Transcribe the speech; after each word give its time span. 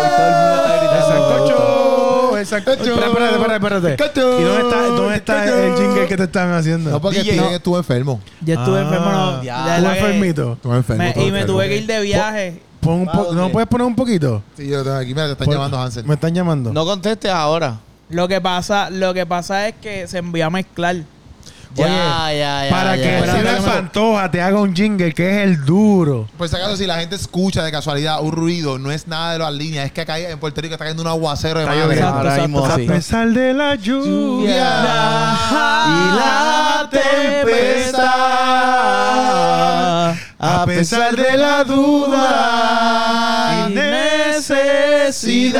Hoy 0.00 0.08
todo 0.16 0.26
el 0.26 0.34
mundo 0.34 0.56
está 0.56 0.74
El 0.74 0.80
gritando. 0.80 1.08
sancocho. 1.08 2.38
El 2.38 2.46
sancocho. 2.46 2.82
Espera, 2.82 3.06
espérate, 3.06 3.34
espérate, 3.54 3.90
espérate. 3.92 4.20
¿Y 4.20 4.44
dónde 4.44 4.60
está, 4.62 4.82
dónde 4.86 5.16
está 5.16 5.44
el 5.44 5.74
jingle 5.76 6.06
que 6.06 6.16
te 6.16 6.22
están 6.24 6.52
haciendo? 6.52 6.90
No, 6.90 7.00
porque 7.00 7.22
DJ. 7.22 7.54
Estuvo 7.56 7.76
enfermo. 7.78 8.20
Yo 8.40 8.54
estuve 8.54 8.78
Ah, 8.78 8.82
enfermo. 8.82 9.10
no, 9.10 9.42
ya. 9.42 9.56
de 9.56 9.62
¿Tú 9.62 9.68
verdad 9.82 9.92
que- 9.92 9.98
enfermito? 9.98 10.52
Estuvo 10.54 10.74
enfermo. 10.76 11.02
me- 11.02 11.10
y 11.10 11.16
me 11.16 11.26
enfermo. 11.26 11.46
tuve 11.46 11.68
que 11.68 11.76
ir 11.78 11.86
de 11.86 12.00
viaje. 12.00 12.62
Pon 12.80 12.94
un 13.00 13.06
po- 13.06 13.32
¿No 13.32 13.50
puedes 13.50 13.68
poner 13.68 13.86
un 13.86 13.96
poquito? 13.96 14.42
Sí, 14.56 14.68
yo 14.68 14.82
tengo 14.84 14.96
aquí, 14.96 15.08
mira, 15.14 15.26
te 15.26 15.32
están 15.32 15.46
Pon- 15.46 15.54
llamando 15.54 15.78
Hansel. 15.80 16.04
Me 16.04 16.14
están 16.14 16.32
llamando. 16.34 16.72
No 16.72 16.84
contestes 16.84 17.30
ahora. 17.30 17.76
Lo 18.10 18.26
que 18.28 18.40
pasa, 18.40 18.88
lo 18.88 19.12
que 19.12 19.26
pasa 19.26 19.68
es 19.68 19.74
que 19.82 20.06
se 20.06 20.18
envió 20.18 20.46
a 20.46 20.50
mezclar. 20.50 20.96
Ya, 21.74 21.84
Oye, 21.84 22.38
ya, 22.38 22.64
ya. 22.64 22.70
Para 22.70 22.96
ya, 22.96 23.02
que 23.02 23.26
ya. 23.26 23.32
Steven 23.32 23.62
Pantoja 23.62 24.30
te 24.30 24.40
haga 24.40 24.58
un 24.60 24.74
jingle 24.74 25.12
que 25.12 25.30
es 25.30 25.36
el 25.48 25.62
duro. 25.64 26.26
Por 26.38 26.48
si 26.48 26.56
acaso, 26.56 26.76
si 26.76 26.86
la 26.86 26.98
gente 26.98 27.16
escucha 27.16 27.62
de 27.62 27.70
casualidad 27.70 28.22
un 28.22 28.32
ruido, 28.32 28.78
no 28.78 28.90
es 28.90 29.06
nada 29.06 29.34
de 29.34 29.38
las 29.38 29.52
líneas, 29.52 29.86
es 29.86 29.92
que 29.92 30.00
acá 30.00 30.18
en 30.18 30.38
Puerto 30.38 30.60
Rico 30.60 30.74
está 30.74 30.84
cayendo 30.86 31.02
un 31.02 31.08
aguacero 31.08 31.60
de 31.60 31.66
madre. 31.66 32.02
A 32.02 32.76
pesar 32.86 33.28
de 33.28 33.52
la 33.52 33.74
lluvia. 33.74 35.36
Y 35.88 36.16
la 36.16 36.88
tempestad. 36.90 38.04
A 40.40 40.64
pesar 40.66 41.16
de 41.16 41.36
la 41.36 41.64
duda 41.64 43.66
y 43.68 43.72
necesidad. 43.74 45.58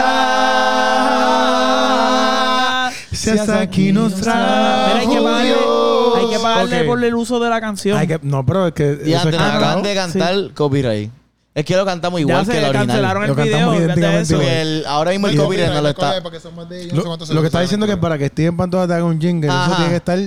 Aquí 3.32 3.92
nos 3.92 4.12
Pero 4.14 4.32
hay 4.32 5.06
que 5.08 5.20
pagarle, 5.20 5.46
Dios. 5.48 6.14
hay 6.16 6.28
que 6.30 6.38
pagarle 6.38 6.80
Ok. 6.80 6.86
por 6.86 7.04
el 7.04 7.14
uso 7.14 7.38
de 7.40 7.50
la 7.50 7.60
canción. 7.60 7.98
Hay 7.98 8.06
que- 8.06 8.20
no, 8.22 8.44
pero 8.46 8.66
es 8.68 8.72
que 8.74 8.98
Y 9.04 9.12
eso 9.12 9.20
antes 9.20 9.34
es 9.34 9.40
nos 9.40 9.48
cantado. 9.50 9.56
acaban 9.64 9.82
de 9.82 9.94
cantar 9.94 10.34
copyright. 10.54 11.10
Es 11.54 11.64
que 11.64 11.74
lo 11.76 11.84
cantamos 11.84 12.20
igual 12.20 12.44
ya 12.46 12.52
que 12.52 12.56
se 12.56 12.62
la 12.62 12.68
original. 12.68 12.86
cancelaron 12.86 13.22
el 13.24 13.28
Lo 13.30 13.34
video. 13.34 13.50
cantamos 13.50 13.76
olvídate 13.76 14.00
de 14.00 14.06
idénticamente 14.06 14.22
eso. 14.22 14.34
igual. 14.34 14.48
Porque 14.48 14.60
el- 14.62 14.86
ahora 14.86 15.10
mismo 15.10 15.26
el 15.28 15.34
Y 15.34 15.36
copyright 15.38 15.72
no 15.72 15.80
lo 15.82 15.88
está. 15.88 16.22
Porque 16.22 16.40
son 16.40 16.54
más 16.54 16.68
de 16.68 16.76
yo 16.82 16.84
no 16.86 16.90
sé 16.90 16.96
Lo, 16.96 17.04
cuántos 17.04 17.30
lo 17.30 17.40
que 17.40 17.46
está 17.46 17.60
diciendo 17.60 17.86
es 17.86 17.90
que 17.92 17.96
para 17.96 18.16
que 18.18 18.28
Steven 18.28 18.56
Pantoja 18.56 18.86
te 18.86 18.94
haga 18.94 19.04
un 19.04 19.20
jingle, 19.20 19.48
eso 19.48 19.74
tiene 19.76 19.90
que 19.90 19.96
estar 19.96 20.18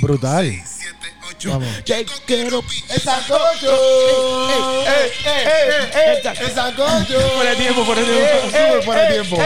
brutal. 0.00 0.52
Vamos. 1.44 1.66
¡El 1.86 2.08
sancocho! 3.00 3.76
¡El 6.40 6.50
sancocho! 6.52 7.20
Fuera 7.34 7.50
de 7.50 7.56
tiempo, 7.56 7.84
fuera 7.84 8.00
de 8.00 8.06
tiempo. 8.06 8.26
Súper 8.46 8.82
fuera 8.84 9.02
de 9.02 9.12
tiempo. 9.12 9.36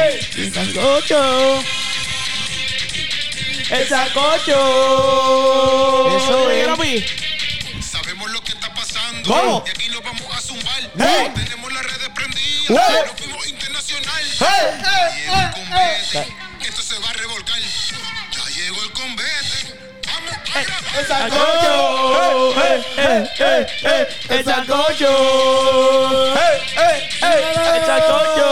El. 3.71 3.81
El 3.81 3.89
sancocho. 3.89 4.57
Eso 6.17 6.51
es. 6.51 6.67
Sabemos 7.85 8.31
lo 8.31 8.41
que 8.43 8.53
está 8.53 8.73
pasando. 8.73 9.29
¿Cómo? 9.29 9.65
Y 9.67 9.71
aquí 9.71 9.89
lo 9.89 10.01
vamos 10.03 10.23
a 10.33 10.41
zumbar. 10.41 10.91
¡Hey! 10.99 11.33
Tenemos 11.35 11.73
las 11.73 11.83
redes 11.83 12.09
prendidas. 12.15 12.69
¡Hey! 12.69 13.03
Nos 13.07 13.17
fuimos 13.19 13.47
internacional. 13.49 14.25
Ya 14.39 15.15
llegó 15.17 15.37
el 15.37 15.51
convete. 15.53 16.27
Esto 16.61 16.83
se 16.83 16.99
va 17.01 17.11
a 17.11 17.13
revolcar. 17.15 17.59
Ya 17.59 18.45
llegó 18.55 18.83
el 18.83 18.93
convete. 18.93 19.27
¡El! 20.55 20.67
Eh, 22.57 22.85
eh, 22.97 23.29
eh, 23.39 23.67
eh, 23.83 24.09
El 24.31 24.45
sancocho. 24.45 25.11
El 27.21 27.87
sancocho. 27.87 28.49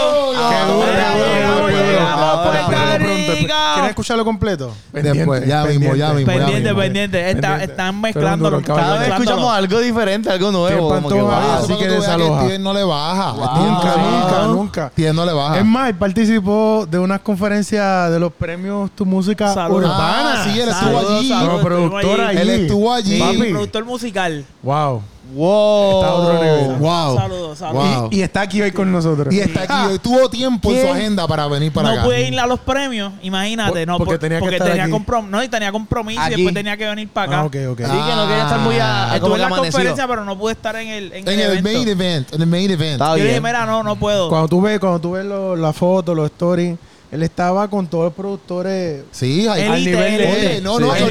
Qué 0.49 0.59
duro, 0.65 0.83
Ahora 0.83 1.07
qué 1.13 1.43
duro, 1.45 1.69
llegamos, 1.69 2.35
qué 2.51 2.59
duro. 2.99 3.14
¿Quieres 3.37 3.89
escucharlo 3.89 4.23
completo? 4.25 4.73
Después, 4.91 5.45
ya 5.45 5.63
mismo, 5.65 5.95
ya 5.95 6.13
mismo. 6.13 6.31
Pendiente, 6.31 6.73
pendiente. 6.73 7.29
Está- 7.31 7.41
Pendiente. 7.49 7.71
están 7.71 8.01
mezclando. 8.01 8.49
duro. 8.49 8.61
Cada 8.63 8.99
vez 8.99 9.09
escuchamos 9.09 9.53
algo 9.53 9.79
diferente, 9.79 10.29
algo 10.29 10.51
nuevo. 10.51 10.67
Steven 10.67 11.03
Como 11.03 11.09
que, 11.09 11.15
Pantoja. 11.15 11.39
wow. 11.39 11.49
Ah, 11.55 11.59
Así 11.63 11.75
que 11.75 11.87
desaloja. 11.87 12.41
Steven 12.43 12.63
no 12.63 12.73
le 12.73 12.83
baja. 12.83 13.31
Wow. 13.31 13.65
Nunca, 13.65 13.95
nunca, 13.97 14.47
nunca. 14.47 14.87
Steven 14.89 15.15
no 15.15 15.25
le 15.25 15.33
baja. 15.33 15.57
Es 15.59 15.65
más, 15.65 15.89
él 15.89 15.95
participó 15.95 16.85
de 16.89 16.99
unas 16.99 17.19
conferencias 17.21 18.11
de 18.11 18.19
los 18.19 18.31
premios 18.33 18.91
Tu 18.91 19.05
Música. 19.05 19.51
Urbana. 19.69 20.41
Ah, 20.41 20.43
sí, 20.43 20.59
él 20.59 20.69
estuvo 20.69 21.01
Saludos, 21.01 21.19
allí. 21.19 21.29
Como 21.45 21.59
productor 21.61 22.21
allí. 22.21 22.37
Él 22.39 22.49
estuvo 22.49 22.93
allí. 22.93 23.19
Papi. 23.19 23.51
productor 23.51 23.85
musical. 23.85 24.45
Wow. 24.63 25.01
Wow. 25.33 25.93
Está 26.01 26.07
a 26.07 26.13
otro 26.13 26.33
nivel. 26.43 26.75
Wow. 26.77 27.15
Saludos, 27.17 27.57
saludos. 27.57 27.99
Wow. 28.01 28.09
Y, 28.11 28.15
y 28.17 28.21
está 28.21 28.41
aquí 28.41 28.61
hoy 28.61 28.71
con 28.71 28.91
nosotros. 28.91 29.33
Y 29.33 29.39
está 29.39 29.63
aquí. 29.63 29.91
Hoy 29.93 29.99
tuvo 29.99 30.29
tiempo 30.29 30.71
en 30.71 30.81
su 30.81 30.91
agenda 30.93 31.27
para 31.27 31.47
venir 31.47 31.71
para 31.71 31.87
no 31.89 31.93
acá. 31.95 32.03
pude 32.03 32.27
ir 32.27 32.39
a 32.39 32.45
los 32.45 32.59
premios, 32.59 33.11
imagínate, 33.21 33.85
no, 33.85 33.97
porque 33.97 34.13
por- 34.13 34.19
tenía 34.19 34.37
que 34.37 34.41
porque 34.41 34.55
estar 34.57 34.69
tenía 34.69 34.83
aquí. 34.83 34.91
comprom- 34.93 35.27
no, 35.27 35.43
y 35.43 35.47
tenía 35.49 35.71
compromiso 35.71 36.21
Aquí. 36.21 36.33
y 36.33 36.35
después 36.37 36.53
tenía 36.53 36.77
que 36.77 36.85
venir 36.87 37.09
para 37.09 37.27
acá. 37.27 37.39
Ah, 37.41 37.45
ok, 37.45 37.55
ok. 37.71 37.77
Sí, 37.79 37.83
que 37.85 38.15
no 38.15 38.27
quería 38.27 38.43
estar 38.43 38.59
muy 38.59 38.77
a, 38.77 39.11
a 39.11 39.15
Estuve 39.15 39.29
en 39.29 39.33
que 39.35 39.39
la 39.39 39.45
amanecido. 39.47 39.71
conferencia, 39.73 40.07
pero 40.07 40.25
no 40.25 40.37
pude 40.37 40.53
estar 40.53 40.75
en 40.75 40.87
el, 40.89 41.13
en 41.13 41.27
En 41.27 41.39
el, 41.39 41.51
el 41.57 41.63
main 41.63 41.87
event. 41.87 42.33
En 42.33 42.41
el 42.41 42.47
main 42.47 42.71
event. 42.71 42.93
Está 43.01 43.17
Yo 43.17 43.23
dije, 43.23 43.41
mira, 43.41 43.65
no, 43.65 43.83
no 43.83 43.95
puedo. 43.95 44.29
Cuando 44.29 44.47
tú 44.47 44.61
ves, 44.61 44.79
cuando 44.79 44.99
tú 44.99 45.11
ves 45.11 45.25
lo- 45.25 45.55
la 45.55 45.73
foto, 45.73 46.13
los 46.13 46.27
stories, 46.31 46.77
él 47.11 47.23
estaba 47.23 47.67
con 47.69 47.87
todos 47.87 48.05
los 48.05 48.13
productores. 48.13 49.03
Sí, 49.11 49.47
ahí- 49.47 49.63
al 49.63 49.83
nivel 49.83 50.17
de 50.17 50.57
él. 50.57 50.63
no, 50.63 50.79
no, 50.79 50.93
que 50.93 51.01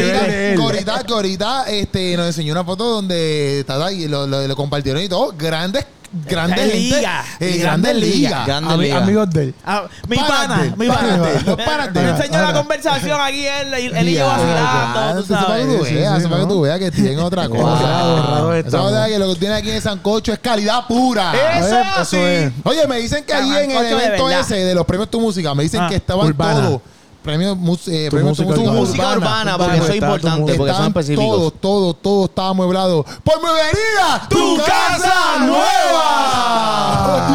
ahorita, 0.61 1.03
que 1.05 1.13
ahorita, 1.13 1.65
este, 1.71 2.17
nos 2.17 2.27
enseñó 2.27 2.53
una 2.53 2.65
foto 2.65 2.85
donde 2.85 3.61
estaba 3.61 3.87
ahí, 3.87 4.07
lo, 4.09 4.27
lo, 4.27 4.47
lo 4.47 4.57
compartieron 4.57 5.03
y 5.03 5.09
todo. 5.09 5.33
Grandes, 5.37 5.85
grandes 6.27 6.75
ligas. 6.75 7.27
eh, 7.41 7.59
Grandes 7.59 7.97
ligas. 7.97 8.47
Grande 8.47 8.77
liga. 8.79 8.99
amigos 8.99 9.31
de 9.31 9.43
él. 9.45 9.55
Ah, 9.65 9.85
mi 10.09 10.17
pana, 10.17 10.75
mi 10.77 10.87
pana. 10.89 10.99
párate, 11.19 11.45
no, 11.47 11.57
párate. 11.57 12.01
Me 12.01 12.11
enseñó 12.11 12.43
la 12.43 12.53
conversación 12.53 13.21
aquí 13.21 13.47
él, 13.47 13.75
él, 13.75 13.97
él 13.97 14.09
y 14.09 14.15
yo 14.15 14.27
vacilando, 14.27 15.21
eso 15.21 15.35
es 15.35 15.45
para 15.45 15.57
que 15.59 15.65
tú 15.65 15.83
veas, 15.83 16.19
eso 16.19 16.27
es 16.27 16.29
para 16.29 16.41
que 16.43 16.47
tú 16.49 16.61
veas 16.63 16.79
que 16.79 16.91
tiene 16.91 17.19
otra 17.21 17.49
cosa. 17.49 18.59
Eso 18.59 19.05
es 19.05 19.09
que 19.13 19.19
lo 19.19 19.33
que 19.35 19.41
tiene 19.41 19.55
aquí 19.55 19.71
en 19.71 19.83
Sancocho 19.83 20.33
es 20.33 20.39
calidad 20.39 20.87
pura. 20.87 21.33
Eso 21.59 21.79
eso 21.79 22.05
sí. 22.05 22.17
es. 22.19 22.53
Oye, 22.65 22.87
me 22.87 22.99
dicen 22.99 23.25
que 23.25 23.35
ahí 23.35 23.51
en 23.65 23.71
el 23.71 23.83
de 23.83 23.91
evento 23.91 24.31
ese 24.31 24.57
de 24.57 24.75
los 24.75 24.85
premios 24.87 25.11
Tu 25.11 25.21
Música, 25.21 25.55
me 25.55 25.63
dicen 25.65 25.81
Ah. 25.83 25.89
que 25.89 25.97
estaban 25.97 26.33
todos. 26.37 26.81
Premios, 27.25 27.57
mus- 27.57 27.89
eh, 27.89 28.07
Tu 28.11 28.17
premios 28.17 28.37
Tu 28.37 28.45
música 28.45 28.63
Tu 28.65 28.71
Música 28.73 29.03
urbana. 29.17 29.17
música 29.17 29.19
urbana, 29.19 29.59
porque 29.59 29.75
eso 29.77 29.85
es 29.85 29.91
Está 29.95 29.99
tu 29.99 30.05
importante, 30.13 30.41
música. 30.43 30.57
porque 30.59 30.73
son 30.73 30.83
Estaban 30.85 30.89
específicos. 30.91 31.27
Todos, 31.37 31.53
todos, 31.61 31.97
todos 32.03 32.29
estaba 32.29 32.49
amueblado. 32.51 33.05
¡Por 33.25 33.37
mi 33.41 33.49
venida! 33.49 34.29
¡Tu 34.29 34.57
casa 34.65 35.47
nueva! 35.47 37.29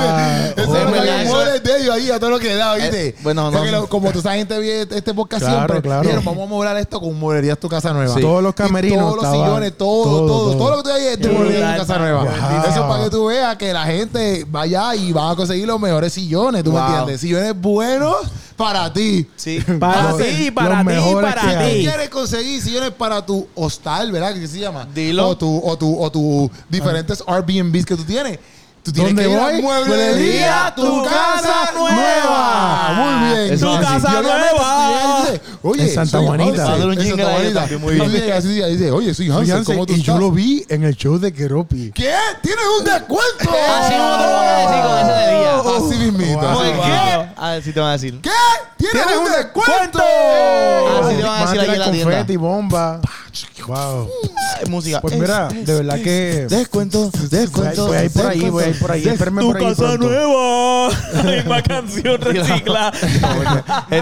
Oye, 0.51 1.23
eso 1.23 1.41
es 1.43 1.63
de 1.63 1.77
ellos 1.81 1.95
ahí, 1.95 2.11
a 2.11 2.19
todo 2.19 2.29
lo 2.29 2.39
que 2.39 2.53
da, 2.55 2.75
¿viste? 2.75 3.07
Eh, 3.09 3.15
bueno, 3.23 3.49
no. 3.51 3.87
Como 3.87 4.11
tú 4.11 4.21
sabes, 4.21 4.39
gente 4.39 4.59
ve 4.59 4.81
este 4.89 5.13
podcast 5.13 5.41
Claro, 5.43 5.57
siempre. 5.57 5.81
claro. 5.81 6.01
Dijeron, 6.03 6.23
vamos 6.25 6.41
a 6.41 6.43
amueblar 6.45 6.77
esto 6.77 6.99
con 6.99 7.17
mueblerías 7.19 7.57
tu 7.57 7.67
casa 7.69 7.91
nueva. 7.93 8.13
Sí. 8.13 8.21
Todos 8.21 8.43
los 8.43 8.51
Y 8.51 8.55
camerinos. 8.55 8.99
Todos 9.15 9.23
los 9.23 9.31
sillones, 9.31 9.77
todo, 9.77 10.03
todo, 10.03 10.27
todo, 10.27 10.27
todo, 10.51 10.57
todo. 10.57 10.69
lo 10.71 10.77
que 10.77 10.83
tú 10.83 10.95
hay 10.95 11.03
es 11.05 11.19
tu 11.19 11.29
brutal, 11.29 11.77
casa 11.77 11.97
nueva. 11.97 12.23
wow. 12.23 12.31
Eso 12.67 12.79
es 12.81 12.81
para 12.91 13.03
que 13.03 13.09
tú 13.09 13.25
veas 13.25 13.55
que 13.57 13.73
la 13.73 13.85
gente 13.85 14.45
vaya 14.49 14.95
y 14.95 15.11
va 15.11 15.31
a 15.31 15.35
conseguir 15.35 15.67
los 15.67 15.79
mejores 15.79 16.13
sillones, 16.13 16.63
¿tú 16.63 16.71
me 16.71 16.79
entiendes? 16.79 17.21
Sillones 17.21 17.59
buenos 17.59 18.15
para 18.59 18.91
ti. 18.91 19.25
Sí. 19.37 19.61
Para 19.79 20.17
ti, 20.17 20.51
para 20.51 20.83
ti, 20.83 21.13
para 21.13 21.65
ti. 21.69 21.79
quieres 21.79 22.09
conseguir 22.09 22.61
sillones 22.61 22.91
para 22.91 23.25
tu 23.25 23.47
hostal, 23.55 24.11
¿verdad? 24.11 24.33
¿Qué 24.33 24.45
se 24.49 24.59
llama? 24.59 24.85
Dilo. 24.93 25.29
O 25.29 25.37
tu, 25.37 25.61
o 25.63 25.77
tu, 25.77 25.97
o 25.97 26.11
tu 26.11 26.51
diferentes 26.67 27.23
Airbnbs 27.25 27.85
que 27.85 27.95
tú 27.95 28.03
tienes. 28.03 28.37
Tú 28.83 28.91
tienes 28.91 29.15
¿Dónde 29.15 29.23
que 29.23 29.29
ir 29.31 29.37
a 29.39 29.43
voy? 29.43 29.61
Mueblería 29.61 30.73
Tu 30.75 31.03
Casa 31.05 31.71
Nueva. 31.73 32.93
Muy 32.95 33.29
bien. 33.29 33.59
Tu 33.59 33.81
casa 33.81 34.21
nueva. 34.21 34.98
Dice, 35.31 35.41
Oye, 35.61 35.83
En 35.83 35.89
Santa 35.93 36.17
soy 36.17 36.25
Juanita. 36.27 36.75
Un 36.75 36.91
En 36.93 37.07
Santa 37.07 37.27
ahí 37.35 37.51
Juanita. 37.53 37.77
muy 37.79 37.93
bien. 37.95 38.31
Así, 38.31 38.61
así, 38.61 38.71
dice, 38.71 38.91
oye, 38.91 39.13
soy 39.13 39.27
Soy 39.27 39.35
Hansel, 39.37 39.55
Hansel, 39.57 39.75
¿cómo 39.75 39.85
tú 39.85 39.93
y 39.93 39.97
yo 39.97 40.13
estás? 40.13 40.19
lo 40.19 40.31
vi 40.31 40.65
en 40.69 40.83
el 40.83 40.95
show 40.95 41.17
de 41.19 41.31
Keropi. 41.33 41.91
¿Qué? 41.91 42.13
¿Tienes 42.41 42.63
un 42.79 42.85
descuento? 42.85 43.49
Así 43.79 43.95
no 43.95 44.17
te 44.17 44.23
lo 44.23 44.29
voy 44.29 44.47
a 44.47 44.57
decir 44.59 44.81
con 44.83 44.97
ese 44.99 45.11
de 45.19 45.37
día. 45.37 45.59
Así 45.59 46.11
mismito. 46.11 46.39
Wow. 46.39 46.49
así 46.49 46.57
¿Por 46.57 46.65
mismito. 46.65 46.85
qué? 46.85 47.29
A 47.37 47.51
ver 47.51 47.63
si 47.63 47.73
te 47.73 47.79
van 47.79 47.89
a 47.89 47.93
decir. 47.93 48.19
¿Qué? 48.21 48.29
¿Tienes, 48.77 49.17
un 49.17 49.25
descuento? 49.31 49.99
Así 51.03 51.15
te 51.15 51.23
van 51.23 51.37
a 51.37 51.45
decir 51.45 51.59
allí 51.59 51.71
en 51.73 51.79
la 51.79 51.91
tienda. 51.91 52.03
confeti, 52.11 52.35
bomba. 52.37 53.01
Wow. 53.67 54.09
Música. 54.69 55.01
Pues 55.01 55.15
mira, 55.17 55.47
de 55.49 55.73
verdad 55.75 56.01
que... 56.01 56.47
Descuento, 56.49 57.11
descuento. 57.29 57.87
Voy 57.87 57.97
a 57.97 58.05
ir 58.05 58.11
por 58.11 58.25
ahí, 58.25 58.49
voy 58.49 58.63
a 58.63 58.67
ir 58.69 58.79
por 58.79 58.91
ahí. 58.91 59.03
Tu 59.03 59.15
por 59.17 59.57
ahí 59.57 59.63
casa 59.63 59.75
pronto. 59.75 60.07
nueva. 60.09 60.89
Misma 61.35 61.61
canción 61.61 62.21
recicla. 62.21 62.91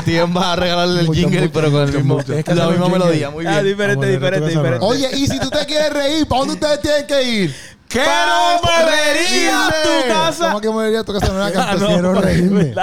Steven 0.01 0.35
va 0.35 0.53
a 0.53 0.55
regalarle 0.55 1.01
el 1.01 1.07
jingle, 1.17 1.39
mucho, 1.41 1.51
pero 1.53 1.71
con 1.71 1.81
el 1.87 1.93
mismo, 1.93 2.15
mucho. 2.17 2.33
Es 2.33 2.43
que 2.45 2.55
la 2.55 2.67
misma 2.69 2.89
melodía. 2.89 3.29
Muy 3.29 3.45
Ah, 3.45 3.61
bien. 3.61 3.65
diferente, 3.65 3.95
Vamos 3.95 4.05
a 4.05 4.07
ver, 4.07 4.19
diferente, 4.19 4.45
ver. 4.45 4.57
diferente. 4.57 4.85
Oye, 4.85 5.09
y 5.17 5.27
si 5.27 5.39
tú 5.39 5.49
te 5.49 5.65
quieres 5.65 5.93
reír, 5.93 6.27
¿para 6.27 6.39
dónde 6.39 6.53
ustedes 6.55 6.81
tienen 6.81 7.07
que 7.07 7.23
ir? 7.23 7.55
Mueblería 7.93 9.69
Tu 9.83 10.07
Casa. 10.13 10.47
¿Cómo 10.47 10.61
que 10.61 10.69
mueblería 10.69 11.03
tu 11.03 11.13
casa? 11.13 11.27
No 11.33 11.47
era 11.47 11.63
Ah, 11.71 11.75
no, 11.79 11.87
Quiero 11.87 12.13
es 12.15 12.21
reírme. 12.21 12.73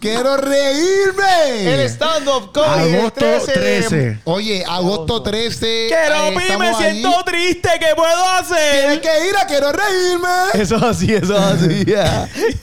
¡Quiero 0.00 0.36
reírme! 0.36 1.74
El 1.74 1.80
stand-up 1.88 2.52
comedy 2.52 2.88
el 2.90 3.00
Agosto 3.00 3.20
13 3.20 3.46
de- 3.46 3.58
13. 3.80 4.20
Oye, 4.24 4.64
agosto 4.66 5.22
13. 5.22 5.86
Quiero 5.88 6.14
eh, 6.14 6.34
estamos 6.42 6.58
me 6.58 6.74
siento 6.74 7.24
triste. 7.24 7.68
¿Qué 7.80 7.86
puedo 7.96 8.24
hacer? 8.38 8.80
Tienes 8.80 8.98
que 9.00 9.28
ir 9.28 9.36
a 9.36 9.46
quiero 9.46 9.72
reírme. 9.72 10.28
Eso 10.54 10.76
es 10.76 10.82
así, 10.82 11.12
eso 11.14 11.34
es 11.36 11.42
así. 11.42 11.84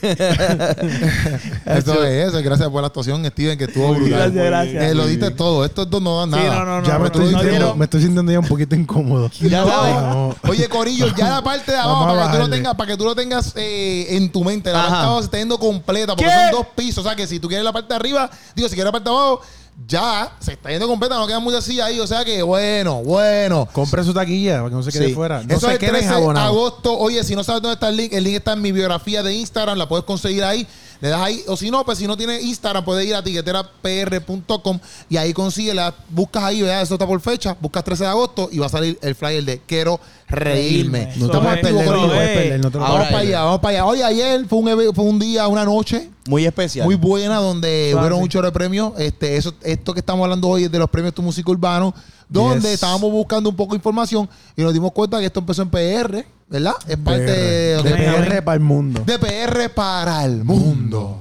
Eso 1.66 2.04
es 2.04 2.28
eso. 2.28 2.42
Gracias 2.42 2.68
por 2.68 2.80
la 2.80 2.86
actuación, 2.88 3.24
Steven, 3.26 3.58
que 3.58 3.64
estuvo 3.64 3.92
brutal. 3.94 4.32
Gracias, 4.32 4.44
gracias. 4.46 4.84
Eh, 4.84 4.94
lo 4.94 5.06
diste 5.06 5.30
todo. 5.32 5.64
Estos 5.64 5.88
dos 5.90 6.00
no 6.02 6.20
dan 6.26 6.30
Sí, 6.40 6.46
nada. 6.46 6.60
no, 6.60 6.64
no, 6.64 6.80
no. 6.80 6.86
ya 6.86 6.94
me 6.94 6.98
no, 7.00 7.06
estoy, 7.06 7.22
no 7.24 7.28
sintiendo, 7.30 7.50
quiero- 7.58 7.74
me 7.76 7.84
estoy 7.84 8.00
sintiendo 8.02 8.32
ya 8.32 8.38
un 8.40 8.46
poquito 8.48 8.74
incómodo. 8.76 9.30
Ya 9.40 9.64
sabes. 9.64 9.94
No. 9.94 10.36
Oye, 10.48 10.68
Corillo, 10.68 11.08
ya 11.16 11.28
la 11.28 11.42
parte 11.42 11.75
de 11.76 11.82
abajo, 11.82 12.00
Vamos 12.06 12.16
a 12.16 12.18
para 12.20 12.30
que, 12.32 12.36
tú 12.36 12.42
lo 12.42 12.50
tengas, 12.50 12.74
para 12.74 12.90
que 12.90 12.96
tú 12.96 13.04
lo 13.04 13.14
tengas 13.14 13.52
eh, 13.56 14.06
en 14.16 14.30
tu 14.32 14.44
mente, 14.44 14.72
la 14.72 14.78
Ajá. 14.80 14.88
parte 14.88 14.98
de 15.00 15.06
abajo 15.06 15.18
se 15.20 15.24
está 15.26 15.38
yendo 15.38 15.58
completa, 15.58 16.14
porque 16.16 16.30
¿Qué? 16.30 16.36
son 16.50 16.50
dos 16.52 16.66
pisos. 16.74 17.04
O 17.04 17.08
sea 17.08 17.16
que 17.16 17.26
si 17.26 17.38
tú 17.40 17.48
quieres 17.48 17.64
la 17.64 17.72
parte 17.72 17.88
de 17.88 17.94
arriba, 17.96 18.30
digo, 18.54 18.68
si 18.68 18.74
quieres 18.74 18.86
la 18.86 18.92
parte 18.92 19.08
de 19.10 19.16
abajo, 19.16 19.40
ya 19.86 20.32
se 20.40 20.54
está 20.54 20.70
yendo 20.70 20.88
completa, 20.88 21.16
no 21.18 21.26
quedan 21.26 21.42
muchas 21.42 21.62
sillas 21.62 21.86
ahí. 21.88 22.00
O 22.00 22.06
sea 22.06 22.24
que, 22.24 22.42
bueno, 22.42 23.02
bueno. 23.02 23.68
Compre 23.72 24.02
su 24.04 24.14
taquilla 24.14 24.56
para 24.58 24.70
que 24.70 24.74
no 24.74 24.82
se 24.82 24.90
quede 24.90 25.08
Sí. 25.08 25.14
fuera. 25.14 25.42
No 25.42 25.50
Eso 25.54 25.60
se 25.60 25.66
es 25.66 25.72
el 25.74 25.78
queden 25.78 25.94
13 26.06 26.08
de 26.14 26.38
agosto. 26.40 26.96
Oye, 26.98 27.22
si 27.24 27.36
no 27.36 27.44
sabes 27.44 27.60
dónde 27.60 27.74
está 27.74 27.90
el 27.90 27.96
link, 27.98 28.12
el 28.14 28.24
link 28.24 28.36
está 28.36 28.54
en 28.54 28.62
mi 28.62 28.72
biografía 28.72 29.22
de 29.22 29.34
Instagram, 29.34 29.76
la 29.76 29.86
puedes 29.86 30.06
conseguir 30.06 30.44
ahí. 30.44 30.66
Le 31.02 31.10
das 31.10 31.20
ahí, 31.20 31.44
o 31.46 31.58
si 31.58 31.70
no, 31.70 31.84
pues 31.84 31.98
si 31.98 32.06
no 32.06 32.16
tienes 32.16 32.42
Instagram, 32.42 32.82
puedes 32.82 33.06
ir 33.06 33.14
a 33.14 33.22
tiqueterapr.com 33.22 34.78
y 35.10 35.16
ahí 35.18 35.34
consigues, 35.34 35.74
la, 35.74 35.94
buscas 36.08 36.42
ahí, 36.42 36.62
¿verdad? 36.62 36.80
Eso 36.80 36.94
está 36.94 37.06
por 37.06 37.20
fecha, 37.20 37.54
buscas 37.60 37.84
13 37.84 38.04
de 38.04 38.08
agosto 38.10 38.48
y 38.50 38.58
va 38.58 38.66
a 38.66 38.70
salir 38.70 38.98
el 39.02 39.14
flyer 39.14 39.44
de 39.44 39.60
Quiero 39.66 40.00
reírme. 40.28 41.12
No 41.16 41.28
te 41.28 41.38
puedes 41.38 41.56
es, 41.56 41.62
perder, 41.62 41.86
no 41.86 41.92
te 42.02 42.06
puedes 42.08 42.30
es. 42.30 42.36
perder, 42.38 42.60
no 42.60 42.70
te 42.70 42.78
lo 42.78 42.84
Ahora 42.84 42.94
Vamos 42.98 43.08
para 43.12 43.18
allá, 43.22 43.42
vamos 43.44 43.60
para 43.60 43.70
allá. 43.78 43.86
Oye, 43.86 44.04
ayer 44.04 44.46
fue 44.46 44.58
un, 44.58 44.94
fue 44.94 45.04
un 45.04 45.18
día, 45.18 45.46
una 45.48 45.64
noche 45.64 46.10
Muy 46.26 46.44
especial. 46.46 46.84
muy 46.86 46.96
buena 46.96 47.36
donde 47.36 47.88
Claro, 47.92 48.00
hubieron 48.00 48.18
sí. 48.18 48.22
un 48.24 48.28
chorro 48.28 48.46
de 48.46 48.52
premios. 48.52 48.92
Este, 48.98 49.36
eso, 49.36 49.54
esto 49.62 49.92
que 49.94 50.00
estamos 50.00 50.24
hablando 50.24 50.48
hoy 50.48 50.64
es 50.64 50.72
de 50.72 50.78
los 50.78 50.90
premios 50.90 51.14
Tu 51.14 51.22
Música 51.22 51.50
Urbano, 51.50 51.94
donde 52.28 52.62
Yes. 52.68 52.74
estábamos 52.74 53.10
buscando 53.12 53.48
un 53.50 53.56
poco 53.56 53.72
de 53.72 53.76
información 53.76 54.28
y 54.56 54.62
nos 54.62 54.72
dimos 54.72 54.92
cuenta 54.92 55.20
que 55.20 55.26
esto 55.26 55.40
empezó 55.40 55.62
en 55.62 55.70
PR, 55.70 56.26
¿verdad? 56.48 56.74
Es 56.88 56.96
parte 56.96 57.22
de, 57.22 57.82
De 57.82 57.82
de- 57.82 57.94
PR 57.94 58.42
para 58.42 58.54
el 58.54 58.60
mundo. 58.60 59.02
de 59.06 59.18
PR 59.18 59.68
para 59.70 60.24
el 60.24 60.42
mundo. 60.44 61.20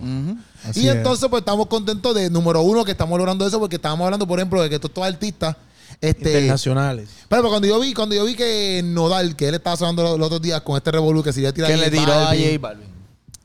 Y 0.73 0.87
es. 0.87 0.95
entonces, 0.95 1.29
pues 1.29 1.41
estamos 1.41 1.67
contentos 1.67 2.15
de, 2.15 2.31
número 2.31 2.61
uno, 2.63 2.83
que 2.83 2.91
estamos 2.91 3.15
logrando 3.19 3.45
eso, 3.45 3.59
porque 3.59 3.75
estábamos 3.75 4.05
hablando, 4.05 4.25
por 4.25 4.39
ejemplo, 4.39 4.63
de 4.63 4.69
que 4.71 4.79
todos 4.79 4.89
estos 4.89 5.05
artistas. 5.05 5.55
Este, 6.01 6.29
Internacionales. 6.29 7.09
pero 7.29 7.49
cuando 7.49 7.67
yo 7.67 7.79
vi, 7.79 7.93
cuando 7.93 8.15
yo 8.15 8.25
vi 8.25 8.35
que 8.35 8.81
Nodal, 8.83 9.35
que 9.35 9.47
él 9.47 9.55
estaba 9.55 9.77
sonando 9.77 10.03
los, 10.03 10.19
los 10.19 10.25
otros 10.27 10.41
días 10.41 10.61
con 10.61 10.77
este 10.77 10.91
revolú 10.91 11.23
que 11.23 11.33
se 11.33 11.41
iba 11.41 11.49
a 11.49 11.53
tirar 11.53 11.71
Que 11.71 11.77
le 11.77 11.85
J 11.85 11.99
tiró 11.99 12.13
a 12.13 12.25
J 12.27 12.95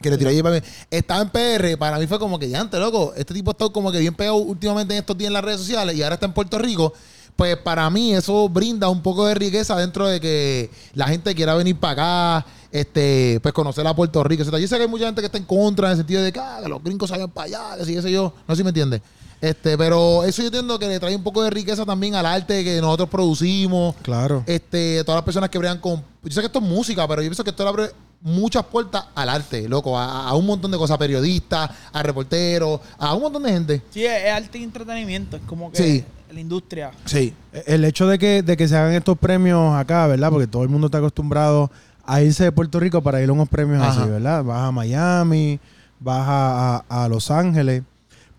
que 0.00 0.10
le 0.10 0.16
tiró 0.16 0.30
a 0.30 0.32
J 0.32 0.42
Balvin, 0.42 0.62
estaba 0.90 1.22
en 1.22 1.28
PR, 1.28 1.78
para 1.78 1.98
mí 1.98 2.06
fue 2.06 2.18
como 2.18 2.38
que 2.38 2.48
ya 2.48 2.60
antes, 2.60 2.80
loco, 2.80 3.12
este 3.16 3.34
tipo 3.34 3.50
está 3.50 3.68
como 3.68 3.92
que 3.92 3.98
bien 3.98 4.14
pegado 4.14 4.36
últimamente 4.36 4.94
en 4.94 5.00
estos 5.00 5.16
días 5.16 5.28
en 5.28 5.34
las 5.34 5.44
redes 5.44 5.60
sociales 5.60 5.94
y 5.94 6.02
ahora 6.02 6.14
está 6.14 6.26
en 6.26 6.32
Puerto 6.32 6.58
Rico. 6.58 6.92
Pues 7.36 7.56
para 7.56 7.88
mí 7.88 8.12
eso 8.12 8.48
brinda 8.50 8.88
un 8.90 9.02
poco 9.02 9.26
de 9.26 9.34
riqueza 9.34 9.74
dentro 9.76 10.06
de 10.06 10.20
que 10.20 10.70
la 10.94 11.06
gente 11.06 11.34
quiera 11.34 11.54
venir 11.54 11.78
para 11.78 11.92
acá, 12.40 12.46
este, 12.70 13.40
pues 13.40 13.54
conocer 13.54 13.86
a 13.86 13.94
Puerto 13.94 14.22
Rico. 14.22 14.42
etcétera. 14.42 14.60
Yo 14.60 14.68
sé 14.68 14.76
que 14.76 14.82
hay 14.82 14.88
mucha 14.88 15.06
gente 15.06 15.22
que 15.22 15.26
está 15.26 15.38
en 15.38 15.44
contra 15.44 15.88
en 15.88 15.92
el 15.92 15.96
sentido 15.98 16.22
de 16.22 16.32
que, 16.32 16.38
ah, 16.38 16.60
que 16.62 16.68
los 16.68 16.82
gringos 16.82 17.08
salgan 17.08 17.30
para 17.30 17.46
allá, 17.46 17.76
que 17.78 18.02
sé 18.02 18.12
yo. 18.12 18.34
No 18.46 18.54
sé 18.54 18.58
si 18.58 18.64
me 18.64 18.70
entiende. 18.70 19.00
Este, 19.40 19.78
pero 19.78 20.24
eso 20.24 20.42
yo 20.42 20.48
entiendo 20.48 20.78
que 20.78 20.86
le 20.86 21.00
trae 21.00 21.16
un 21.16 21.22
poco 21.22 21.42
de 21.42 21.48
riqueza 21.50 21.86
también 21.86 22.14
al 22.14 22.26
arte 22.26 22.62
que 22.62 22.78
nosotros 22.80 23.08
producimos 23.08 23.94
Claro. 24.02 24.42
este, 24.46 25.02
todas 25.04 25.16
las 25.18 25.24
personas 25.24 25.48
que 25.48 25.58
bregan 25.58 25.78
con. 25.78 26.02
Yo 26.22 26.30
sé 26.32 26.40
que 26.40 26.46
esto 26.46 26.58
es 26.58 26.64
música, 26.64 27.08
pero 27.08 27.22
yo 27.22 27.28
pienso 27.28 27.42
que 27.42 27.50
esto 27.50 27.62
le 27.62 27.68
abre 27.70 27.84
muchas 28.20 28.64
puertas 28.66 29.06
al 29.14 29.30
arte, 29.30 29.66
loco, 29.66 29.98
a, 29.98 30.28
a 30.28 30.34
un 30.34 30.44
montón 30.44 30.70
de 30.70 30.76
cosas, 30.76 30.96
a 30.96 30.98
periodistas, 30.98 31.70
a 31.90 32.02
reporteros, 32.02 32.80
a 32.98 33.14
un 33.14 33.22
montón 33.22 33.42
de 33.44 33.50
gente. 33.52 33.82
Sí, 33.90 34.04
es, 34.04 34.24
es 34.24 34.30
arte 34.32 34.58
y 34.58 34.62
entretenimiento. 34.64 35.36
Es 35.38 35.42
como 35.46 35.72
que 35.72 35.78
Sí. 35.78 36.04
la 36.30 36.40
industria. 36.40 36.90
Sí. 37.06 37.32
El 37.66 37.82
hecho 37.86 38.06
de 38.06 38.18
que, 38.18 38.42
de 38.42 38.56
que 38.58 38.68
se 38.68 38.76
hagan 38.76 38.92
estos 38.92 39.16
premios 39.16 39.74
acá, 39.74 40.06
¿verdad? 40.06 40.28
Porque 40.30 40.46
todo 40.48 40.62
el 40.64 40.68
mundo 40.68 40.88
está 40.88 40.98
acostumbrado 40.98 41.70
a 42.04 42.20
irse 42.20 42.44
de 42.44 42.52
Puerto 42.52 42.78
Rico 42.78 43.00
para 43.02 43.22
ir 43.22 43.30
a 43.30 43.32
unos 43.32 43.48
premios 43.48 43.80
Ajá. 43.82 44.02
así, 44.02 44.10
¿verdad? 44.10 44.44
Vas 44.44 44.68
a 44.68 44.70
Miami, 44.70 45.58
vas 45.98 46.28
a, 46.28 46.84
a- 46.90 47.04
a 47.04 47.08
Los 47.08 47.30
Ángeles. 47.30 47.84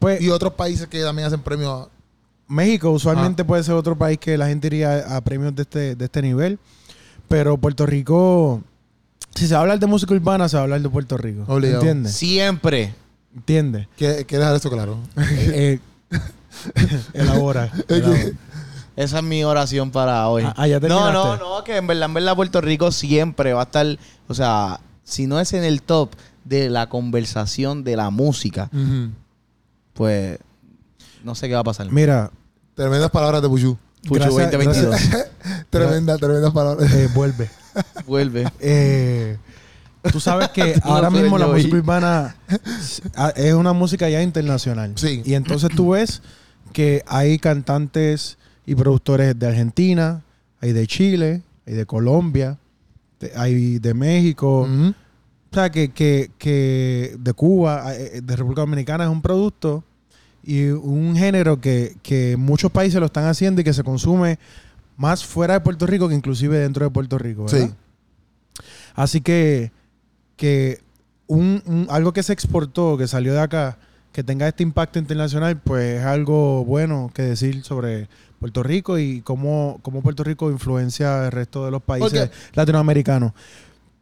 Pues 0.02 0.20
Y 0.20 0.30
otros 0.32 0.54
países 0.56 0.88
que 0.88 1.02
también 1.04 1.28
hacen 1.28 1.42
premios. 1.42 1.88
México 2.48 2.88
Ah. 2.90 2.92
usualmente 2.92 3.46
puede 3.46 3.64
ser 3.64 3.76
otro 3.76 3.96
país 3.96 4.18
que 4.18 4.36
la 4.36 4.48
gente 4.48 4.66
iría 4.68 5.16
a 5.16 5.22
premios 5.22 5.56
de 5.56 5.62
este, 5.62 5.96
de 5.96 6.06
este 6.06 6.22
nivel. 6.24 6.58
Pero 7.28 7.56
Puerto 7.58 7.86
Rico, 7.86 8.62
si 9.36 9.48
se 9.48 9.54
va 9.54 9.60
a 9.60 9.62
hablar 9.62 9.80
de 9.80 9.86
música 9.86 10.14
urbana, 10.16 10.50
se 10.50 10.58
va 10.58 10.62
a 10.62 10.64
hablar 10.64 10.82
de 10.82 10.90
Puerto 10.90 11.18
Rico. 11.18 11.44
Obligado. 11.48 11.82
¿Entiendes? 11.82 12.14
Siempre. 12.16 12.96
¿Entiendes? 13.36 13.88
¿Quieres 13.96 14.28
dejar 14.28 14.56
eso 14.56 14.72
claro? 14.72 14.98
Eh, 15.18 15.80
eh, 16.12 17.02
elabora. 17.14 17.72
elabora. 17.88 18.20
Esa 18.96 19.18
es 19.20 19.24
mi 19.24 19.44
oración 19.44 19.92
para 19.92 20.28
hoy. 20.28 20.44
Ah, 20.46 20.54
ah, 20.58 20.68
ya 20.68 20.80
no, 20.80 21.12
no, 21.14 21.38
no, 21.38 21.64
que 21.64 21.78
en 21.78 21.86
verdad, 21.88 22.06
en 22.06 22.14
verdad 22.16 22.36
Puerto 22.36 22.60
Rico 22.60 22.92
siempre 22.92 23.54
va 23.54 23.62
a 23.62 23.64
estar, 23.66 23.86
o 24.28 24.34
sea, 24.34 24.82
si 25.04 25.28
no 25.28 25.40
es 25.40 25.54
en 25.54 25.64
el 25.64 25.84
top 25.84 26.10
de 26.44 26.70
la 26.70 26.90
conversación 26.90 27.84
de 27.84 27.96
la 27.96 28.10
música, 28.10 28.70
pues 30.02 30.40
no 31.24 31.36
sé 31.36 31.48
qué 31.48 31.54
va 31.54 31.60
a 31.60 31.64
pasar. 31.64 31.92
Mira, 31.92 32.32
Tremendas 32.74 33.12
palabras 33.12 33.44
de 33.44 33.48
Puchu. 33.48 33.78
Puchu 34.08 34.16
gracias- 34.16 34.52
2022. 34.52 34.96
Tremenda, 35.70 36.18
tremendas 36.18 36.52
palabras. 36.52 36.92
eh, 36.92 37.08
vuelve. 37.14 37.48
Vuelve. 38.08 38.48
Eh, 38.60 39.38
tú 40.12 40.20
sabes 40.20 40.50
que 40.50 40.76
No 40.84 40.92
ahora 40.92 41.12
mismo 41.12 41.38
la 41.38 41.46
música 41.46 41.76
urbana 41.76 42.36
es 43.36 43.54
una 43.54 43.74
música 43.74 44.10
ya 44.10 44.24
internacional. 44.24 44.94
Sí. 44.96 45.22
Y 45.24 45.36
entonces 45.36 45.70
tú 45.76 45.92
ves 45.92 46.24
que 46.74 47.04
hay 47.06 47.38
cantantes 47.38 48.40
y 48.66 48.74
productores 48.74 49.38
de 49.38 49.48
Argentina, 49.48 50.24
hay 50.62 50.74
de 50.74 50.88
Chile, 50.88 51.44
hay 51.68 51.76
de 51.76 51.86
Colombia, 51.86 52.58
de- 53.20 53.34
hay 53.36 53.78
de 53.78 53.94
México, 53.94 54.62
o 54.68 55.54
sea, 55.54 55.70
que, 55.70 55.92
que, 55.92 56.32
que 56.40 57.16
de 57.20 57.34
Cuba, 57.34 57.94
eh, 57.94 58.22
de 58.24 58.36
República 58.36 58.62
Dominicana 58.62 59.04
es 59.04 59.10
un 59.12 59.22
producto 59.22 59.84
y 60.44 60.68
un 60.70 61.16
género 61.16 61.62
que, 61.62 61.96
que 62.04 62.36
muchos 62.38 62.72
países 62.72 63.00
lo 63.00 63.06
están 63.06 63.26
haciendo 63.26 63.62
y 63.62 63.64
que 63.64 63.74
se 63.74 63.84
consume 63.84 64.40
más 64.98 65.24
fuera 65.26 65.54
de 65.56 65.60
Puerto 65.62 65.86
Rico 65.88 66.08
que 66.10 66.16
inclusive 66.16 66.58
dentro 66.58 66.86
de 66.86 66.92
Puerto 66.92 67.18
Rico. 67.18 67.46
¿verdad? 67.46 67.68
Sí. 67.70 67.74
Así 68.96 69.22
que, 69.22 69.72
que 70.36 70.80
un, 71.28 71.62
un- 71.66 71.88
algo 71.90 72.14
que 72.14 72.24
se 72.24 72.34
exportó, 72.34 72.98
que 72.98 73.08
salió 73.08 73.34
de 73.34 73.40
acá, 73.42 73.78
que 74.12 74.24
tenga 74.24 74.48
este 74.48 74.64
impacto 74.64 75.00
internacional, 75.00 75.58
pues 75.64 76.00
es 76.00 76.06
algo 76.06 76.66
bueno 76.66 77.10
que 77.14 77.22
decir 77.22 77.64
sobre 77.64 78.10
Puerto 78.40 78.62
Rico 78.64 78.98
y 79.00 79.22
cómo, 79.22 79.80
cómo 79.84 80.02
Puerto 80.02 80.24
Rico 80.24 80.52
influencia 80.52 81.26
el 81.26 81.32
resto 81.32 81.64
de 81.66 81.72
los 81.72 81.82
países 81.82 82.30
latinoamericanos. 82.54 83.32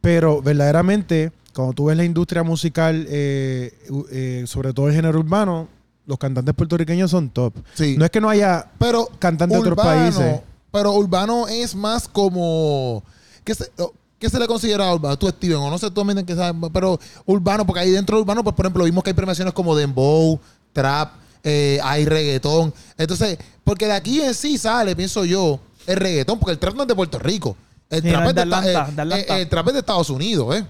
Pero 0.00 0.42
verdaderamente, 0.42 1.30
cuando 1.54 1.74
tú 1.74 1.84
ves 1.86 1.96
la 1.96 2.04
industria 2.04 2.42
musical, 2.42 3.06
eh, 3.08 3.72
eh, 4.10 4.44
sobre 4.46 4.72
todo 4.72 4.88
el 4.88 4.94
género 4.94 5.18
urbano, 5.20 5.68
los 6.10 6.18
cantantes 6.18 6.54
puertorriqueños 6.54 7.10
son 7.10 7.30
top. 7.30 7.54
Sí. 7.74 7.94
No 7.96 8.04
es 8.04 8.10
que 8.10 8.20
no 8.20 8.28
haya 8.28 8.66
Pero 8.78 9.08
cantantes 9.18 9.56
de 9.56 9.60
otros 9.70 9.76
países. 9.82 10.40
Pero 10.72 10.92
urbano 10.92 11.48
es 11.48 11.74
más 11.74 12.06
como. 12.08 13.02
¿Qué 13.44 13.54
se, 13.54 13.70
oh, 13.78 13.92
¿qué 14.18 14.28
se 14.28 14.38
le 14.38 14.46
considera 14.46 14.92
urbano? 14.92 15.16
Tú, 15.18 15.28
Steven, 15.28 15.56
o 15.56 15.70
no 15.70 15.78
sé 15.78 15.90
tú 15.90 16.04
que 16.26 16.34
sabes, 16.34 16.70
pero 16.72 16.98
urbano, 17.26 17.64
porque 17.66 17.80
ahí 17.80 17.90
dentro 17.90 18.16
de 18.16 18.22
urbano, 18.22 18.44
pues 18.44 18.54
por 18.54 18.66
ejemplo, 18.66 18.84
vimos 18.84 19.02
que 19.02 19.10
hay 19.10 19.14
premiaciones 19.14 19.54
como 19.54 19.74
Dembow, 19.74 20.38
Trap, 20.72 21.12
eh, 21.42 21.80
hay 21.82 22.04
reggaetón. 22.04 22.72
Entonces, 22.98 23.38
porque 23.64 23.86
de 23.86 23.92
aquí 23.92 24.20
en 24.20 24.34
sí 24.34 24.58
sale, 24.58 24.94
pienso 24.94 25.24
yo, 25.24 25.58
el 25.86 25.96
reggaetón, 25.96 26.38
porque 26.38 26.52
el 26.52 26.58
trap 26.58 26.74
no 26.74 26.82
es 26.82 26.88
de 26.88 26.94
Puerto 26.94 27.18
Rico. 27.18 27.56
El, 27.88 28.02
Sí, 28.02 28.08
trap, 28.10 28.22
no, 28.22 28.28
es 28.30 28.34
de, 28.36 28.42
es 28.42 28.48
de 28.50 28.56
esta- 28.56 28.58
Atlanta, 28.58 28.90
eh, 28.92 28.94
de 28.94 29.02
Atlanta. 29.02 29.36
eh, 29.38 29.42
el 29.42 29.48
trap 29.48 29.66
es 29.68 29.72
de 29.72 29.78
Estados 29.80 30.10
Unidos, 30.10 30.56
¿eh? 30.56 30.64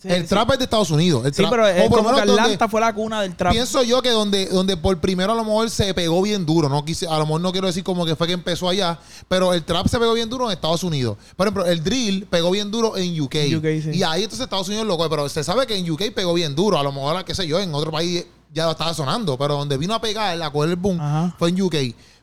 Sí, 0.00 0.08
el 0.08 0.22
sí. 0.22 0.28
trap 0.28 0.50
es 0.52 0.58
de 0.58 0.64
Estados 0.64 0.90
Unidos. 0.90 1.26
El 1.26 1.34
Sí, 1.34 1.42
trap- 1.42 1.50
pero 1.50 1.66
es 1.66 1.82
como 1.90 1.96
que 1.96 2.02
donde- 2.22 2.32
Atlanta 2.32 2.68
fue 2.68 2.80
la 2.80 2.94
cuna 2.94 3.20
del 3.20 3.36
trap. 3.36 3.52
Pienso 3.52 3.82
yo 3.82 4.00
que 4.00 4.08
donde, 4.10 4.46
donde 4.46 4.76
por 4.78 4.98
primero 4.98 5.32
a 5.32 5.34
lo 5.34 5.44
mejor 5.44 5.68
se 5.68 5.92
pegó 5.92 6.22
bien 6.22 6.46
duro, 6.46 6.70
no 6.70 6.82
quise, 6.84 7.06
a 7.06 7.18
lo 7.18 7.26
mejor 7.26 7.42
no 7.42 7.52
quiero 7.52 7.66
decir 7.66 7.84
como 7.84 8.06
que 8.06 8.16
fue 8.16 8.26
que 8.26 8.32
empezó 8.32 8.68
allá, 8.68 8.98
pero 9.28 9.52
el 9.52 9.62
trap 9.62 9.88
se 9.88 9.98
pegó 9.98 10.14
bien 10.14 10.30
duro 10.30 10.46
en 10.46 10.52
Estados 10.52 10.82
Unidos. 10.84 11.18
Por 11.36 11.46
ejemplo, 11.46 11.66
el 11.66 11.84
drill 11.84 12.26
pegó 12.30 12.50
bien 12.50 12.70
duro 12.70 12.96
en 12.96 13.20
UK. 13.20 13.34
UK, 13.58 13.64
sí. 13.82 13.90
Y 13.92 14.02
ahí 14.02 14.22
entonces 14.22 14.44
Estados 14.44 14.68
Unidos 14.68 14.86
loco, 14.86 15.06
pero 15.10 15.28
se 15.28 15.44
sabe 15.44 15.66
que 15.66 15.76
en 15.76 15.90
UK 15.90 16.12
pegó 16.14 16.32
bien 16.32 16.54
duro, 16.54 16.78
a 16.78 16.82
lo 16.82 16.92
mejor, 16.92 17.22
qué 17.26 17.34
sé 17.34 17.46
yo, 17.46 17.60
en 17.60 17.74
otro 17.74 17.90
país 17.90 18.24
ya 18.54 18.64
lo 18.64 18.70
estaba 18.70 18.94
sonando, 18.94 19.36
pero 19.36 19.54
donde 19.58 19.76
vino 19.76 19.94
a 19.94 20.00
pegar, 20.00 20.40
a 20.42 20.50
coger 20.50 20.70
el 20.70 20.76
boom, 20.76 20.98
Ajá. 20.98 21.34
fue 21.38 21.50
en 21.50 21.60
UK. 21.60 21.74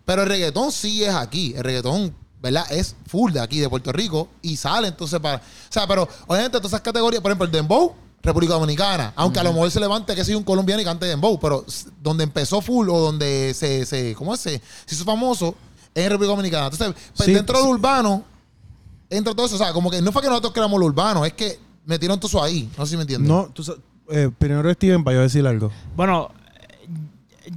Pero 0.03 0.23
el 0.23 0.29
reggaetón 0.29 0.71
sí 0.71 1.03
es 1.03 1.13
aquí, 1.13 1.53
el 1.55 1.63
reggaetón, 1.63 2.15
¿verdad? 2.41 2.65
Es 2.71 2.95
full 3.07 3.31
de 3.31 3.39
aquí, 3.39 3.59
de 3.59 3.69
Puerto 3.69 3.91
Rico, 3.91 4.29
y 4.41 4.57
sale 4.57 4.87
entonces 4.87 5.19
para... 5.19 5.37
O 5.37 5.41
sea, 5.69 5.87
pero 5.87 6.07
obviamente 6.27 6.57
todas 6.57 6.71
esas 6.71 6.81
categorías, 6.81 7.21
por 7.21 7.31
ejemplo, 7.31 7.45
el 7.45 7.51
dembow, 7.51 7.95
República 8.21 8.53
Dominicana, 8.53 9.13
aunque 9.15 9.39
a 9.39 9.43
lo 9.43 9.53
mejor 9.53 9.71
se 9.71 9.79
levante 9.79 10.15
que 10.15 10.25
soy 10.25 10.35
un 10.35 10.43
colombiano 10.43 10.81
y 10.81 10.85
cante 10.85 11.05
dembow, 11.05 11.39
pero 11.39 11.65
donde 12.01 12.23
empezó 12.23 12.61
full 12.61 12.89
o 12.89 12.99
donde 12.99 13.53
se, 13.53 13.85
se 13.85 14.15
¿cómo 14.15 14.33
es? 14.33 14.39
Se, 14.39 14.61
se 14.85 14.95
hizo 14.95 15.05
famoso 15.05 15.55
es 15.93 16.03
en 16.03 16.09
República 16.11 16.31
Dominicana. 16.31 16.67
Entonces, 16.67 16.93
pues, 17.15 17.25
Sí, 17.25 17.33
dentro 17.33 17.55
sí. 17.57 17.63
del 17.63 17.71
urbano, 17.71 18.23
entra 19.09 19.33
todo 19.33 19.45
eso, 19.45 19.55
o 19.55 19.57
sea, 19.57 19.73
como 19.73 19.89
que 19.89 20.01
no 20.01 20.11
fue 20.11 20.21
que 20.21 20.27
nosotros 20.27 20.53
creamos 20.53 20.79
lo 20.79 20.85
urbano, 20.85 21.25
es 21.25 21.33
que 21.33 21.59
metieron 21.85 22.19
todo 22.19 22.27
eso 22.27 22.43
ahí, 22.43 22.69
no 22.77 22.85
sé 22.85 22.91
si 22.91 22.95
me 22.97 23.03
entiendes. 23.03 23.29
No, 23.29 23.49
tú 23.53 23.63
eh, 24.09 24.29
primero 24.37 24.71
Steven, 24.73 25.03
para 25.03 25.15
yo 25.17 25.21
decir 25.21 25.45
algo. 25.47 25.71
Bueno, 25.95 26.31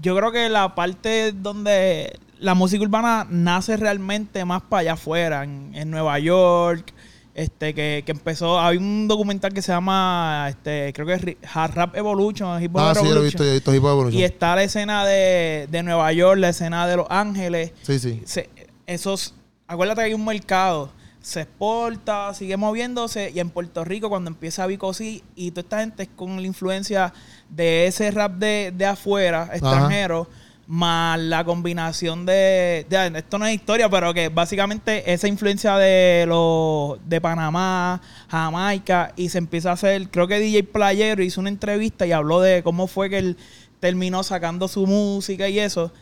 yo 0.00 0.16
creo 0.16 0.32
que 0.32 0.49
la 0.49 0.75
parte 0.75 1.32
donde 1.32 2.18
la 2.40 2.54
música 2.54 2.82
urbana 2.82 3.26
nace 3.30 3.76
realmente 3.76 4.44
más 4.44 4.62
para 4.62 4.80
allá 4.80 4.92
afuera, 4.94 5.44
en, 5.44 5.73
en 5.75 5.90
Nueva 5.90 6.18
York 6.18 6.92
Este, 7.32 7.75
que, 7.75 8.02
que 8.04 8.11
empezó, 8.12 8.59
hay 8.61 8.76
un 8.76 9.06
documental 9.06 9.52
que 9.54 9.62
se 9.62 9.70
llama, 9.73 10.47
este, 10.50 10.92
creo 10.92 11.06
que 11.06 11.14
es 11.14 11.37
Hard 11.54 11.75
Rap 11.75 11.97
Evolution, 11.97 12.61
Hip 12.62 12.75
Hop 12.75 12.80
Ah, 12.82 12.94
sí, 12.94 13.06
lo 13.09 13.20
he 13.20 13.25
visto, 13.25 13.44
he 13.44 13.52
visto 13.54 13.73
Hip 13.75 13.85
Hop 13.85 13.88
Y 13.88 13.92
Evolution. 13.92 14.23
está 14.25 14.56
la 14.56 14.64
escena 14.64 15.04
de, 15.06 15.68
de 15.70 15.82
Nueva 15.85 16.12
York, 16.12 16.38
la 16.40 16.49
escena 16.49 16.87
de 16.88 16.97
Los 16.97 17.06
Ángeles. 17.09 17.73
Sí, 17.82 17.99
sí. 18.00 18.23
Se- 18.26 18.50
esos, 18.87 19.35
acuérdate 19.68 20.00
que 20.00 20.06
hay 20.06 20.14
un 20.14 20.25
mercado. 20.25 20.90
Se 21.23 21.42
exporta, 21.42 22.32
sigue 22.35 22.56
moviéndose. 22.56 23.30
Y 23.32 23.40
en 23.40 23.50
Puerto 23.50 23.85
Rico, 23.85 24.09
cuando 24.09 24.28
empieza 24.30 24.66
Vico 24.66 24.92
C 24.92 25.23
y 25.37 25.50
toda 25.52 25.61
esta 25.62 25.80
gente 25.80 26.02
es 26.04 26.09
con 26.16 26.37
la 26.40 26.47
influencia 26.47 27.12
de 27.49 27.87
ese 27.87 28.11
rap 28.11 28.32
de, 28.32 28.73
de 28.76 28.87
afuera, 28.87 29.50
extranjero, 29.52 30.28
más 30.71 31.19
la 31.19 31.45
combinación 31.45 32.25
de, 32.25 32.87
de- 32.89 33.12
Esto 33.19 33.39
no 33.41 33.47
es 33.47 33.57
historia, 33.57 33.89
pero 33.91 34.15
que 34.15 34.29
básicamente 34.29 35.12
esa 35.12 35.27
influencia 35.27 35.77
de 35.77 36.25
los 36.29 36.97
de 37.09 37.21
Panamá, 37.21 38.00
Jamaica, 38.29 39.12
y 39.17 39.31
se 39.31 39.39
empieza 39.39 39.71
a 39.71 39.73
hacer. 39.73 40.09
Creo 40.11 40.29
que 40.29 40.39
DJ 40.39 40.62
Playero 40.62 41.25
hizo 41.25 41.41
una 41.41 41.50
entrevista 41.50 42.07
y 42.07 42.12
habló 42.12 42.41
de 42.41 42.62
cómo 42.62 42.87
fue 42.87 43.11
que 43.11 43.19
él 43.19 43.37
terminó 43.81 44.23
sacando 44.23 44.69
su 44.69 44.87
música 44.87 45.49
y 45.49 45.59
eso. 45.59 45.93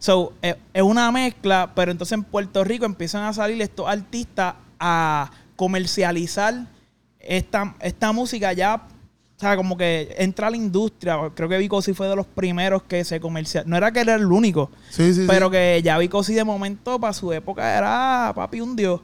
So, 0.00 0.32
eh, 0.42 0.56
es 0.74 0.82
una 0.82 1.12
mezcla, 1.12 1.70
pero 1.76 1.92
entonces 1.92 2.14
en 2.18 2.24
Puerto 2.24 2.64
Rico 2.64 2.84
empiezan 2.84 3.22
a 3.22 3.32
salir 3.32 3.62
estos 3.62 3.88
artistas 3.88 4.54
a 4.80 5.30
comercializar 5.54 6.66
esta, 7.20 7.76
esta 7.80 8.10
música 8.10 8.52
ya, 8.52 8.88
o 9.36 9.38
sea, 9.38 9.54
como 9.56 9.76
que 9.76 10.14
entra 10.18 10.46
a 10.46 10.50
la 10.50 10.56
industria. 10.56 11.18
Creo 11.34 11.48
que 11.48 11.58
Vico 11.58 11.82
sí 11.82 11.92
fue 11.92 12.08
de 12.08 12.16
los 12.16 12.26
primeros 12.26 12.82
que 12.84 13.04
se 13.04 13.20
comercial. 13.20 13.64
No 13.66 13.76
era 13.76 13.92
que 13.92 14.00
era 14.00 14.14
el 14.14 14.24
único, 14.32 14.70
Sí, 14.90 15.12
sí, 15.12 15.20
sí. 15.22 15.24
pero 15.28 15.50
que 15.50 15.80
ya 15.84 15.98
Vico 15.98 16.22
sí 16.24 16.32
de 16.34 16.42
momento 16.44 16.98
para 16.98 17.12
su 17.12 17.32
época 17.32 17.76
era 17.76 18.32
papi 18.34 18.60
un 18.62 18.74
dios. 18.76 19.00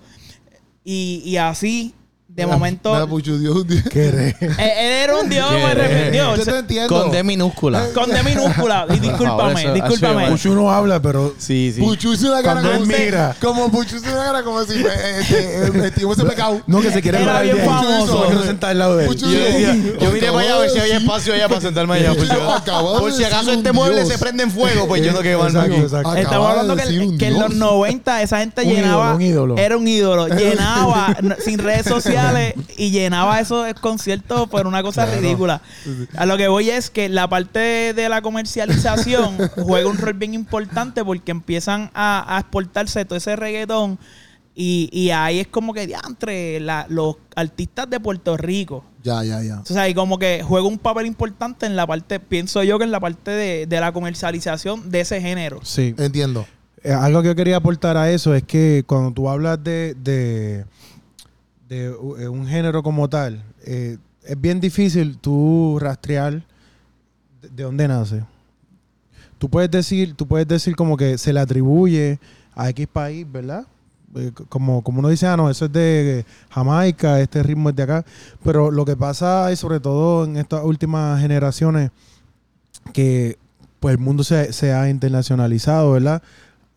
Y, 0.84 1.22
y 1.24 1.36
así, 1.36 1.94
de 2.34 2.46
momento, 2.46 3.06
Dios, 3.18 3.56
un. 3.56 3.66
¿Qué 3.90 4.06
eres? 4.06 4.34
él, 4.40 4.50
él 4.58 4.92
era 5.02 5.16
un 5.16 5.28
dios, 5.28 5.50
me 5.52 5.64
arrepentió. 5.64 6.36
Yo 6.36 6.44
te 6.44 6.58
entiendo. 6.58 7.02
Con 7.02 7.10
D 7.10 7.22
minúscula. 7.22 7.88
Con 7.92 8.10
D 8.10 8.22
minúscula. 8.22 8.86
Y 8.90 8.98
discúlpame, 9.00 9.62
eso- 9.62 9.74
discúlpame. 9.74 10.28
Puchu 10.28 10.54
no 10.54 10.70
habla, 10.72 11.00
pero 11.00 11.34
Sí, 11.38 11.72
sí. 11.74 11.80
Puchu 11.80 12.14
hizo 12.14 12.28
una 12.28 12.42
cara 12.42 12.60
Cuando 12.62 12.72
como 12.72 12.86
mira. 12.86 13.36
Como 13.40 13.70
Puchu 13.70 13.96
hizo 13.96 14.12
una 14.12 14.24
cara 14.24 14.42
como 14.42 14.64
si 14.64 14.72
eh, 14.78 14.86
este, 15.20 15.38
eh, 15.38 15.70
este, 15.84 16.04
hubiese 16.06 16.24
pecado. 16.24 16.62
no 16.66 16.80
que 16.80 16.90
se 16.90 17.02
quiere 17.02 17.18
parar 17.18 17.44
bien 17.44 17.58
famoso. 17.58 18.20
No 18.20 18.26
quiero 18.26 18.42
sentar 18.44 18.70
al 18.70 18.78
lado 18.78 18.96
de 18.96 19.04
él. 19.04 19.08
Puchu 19.10 19.26
Yo, 19.26 20.10
miré 20.10 20.28
para 20.28 20.40
allá 20.40 20.54
a 20.54 20.58
ver 20.58 20.70
si 20.70 20.78
había 20.78 20.96
espacio 20.98 21.34
allá 21.34 21.48
para 21.48 21.60
sentarme 21.60 21.94
allá. 21.94 22.14
Por 22.14 23.12
si, 23.12 23.24
acaso 23.24 23.52
este 23.52 23.72
mueble 23.72 23.96
dios. 24.04 24.08
se 24.08 24.18
prende 24.18 24.44
en 24.44 24.50
fuego, 24.50 24.86
pues 24.88 25.04
yo 25.04 25.12
no 25.12 25.20
quiero 25.20 25.40
más 25.40 25.54
aquí. 25.54 25.76
Estamos 26.16 26.48
hablando 26.50 26.76
que, 26.76 27.26
en 27.26 27.34
los 27.38 27.48
dios. 27.50 27.54
90 27.54 28.22
esa 28.22 28.38
gente 28.38 28.64
llenaba. 28.64 29.04
ídolo, 29.04 29.16
un 29.16 29.22
ídolo. 29.22 29.58
Era 29.58 29.76
un 29.76 29.86
ídolo. 29.88 30.28
Llenaba 30.28 31.14
sin 31.44 31.58
redes 31.58 31.86
sociales 31.86 32.21
y 32.76 32.90
llenaba 32.90 33.40
esos 33.40 33.72
conciertos 33.74 34.48
por 34.48 34.66
una 34.66 34.82
cosa 34.82 35.06
ridícula. 35.06 35.60
A 36.16 36.26
lo 36.26 36.36
que 36.36 36.48
voy 36.48 36.70
es 36.70 36.90
que 36.90 37.08
la 37.08 37.28
parte 37.28 37.92
de 37.94 38.08
la 38.08 38.22
comercialización 38.22 39.36
juega 39.56 39.88
un 39.88 39.98
rol 39.98 40.14
bien 40.14 40.34
importante 40.34 41.04
porque 41.04 41.30
empiezan 41.32 41.90
a, 41.94 42.36
a 42.36 42.40
exportarse 42.40 43.04
todo 43.04 43.16
ese 43.16 43.36
reggaetón. 43.36 43.98
Y, 44.54 44.90
y 44.92 45.10
ahí 45.10 45.40
es 45.40 45.46
como 45.46 45.72
que 45.72 45.86
diantre, 45.86 46.60
la- 46.60 46.84
los 46.90 47.16
artistas 47.34 47.88
de 47.88 47.98
Puerto 48.00 48.36
Rico. 48.36 48.84
Ya, 49.02 49.24
ya, 49.24 49.42
ya. 49.42 49.60
O 49.60 49.64
sea, 49.64 49.88
y 49.88 49.94
como 49.94 50.18
que 50.18 50.42
juega 50.46 50.66
un 50.68 50.78
papel 50.78 51.06
importante 51.06 51.64
en 51.66 51.74
la 51.74 51.86
parte, 51.86 52.20
pienso 52.20 52.62
yo 52.62 52.78
que 52.78 52.84
en 52.84 52.90
la 52.92 53.00
parte 53.00 53.30
de, 53.30 53.66
de 53.66 53.80
la 53.80 53.92
comercialización 53.92 54.90
de 54.90 55.00
ese 55.00 55.20
género. 55.22 55.60
Sí. 55.64 55.94
Entiendo. 55.98 56.46
Eh, 56.84 56.92
algo 56.92 57.22
que 57.22 57.28
yo 57.28 57.34
quería 57.34 57.56
aportar 57.56 57.96
a 57.96 58.10
eso 58.10 58.34
es 58.34 58.42
que 58.42 58.84
cuando 58.86 59.10
tú 59.12 59.28
hablas 59.30 59.62
de, 59.64 59.94
de, 59.94 60.66
eh, 61.72 62.28
un 62.28 62.46
género 62.46 62.82
como 62.82 63.08
tal, 63.08 63.42
eh, 63.64 63.98
es 64.24 64.40
bien 64.40 64.60
difícil 64.60 65.18
tú 65.18 65.78
rastrear 65.80 66.44
de, 67.40 67.48
de 67.48 67.62
dónde 67.62 67.88
nace. 67.88 68.24
Tú 69.38 69.48
puedes 69.48 69.70
decir, 69.70 70.14
tú 70.14 70.26
puedes 70.26 70.46
decir 70.46 70.76
como 70.76 70.96
que 70.96 71.18
se 71.18 71.32
le 71.32 71.40
atribuye 71.40 72.20
a 72.54 72.68
X 72.70 72.86
país, 72.92 73.26
¿verdad? 73.30 73.66
Eh, 74.14 74.30
como, 74.48 74.82
como 74.82 74.98
uno 74.98 75.08
dice, 75.08 75.26
ah, 75.26 75.36
no, 75.36 75.48
eso 75.48 75.64
es 75.64 75.72
de 75.72 76.26
Jamaica, 76.50 77.20
este 77.20 77.42
ritmo 77.42 77.70
es 77.70 77.76
de 77.76 77.82
acá. 77.82 78.04
Pero 78.44 78.70
lo 78.70 78.84
que 78.84 78.96
pasa 78.96 79.50
es, 79.50 79.58
sobre 79.58 79.80
todo 79.80 80.24
en 80.24 80.36
estas 80.36 80.62
últimas 80.64 81.20
generaciones, 81.20 81.90
que 82.92 83.38
pues 83.80 83.94
el 83.94 83.98
mundo 83.98 84.22
se, 84.22 84.52
se 84.52 84.72
ha 84.72 84.88
internacionalizado, 84.88 85.92
¿verdad? 85.92 86.22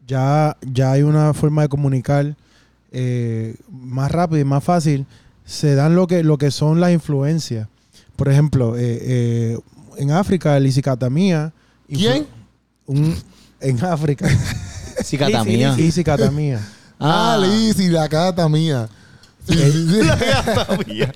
Ya, 0.08 0.58
ya 0.62 0.92
hay 0.92 1.04
una 1.04 1.34
forma 1.34 1.64
de 1.64 1.70
comunicar 1.70 2.36
eh, 2.92 3.56
más 3.70 4.12
rápida 4.12 4.40
y 4.40 4.46
más 4.46 4.64
fácil. 4.64 5.06
Se 5.46 5.76
dan 5.76 5.96
lo 5.96 6.08
que, 6.08 6.24
lo 6.24 6.38
que 6.38 6.52
son 6.52 6.80
las 6.80 6.92
influencias. 6.92 7.68
Por 8.16 8.30
ejemplo, 8.30 8.76
eh, 8.78 9.00
eh, 9.02 9.60
en 9.98 10.12
África, 10.12 10.56
el 10.58 10.66
Isicatamía. 10.68 11.52
¿Quién? 11.88 12.26
Un, 12.88 13.16
en 13.60 13.84
África. 13.86 14.28
Cicata 15.04 15.44
Sí, 15.44 15.50
sí, 15.52 15.58
mía. 15.58 15.76
Isicatamía. 15.78 16.62
Ah, 17.00 17.38
Lizzy, 17.40 17.90
la 17.90 18.08
gata 18.08 18.48
mía. 18.48 18.88
La 19.48 20.16
gata 20.16 20.78
mía. 20.88 21.12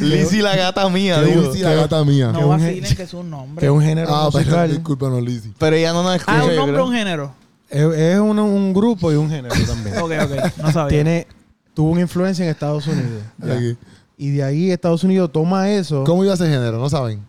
Lizzy, 0.00 0.40
la 0.40 0.56
gata 0.56 0.88
mía, 0.88 1.22
digo. 1.22 1.42
Lizzy, 1.42 1.60
la 1.62 1.74
gata 1.74 2.04
mía. 2.04 2.32
No 2.32 2.48
vacilen 2.48 2.96
que 2.96 3.02
es 3.02 3.14
un 3.14 3.28
nombre. 3.30 3.60
Que 3.60 3.66
es 3.66 3.72
un 3.72 3.82
género 3.82 4.08
Ah, 4.10 4.28
pero 4.32 4.44
musical. 4.44 4.70
disculpa, 4.70 5.08
no, 5.10 5.20
Lizzy. 5.20 5.52
Pero 5.58 5.76
ella 5.76 5.92
no 5.92 6.02
nos 6.02 6.16
escucha. 6.16 6.40
ah, 6.40 6.44
un 6.44 6.56
nombre 6.56 6.82
un 6.82 6.92
género. 6.92 7.34
Es, 7.70 7.82
es 7.84 8.18
un, 8.18 8.38
un 8.38 8.72
grupo 8.72 9.12
y 9.12 9.16
un 9.16 9.28
género 9.30 9.54
también. 9.66 9.98
Ok, 10.02 10.12
ok. 10.24 10.56
No 10.62 10.72
sabía. 10.72 10.88
Tiene, 10.88 11.26
tuvo 11.74 11.90
una 11.90 12.00
influencia 12.02 12.44
en 12.44 12.50
Estados 12.50 12.86
Unidos. 12.86 13.22
Aquí. 13.42 13.76
Y 14.16 14.30
de 14.30 14.42
ahí 14.42 14.70
Estados 14.70 15.04
Unidos 15.04 15.30
toma 15.32 15.70
eso. 15.70 16.04
¿Cómo 16.04 16.24
iba 16.24 16.34
ese 16.34 16.44
género? 16.48 16.78
No 16.78 16.88
saben. 16.90 17.26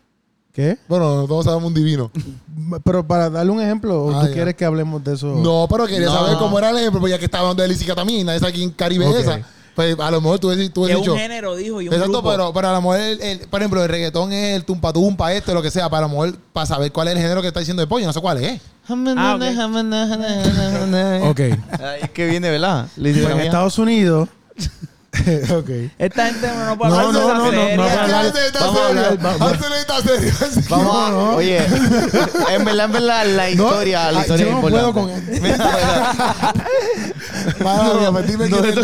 ¿Qué? 0.51 0.77
Bueno, 0.87 1.25
todos 1.27 1.45
sabemos 1.45 1.67
un 1.67 1.73
divino. 1.73 2.11
Pero 2.83 3.05
para 3.07 3.29
darle 3.29 3.51
un 3.51 3.61
ejemplo, 3.61 4.05
¿o 4.05 4.11
Ah, 4.11 4.21
¿tú 4.21 4.27
ya. 4.27 4.33
quieres 4.33 4.55
que 4.55 4.65
hablemos 4.65 5.03
de 5.03 5.13
eso? 5.13 5.27
No, 5.27 5.67
pero 5.69 5.85
quería 5.87 6.07
No. 6.07 6.13
saber 6.13 6.37
cómo 6.37 6.57
era 6.59 6.69
el 6.71 6.77
ejemplo, 6.77 6.99
pues 6.99 7.11
ya 7.11 7.17
que 7.19 7.25
estaba 7.25 7.43
hablando 7.43 7.63
de 7.63 7.69
Lizzy 7.69 7.85
también, 7.95 8.25
nadie 8.25 8.39
sabe 8.39 8.51
quién 8.53 8.69
Caribe 8.71 9.07
esa. 9.19 9.39
Pues 9.75 9.97
a 9.97 10.11
lo 10.11 10.19
mejor 10.19 10.39
tú, 10.39 10.49
decís- 10.49 10.73
tú 10.73 10.85
has 10.85 10.93
dicho. 10.95 11.13
un 11.13 11.19
género, 11.19 11.55
dijo, 11.55 11.79
y 11.81 11.87
un 11.87 11.93
Exacto, 11.93 12.11
grupo. 12.21 12.31
pero, 12.31 12.51
pero 12.53 12.67
a 12.69 12.73
lo 12.73 12.81
mejor, 12.81 12.97
el, 12.99 13.21
el- 13.21 13.39
por 13.47 13.61
ejemplo, 13.61 13.81
el 13.81 13.87
reggaetón 13.89 14.33
es 14.33 14.55
el 14.55 14.65
tumpa 14.65 14.91
tumpa, 14.91 15.31
este, 15.33 15.53
lo 15.53 15.61
que 15.61 15.71
sea, 15.71 15.89
para 15.89 16.05
a 16.05 16.09
lo 16.09 16.13
mejor, 16.15 16.37
para 16.51 16.65
saber 16.65 16.91
cuál 16.91 17.07
es 17.07 17.15
el 17.15 17.21
género 17.21 17.41
que 17.41 17.47
está 17.47 17.59
diciendo 17.61 17.81
de 17.81 17.87
pollo, 17.87 18.05
no 18.05 18.11
sé 18.13 18.19
cuál 18.19 18.43
es. 18.43 18.59
Ah, 19.17 19.37
Ok. 21.23 21.39
Es 22.01 22.09
que 22.11 22.25
viene, 22.27 22.49
¿verdad? 22.49 22.87
Pues 22.95 23.15
la 23.17 23.29
en 23.31 23.37
mía. 23.37 23.45
Estados 23.45 23.77
Unidos. 23.79 24.29
ok. 25.51 25.69
Esta 25.97 26.25
gente 26.27 26.47
no 26.47 26.77
puede 26.77 26.91
No, 26.91 26.99
hablar 26.99 27.13
de 27.13 27.19
no, 27.19 27.27
no, 27.27 27.33
no, 27.37 27.49
serie. 27.49 27.77
no, 27.77 27.83
no, 27.83 28.07
no, 28.07 28.15
Hansel 28.17 28.43
está 28.45 28.59
vamos 28.59 28.79
a 28.81 28.87
serio. 28.87 29.05
hablar, 29.05 29.17
vamos. 29.19 29.51
Está 29.79 30.01
serio. 30.01 30.33
Vamos 30.69 30.95
a, 30.95 31.09
No, 31.09 31.09
no. 31.31 31.35
oye, 31.35 31.57
en 32.49 32.65
verdad, 32.65 32.85
en 32.85 32.91
verdad, 32.91 33.25
la 33.25 33.49
historia, 33.49 34.11
la 34.11 34.19
historia 34.21 34.45
yo 34.45 34.49
es 34.49 34.55
no 34.55 34.61
puedo 34.61 34.93
con 34.93 35.09
importante. 35.09 35.47
él. 35.47 37.08
Mía, 37.59 38.11
dime 38.25 38.49
no, 38.49 38.61
que. 38.61 38.71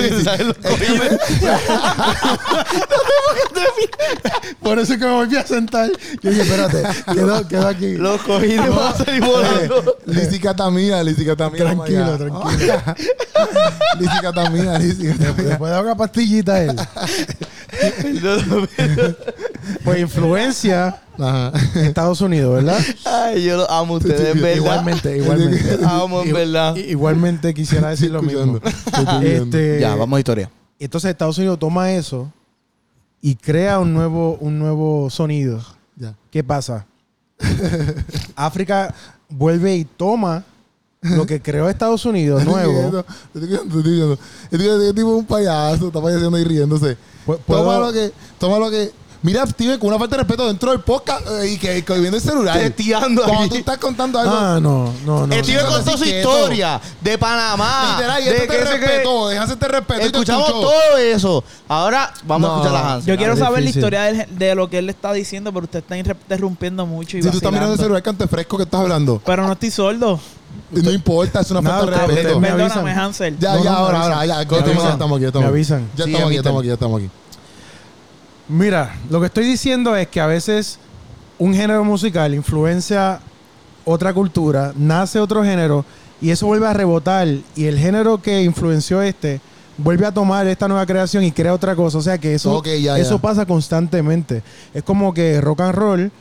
Por 4.62 4.80
eso 4.80 4.94
es 4.94 5.00
que 5.00 5.06
me 5.06 5.12
volví 5.12 5.38
a 5.38 5.46
sentar. 5.46 5.90
Yo 6.22 6.30
dije, 6.30 6.42
espérate, 6.42 6.84
quedo, 7.14 7.48
quedo 7.48 7.68
aquí. 7.68 7.96
Los 7.96 8.22
cogí 8.22 8.54
y 8.54 8.58
van 8.58 8.80
a 8.80 8.94
salir 8.94 9.24
volando. 9.24 9.98
Catamía, 10.40 11.04
Lizzy 11.04 11.26
Catamía. 11.26 11.64
Tranquilo, 11.64 12.18
tranquilo. 12.18 12.46
Lizzy 14.00 14.22
Catamía, 14.22 14.80
Lizzy 14.80 15.08
Catamía. 15.08 15.50
Después 15.50 15.74
de 15.74 15.80
una 15.80 15.96
pastillita 15.96 16.54
a 16.54 16.62
él. 16.62 16.76
Pues 19.84 20.00
influencia 20.00 21.02
Ajá. 21.20 21.52
Estados 21.82 22.22
Unidos, 22.22 22.56
¿verdad? 22.56 22.80
Ay, 23.06 23.44
yo 23.44 23.70
amo 23.70 23.96
a 23.96 23.98
ustedes, 23.98 24.36
¿verdad? 24.36 24.56
Igualmente, 24.56 25.18
igualmente. 25.18 25.80
Amo, 25.86 26.22
en 26.24 26.34
verdad. 26.34 26.76
Igualmente 26.76 27.54
quisiera 27.54 27.90
decir 27.90 28.12
lo 28.12 28.22
mismo. 28.22 28.60
Este, 29.22 29.80
Ya, 29.80 29.96
vamos 29.96 30.18
a 30.18 30.20
historia. 30.20 30.52
Entonces 30.80 31.12
Estados 31.12 31.38
Unidos 31.38 31.58
toma 31.60 31.92
eso 31.92 32.32
y 33.22 33.36
crea 33.36 33.80
un 33.80 33.94
nuevo, 33.94 34.38
un 34.40 34.60
nuevo 34.60 35.10
sonido. 35.10 35.62
Ya. 35.96 36.16
¿Qué 36.32 36.44
pasa? 36.44 36.86
África 38.36 38.94
vuelve 39.30 39.76
y 39.76 39.86
toma 39.86 40.44
lo 41.02 41.26
que 41.26 41.42
creó 41.42 41.70
Estados 41.70 42.06
Unidos 42.06 42.44
nuevo. 42.46 43.04
Estoy 43.34 43.48
viendo, 43.48 43.78
estoy 43.78 43.94
viendo. 43.94 44.14
Estoy 44.44 44.60
viendo. 44.60 44.82
Este 44.82 44.94
tipo 44.94 45.12
es 45.14 45.20
un 45.20 45.26
payaso, 45.26 45.88
está 45.88 46.02
payaseando 46.02 46.38
y 46.40 46.44
riéndose. 46.44 46.98
Toma 47.48 47.78
lo 47.80 47.94
que, 47.94 48.12
toma 48.40 48.60
lo 48.60 48.70
que. 48.70 48.92
Mira, 49.26 49.44
Steven, 49.48 49.80
con 49.80 49.90
una 49.90 49.98
falta 49.98 50.18
de 50.18 50.22
respeto 50.22 50.46
dentro 50.46 50.70
del 50.70 50.82
podcast 50.82 51.26
eh, 51.42 51.50
y 51.54 51.58
que, 51.58 51.84
que 51.84 51.94
viendo 52.00 52.16
el 52.16 52.22
celular. 52.22 52.60
Testeando 52.60 53.24
Cuando 53.24 53.40
aquí. 53.42 53.50
tú 53.50 53.56
estás 53.56 53.78
contando 53.80 54.20
algo. 54.20 54.32
Ah, 54.36 54.60
no, 54.62 54.94
no, 55.04 55.26
no. 55.26 55.34
El 55.34 55.42
tío 55.42 55.64
no, 55.64 55.68
contó 55.70 55.92
no, 55.94 55.98
su 55.98 56.04
quieto. 56.04 56.30
historia 56.38 56.80
de 57.02 57.18
Panamá. 57.18 57.96
literal, 57.98 58.22
y 58.22 58.26
de 58.26 58.32
este 58.36 58.48
que 58.48 58.54
te 58.54 58.64
que- 58.64 58.70
respetó, 58.78 59.28
déjase 59.30 59.56
te 59.56 59.68
respeto. 59.68 60.02
Escuchamos 60.06 60.48
todo 60.48 60.98
eso. 61.00 61.44
Ahora 61.68 62.14
vamos 62.24 62.48
No. 62.48 62.54
a 62.56 62.58
escuchar 62.62 62.76
a 62.86 62.94
Hans. 62.94 63.06
Yo 63.08 63.18
quiero 63.18 63.36
saber 63.36 63.62
difícil. 63.64 63.82
la 63.82 63.88
historia 64.12 64.28
de 64.30 64.54
lo 64.56 64.70
que 64.70 64.78
él 64.78 64.90
está 64.92 65.12
diciendo, 65.12 65.52
pero 65.52 65.64
usted 65.64 65.80
está 65.80 65.98
interrumpiendo 65.98 66.86
mucho 66.86 67.18
y 67.18 67.24
Si 67.24 67.30
tú 67.32 67.38
estás 67.38 67.52
mirando 67.52 67.74
el 67.74 67.80
celular, 67.80 68.04
cante 68.04 68.28
fresco 68.28 68.58
que 68.58 68.64
estás 68.64 68.82
hablando. 68.82 69.20
Pero 69.26 69.48
no 69.48 69.54
estoy 69.54 69.72
sordo. 69.72 70.20
No 70.72 70.92
importa, 70.92 71.42
es 71.42 71.50
una 71.50 71.64
falta 71.64 71.86
de 72.02 72.08
respeto. 72.08 72.40
Perdóname. 72.40 72.92
Hansel. 72.92 73.40
Ya, 73.40 73.56
No, 73.56 73.64
ya, 73.64 73.72
no, 73.72 73.78
ahora, 73.78 74.02
ahora, 74.04 74.26
ya. 74.26 74.36
Me 74.36 74.42
estamos, 74.44 74.62
avisan. 74.62 74.86
ya 74.86 74.92
estamos 74.94 75.16
aquí, 75.18 75.22
ya 75.24 75.28
estamos 75.28 75.44
Me 75.44 75.48
aquí. 75.48 75.54
avisan. 75.56 75.90
Ya 75.96 76.04
Sí, 76.06 76.12
estamos 76.12 76.28
aquí, 76.30 76.38
estamos 76.38 76.60
aquí, 76.60 76.68
ya 76.68 76.74
estamos 76.74 77.02
aquí. 77.02 77.10
Mira, 78.48 78.96
lo 79.10 79.20
que 79.20 79.28
estoy 79.28 79.46
diciendo 79.46 79.96
es 79.96 80.08
que 80.08 80.22
a 80.22 80.28
veces 80.28 80.78
un 81.40 81.54
género 81.54 81.84
musical 81.84 82.34
influencia 82.34 83.20
otra 83.84 84.14
cultura, 84.14 84.72
nace 84.76 85.20
otro 85.20 85.44
género 85.44 85.84
y 86.22 86.30
eso 86.30 86.46
vuelve 86.48 86.68
a 86.68 86.74
rebotar 86.74 87.28
y 87.56 87.66
el 87.66 87.78
género 87.78 88.22
que 88.22 88.44
influenció 88.44 89.02
este 89.02 89.42
vuelve 89.78 90.06
a 90.06 90.12
tomar 90.14 90.48
esta 90.48 90.68
nueva 90.68 90.86
creación 90.86 91.24
y 91.24 91.32
crea 91.32 91.54
otra 91.54 91.76
cosa. 91.76 91.98
O 91.98 92.02
sea 92.02 92.18
que 92.18 92.34
eso, 92.36 92.54
ya, 92.82 92.98
eso 92.98 93.16
ya. 93.16 93.22
pasa 93.22 93.46
constantemente. 93.46 94.42
Es 94.74 94.84
como 94.84 95.14
que 95.14 95.42
rock 95.42 95.62
and 95.62 95.76
roll 95.76 96.12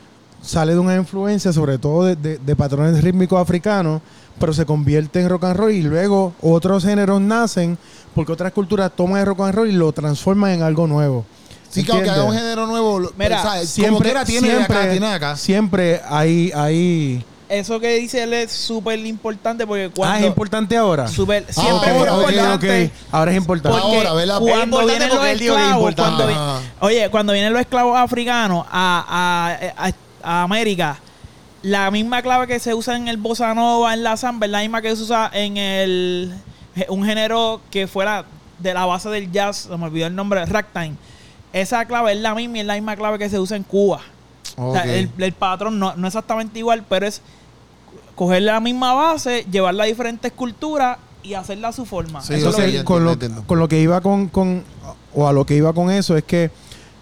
sale 0.41 0.73
de 0.73 0.79
una 0.79 0.95
influencia 0.95 1.53
sobre 1.53 1.77
todo 1.77 2.05
de, 2.05 2.15
de- 2.15 2.37
de 2.37 2.55
patrones 2.55 3.01
rítmicos 3.03 3.39
africanos, 3.39 4.01
pero 4.39 4.51
se 4.53 4.65
convierte 4.65 5.21
en 5.21 5.29
rock 5.29 5.45
and 5.45 5.57
roll 5.57 5.71
y 5.71 5.81
luego 5.83 6.33
otros 6.41 6.83
géneros 6.83 7.21
nacen 7.21 7.77
porque 8.13 8.31
otras 8.33 8.51
culturas 8.51 8.91
toman 8.95 9.21
el 9.21 9.25
rock 9.27 9.41
and 9.41 9.55
roll 9.55 9.69
y 9.69 9.73
lo 9.73 9.91
transforman 9.91 10.51
en 10.51 10.61
algo 10.63 10.85
nuevo. 10.87 11.25
Sí, 11.69 11.83
que 11.83 11.91
aunque 11.91 12.09
haga 12.09 12.21
¿Entiendes? 12.23 12.41
un 12.41 12.47
género 12.47 12.67
nuevo, 12.67 13.11
Mira, 13.17 13.41
¿sabes? 13.41 13.73
como 13.75 13.87
siempre, 13.87 14.03
quiera 14.09 14.25
tiene 14.25 14.47
de 14.47 14.53
siempre, 14.55 14.77
acá, 14.77 14.91
tiene 14.91 15.07
de 15.07 15.13
acá. 15.13 15.35
siempre 15.37 16.01
hay, 16.07 16.51
hay... 16.55 17.25
Eso 17.47 17.79
que 17.79 17.95
dice 17.97 18.23
él 18.23 18.33
es 18.33 18.51
súper 18.51 18.97
importante 19.05 19.67
porque 19.67 19.89
cuando... 19.95 20.15
Ah, 20.15 20.19
es 20.19 20.25
importante 20.25 20.75
ahora. 20.77 21.07
súper- 21.07 21.45
siempre 21.51 21.89
ahora, 21.91 22.13
fue 22.15 22.23
ok, 22.23 22.29
importante. 22.31 22.91
Ahora 23.11 23.31
es 23.31 23.37
importante. 23.37 23.77
Porque- 23.79 23.97
Ahora, 23.97 24.13
¿verdad? 24.13 24.37
Es 24.41 24.51
Cuando 24.53 24.85
vienen 24.85 25.09
los 25.09 25.25
es 25.25 25.41
esclavos, 25.41 25.95
cuando 25.95 26.27
vi- 26.27 26.33
oye, 26.79 27.09
cuando 27.11 27.33
vienen 27.33 27.53
los 27.53 27.61
esclavos 27.61 27.97
africanos 27.99 28.65
a, 28.71 29.57
a- 29.77 29.87
a- 29.87 29.91
a 30.23 30.41
América, 30.43 30.97
la 31.61 31.91
misma 31.91 32.21
clave 32.23 32.47
que 32.47 32.59
se 32.59 32.73
usa 32.73 32.95
en 32.95 33.07
el 33.07 33.17
bossa 33.17 33.53
nova, 33.53 33.93
en 33.93 34.01
la 34.03 34.17
samba, 34.17 34.47
es 34.47 34.51
la 34.51 34.61
misma 34.61 34.81
que 34.81 34.95
se 34.95 35.03
usa 35.03 35.29
en 35.33 35.57
el 35.57 36.33
un 36.89 37.05
género 37.05 37.61
que 37.69 37.85
fuera 37.87 38.25
de 38.57 38.73
la 38.73 38.85
base 38.85 39.09
del 39.09 39.31
jazz, 39.31 39.67
se 39.69 39.77
me 39.77 39.85
olvidó 39.85 40.07
el 40.07 40.15
nombre, 40.15 40.43
ragtime. 40.47 40.95
Esa 41.55 41.85
clave 41.85 42.11
es 42.11 42.19
la 42.19 42.35
misma 42.35 42.57
y 42.57 42.59
es 42.59 42.65
la 42.65 42.73
misma 42.73 42.97
clave 42.97 43.17
que 43.17 43.29
se 43.29 43.39
usa 43.39 43.55
en 43.55 43.63
Cuba. 43.63 44.01
O 44.57 44.73
sea, 44.73 44.83
el, 44.83 45.09
el 45.17 45.31
patrón 45.31 45.79
no, 45.79 45.95
no 45.95 46.05
exactamente 46.05 46.59
igual, 46.59 46.83
pero 46.89 47.07
es 47.07 47.21
coger 48.15 48.41
la 48.41 48.59
misma 48.59 48.93
base, 48.93 49.45
llevarla 49.49 49.85
a 49.85 49.87
diferentes 49.87 50.31
culturas 50.33 50.97
y 51.23 51.33
hacerla 51.33 51.69
a 51.69 51.71
su 51.71 51.85
forma. 51.85 52.21
Sí, 52.21 52.33
Eso 52.33 52.49
es 52.49 52.57
lo 52.57 52.63
Entonces, 52.63 52.83
con, 52.83 53.05
lo, 53.05 53.17
con 53.47 53.59
lo 53.59 53.67
que 53.69 53.79
iba 53.79 54.01
con, 54.01 54.27
con- 54.27 54.63
o 55.13 55.27
a 55.27 55.31
lo 55.31 55.45
que 55.45 55.55
iba 55.55 55.71
con 55.71 55.89
eso 55.91 56.17
es 56.17 56.25
que 56.25 56.51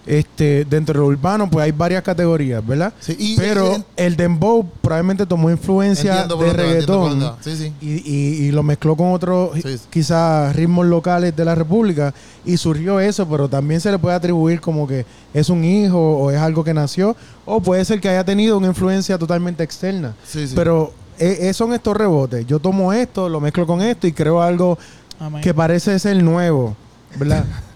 este 0.06 0.64
dentro 0.66 0.92
de 0.94 1.00
lo 1.00 1.06
urbano 1.06 1.48
pues 1.50 1.64
hay 1.64 1.72
varias 1.72 2.02
categorías, 2.02 2.64
¿verdad? 2.66 2.92
Sí, 3.00 3.16
y- 3.18 3.36
Pero 3.36 3.76
y- 3.78 3.84
el 3.96 4.16
dembow 4.16 4.66
probablemente 4.82 5.24
tomó 5.26 5.50
influencia 5.50 6.26
de 6.26 6.52
reggaetón. 6.52 7.32
Sí, 7.40 7.56
sí. 7.56 7.72
y, 7.80 7.92
y- 7.92 8.44
y 8.46 8.50
lo 8.52 8.62
mezcló 8.62 8.96
con 8.96 9.12
otros 9.12 9.50
Sí, 9.54 9.62
sí. 9.62 9.78
quizás 9.90 10.54
ritmos 10.54 10.86
locales 10.86 11.34
de 11.34 11.44
la 11.44 11.54
República 11.54 12.12
y 12.44 12.56
surgió 12.56 13.00
eso, 13.00 13.26
pero 13.28 13.48
también 13.48 13.80
se 13.80 13.90
le 13.90 13.98
puede 13.98 14.14
atribuir 14.14 14.60
como 14.60 14.86
que 14.86 15.06
es 15.32 15.48
un 15.48 15.64
hijo 15.64 15.98
o 16.18 16.30
es 16.30 16.38
algo 16.38 16.62
que 16.64 16.74
nació 16.74 17.16
o 17.46 17.60
puede 17.60 17.84
ser 17.84 18.00
que 18.00 18.08
haya 18.10 18.24
tenido 18.24 18.58
una 18.58 18.66
influencia 18.68 19.16
totalmente 19.18 19.62
externa. 19.64 20.14
Sí, 20.26 20.46
sí. 20.48 20.52
Pero 20.54 20.92
eh, 21.18 21.38
eh, 21.48 21.54
son 21.54 21.72
estos 21.72 21.96
rebotes. 21.96 22.46
Yo 22.46 22.58
tomo 22.58 22.92
esto, 22.92 23.28
lo 23.28 23.40
mezclo 23.40 23.66
con 23.66 23.80
esto 23.80 24.06
y 24.06 24.12
creo 24.12 24.42
algo 24.42 24.76
Amén. 25.18 25.40
que 25.42 25.54
parece 25.54 25.98
ser 25.98 26.22
nuevo, 26.22 26.76
¿verdad? 27.18 27.44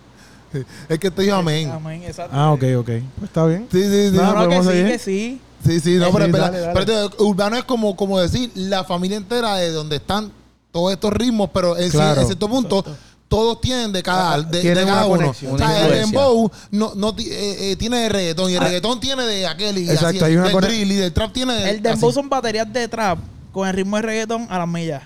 Es 0.88 0.99
que 0.99 1.11
te 1.11 1.23
digo 1.23 1.35
amén. 1.37 1.71
Amén, 1.71 2.02
exacto. 2.05 2.35
ah, 2.37 2.52
ok, 2.52 2.62
ok. 2.78 2.87
Pues 2.87 3.05
está 3.25 3.45
bien. 3.47 3.67
Sí, 3.71 3.83
sí, 3.83 4.11
sí. 4.11 4.17
No, 4.17 4.49
que 4.49 4.59
sí, 4.62 4.69
seguir. 4.69 4.87
que 4.87 4.99
sí. 4.99 5.40
Sí, 5.67 5.81
sí, 5.81 5.95
no, 5.97 6.07
Sí, 6.07 6.11
pero, 6.12 6.25
es 6.26 6.33
verdad. 6.33 6.52
dale, 6.52 6.61
dale. 6.61 6.81
Pero 6.87 7.11
te- 7.11 7.23
urbano 7.23 7.57
es 7.57 7.64
como, 7.64 7.97
como 7.97 8.19
decir 8.21 8.50
la 8.55 8.85
familia 8.85 9.17
entera 9.17 9.57
de 9.57 9.71
donde 9.73 9.97
están 9.97 10.31
todos 10.71 10.93
estos 10.93 11.12
ritmos, 11.12 11.50
pero 11.52 11.76
en, 11.76 11.88
cier- 11.88 11.93
Claro. 11.93 12.21
en 12.21 12.26
cierto 12.26 12.49
punto 12.49 12.85
todos 13.26 13.61
tienen 13.61 13.93
de 13.93 14.02
cada, 14.02 14.40
de, 14.40 14.61
Tienen 14.61 14.85
de 14.87 14.90
cada 14.90 15.05
una 15.05 15.07
uno. 15.07 15.19
conexión. 15.19 15.55
O 15.55 15.59
sea, 15.59 15.67
Una 15.67 15.87
el 15.87 15.93
dembow 16.00 16.50
no, 16.71 16.93
no 16.95 17.09
eh, 17.19 17.73
eh, 17.73 17.76
tiene 17.76 17.99
de 17.99 18.09
reggaetón 18.09 18.50
y 18.50 18.55
el 18.55 18.61
Ah. 18.61 18.64
reggaetón 18.64 19.00
tiene 19.00 19.23
de 19.25 19.47
aquel 19.47 19.76
y 19.78 19.90
Exacto, 19.90 20.07
así, 20.09 20.25
hay 20.25 20.37
una 20.37 20.49
del 20.49 20.61
drill 20.61 20.93
y 20.93 20.97
del 20.97 21.12
trap 21.12 21.33
tiene 21.33 21.55
de 21.55 21.71
El 21.71 21.83
dembow 21.83 22.09
así. 22.11 22.14
son 22.14 22.28
baterías 22.31 22.73
de 22.73 22.88
trap 22.88 23.19
con 23.52 23.67
el 23.69 23.75
ritmo 23.75 23.97
de 23.97 24.02
reggaetón 24.02 24.47
a 24.49 24.59
las 24.59 24.69
millas. 24.69 25.02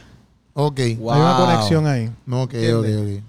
Ok. 0.54 0.80
Wow. 0.98 1.12
Hay 1.14 1.20
una 1.20 1.36
conexión 1.36 1.86
ahí. 1.86 2.10
No, 2.26 2.42
ok, 2.42 2.54
ok, 2.76 2.84
ok. 2.84 3.22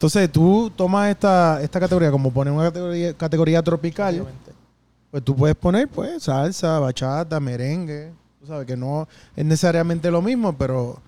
Entonces 0.00 0.32
tú 0.32 0.72
tomas 0.74 1.10
esta, 1.10 1.60
esta 1.60 1.78
categoría 1.78 2.10
como 2.10 2.32
poner 2.32 2.54
una 2.54 2.62
categoría, 2.64 3.12
categoría 3.12 3.62
tropical, 3.62 4.24
pues 5.10 5.22
tú 5.22 5.36
puedes 5.36 5.54
poner 5.54 5.88
pues 5.88 6.22
salsa, 6.22 6.78
bachata, 6.78 7.38
merengue. 7.38 8.10
Tú 8.40 8.46
sabes 8.46 8.66
que 8.66 8.78
no 8.78 9.06
es 9.36 9.44
necesariamente 9.44 10.10
lo 10.10 10.22
mismo, 10.22 10.56
pero 10.56 10.98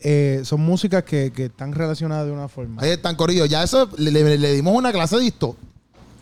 eh, 0.00 0.42
son 0.44 0.60
músicas 0.60 1.02
que, 1.04 1.32
que 1.32 1.46
están 1.46 1.72
relacionadas 1.72 2.26
de 2.26 2.32
una 2.32 2.46
forma. 2.46 2.82
Ahí 2.82 2.90
están, 2.90 3.16
Corillo. 3.16 3.46
Ya 3.46 3.62
eso 3.62 3.88
le, 3.96 4.10
le- 4.10 4.36
le 4.36 4.52
dimos 4.52 4.76
una 4.76 4.92
clase 4.92 5.16
de 5.16 5.28
esto. 5.28 5.56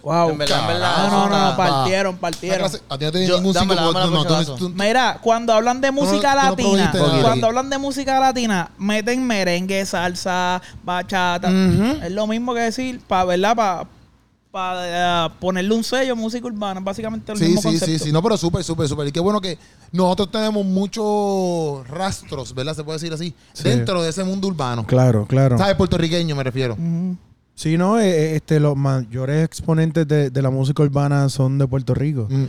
Wow. 0.03 0.31
En 0.31 0.39
verdad, 0.39 0.61
en 0.61 0.67
verdad, 0.67 0.97
No, 0.97 1.11
no, 1.11 1.29
no, 1.29 1.35
está- 1.37 1.51
no, 1.51 1.57
partieron, 1.57 2.17
partieron. 2.17 2.67
a 2.89 2.99
ti 2.99 3.05
no 3.05 3.13
te 3.13 3.19
ningún 3.29 4.75
Mira, 4.75 5.19
cuando 5.21 5.53
hablan 5.53 5.81
de 5.81 5.91
música 5.91 6.35
no- 6.35 6.57
tú 6.57 6.63
no 6.73 6.77
latina, 6.77 6.93
cuando 7.23 7.47
hablan 7.47 7.69
de 7.71 7.79
música 7.79 8.19
latina, 8.19 8.71
meten 8.79 9.27
merengue, 9.27 9.85
salsa, 9.85 10.63
bachata. 10.83 11.51
Es 12.03 12.13
lo 12.13 12.27
mismo 12.27 12.55
que 12.55 12.61
decir, 12.61 13.01
para 13.07 13.25
¿verdad? 13.27 13.87
Para 14.51 15.31
ponerle 15.39 15.73
un 15.75 15.85
sello 15.85 16.15
a 16.15 16.17
música 16.17 16.45
urbana, 16.47 16.81
básicamente 16.81 17.31
el 17.33 17.39
Sí, 17.39 17.45
mismo 17.45 17.61
sí, 17.61 17.69
concepto. 17.69 17.87
sí, 17.99 17.99
sí, 18.07 18.13
no, 18.13 18.21
pero 18.23 18.37
súper, 18.37 18.65
súper, 18.65 18.89
súper. 18.89 19.07
Y 19.07 19.13
qué 19.13 19.21
bueno 19.21 19.41
que 19.41 19.57
nosotros 19.93 20.31
tenemos 20.33 20.65
muchos 20.65 21.87
rastros, 21.89 22.53
¿verdad? 22.55 22.75
Se 22.75 22.83
puede 22.83 22.99
decir 22.99 23.13
así, 23.13 23.33
Sí. 23.53 23.63
dentro 23.65 24.03
de 24.03 24.11
ese 24.11 24.25
mundo 24.25 24.49
urbano. 24.49 24.85
Claro, 24.87 25.25
claro. 25.29 25.57
¿Sabes? 25.57 25.77
Puertorriqueño 25.77 26.35
me 26.35 26.43
refiero. 26.43 26.75
Ujú. 26.75 27.17
Sí, 27.61 27.77
no, 27.77 28.01
Eh, 28.01 28.09
eh, 28.09 28.37
este, 28.37 28.59
los 28.59 28.75
mayores 28.75 29.45
exponentes 29.45 30.09
de, 30.09 30.31
de 30.31 30.41
la 30.41 30.49
música 30.49 30.83
urbana 30.83 31.29
son 31.29 31.59
de 31.59 31.67
Puerto 31.69 31.93
Rico. 31.93 32.27
Mm. 32.31 32.47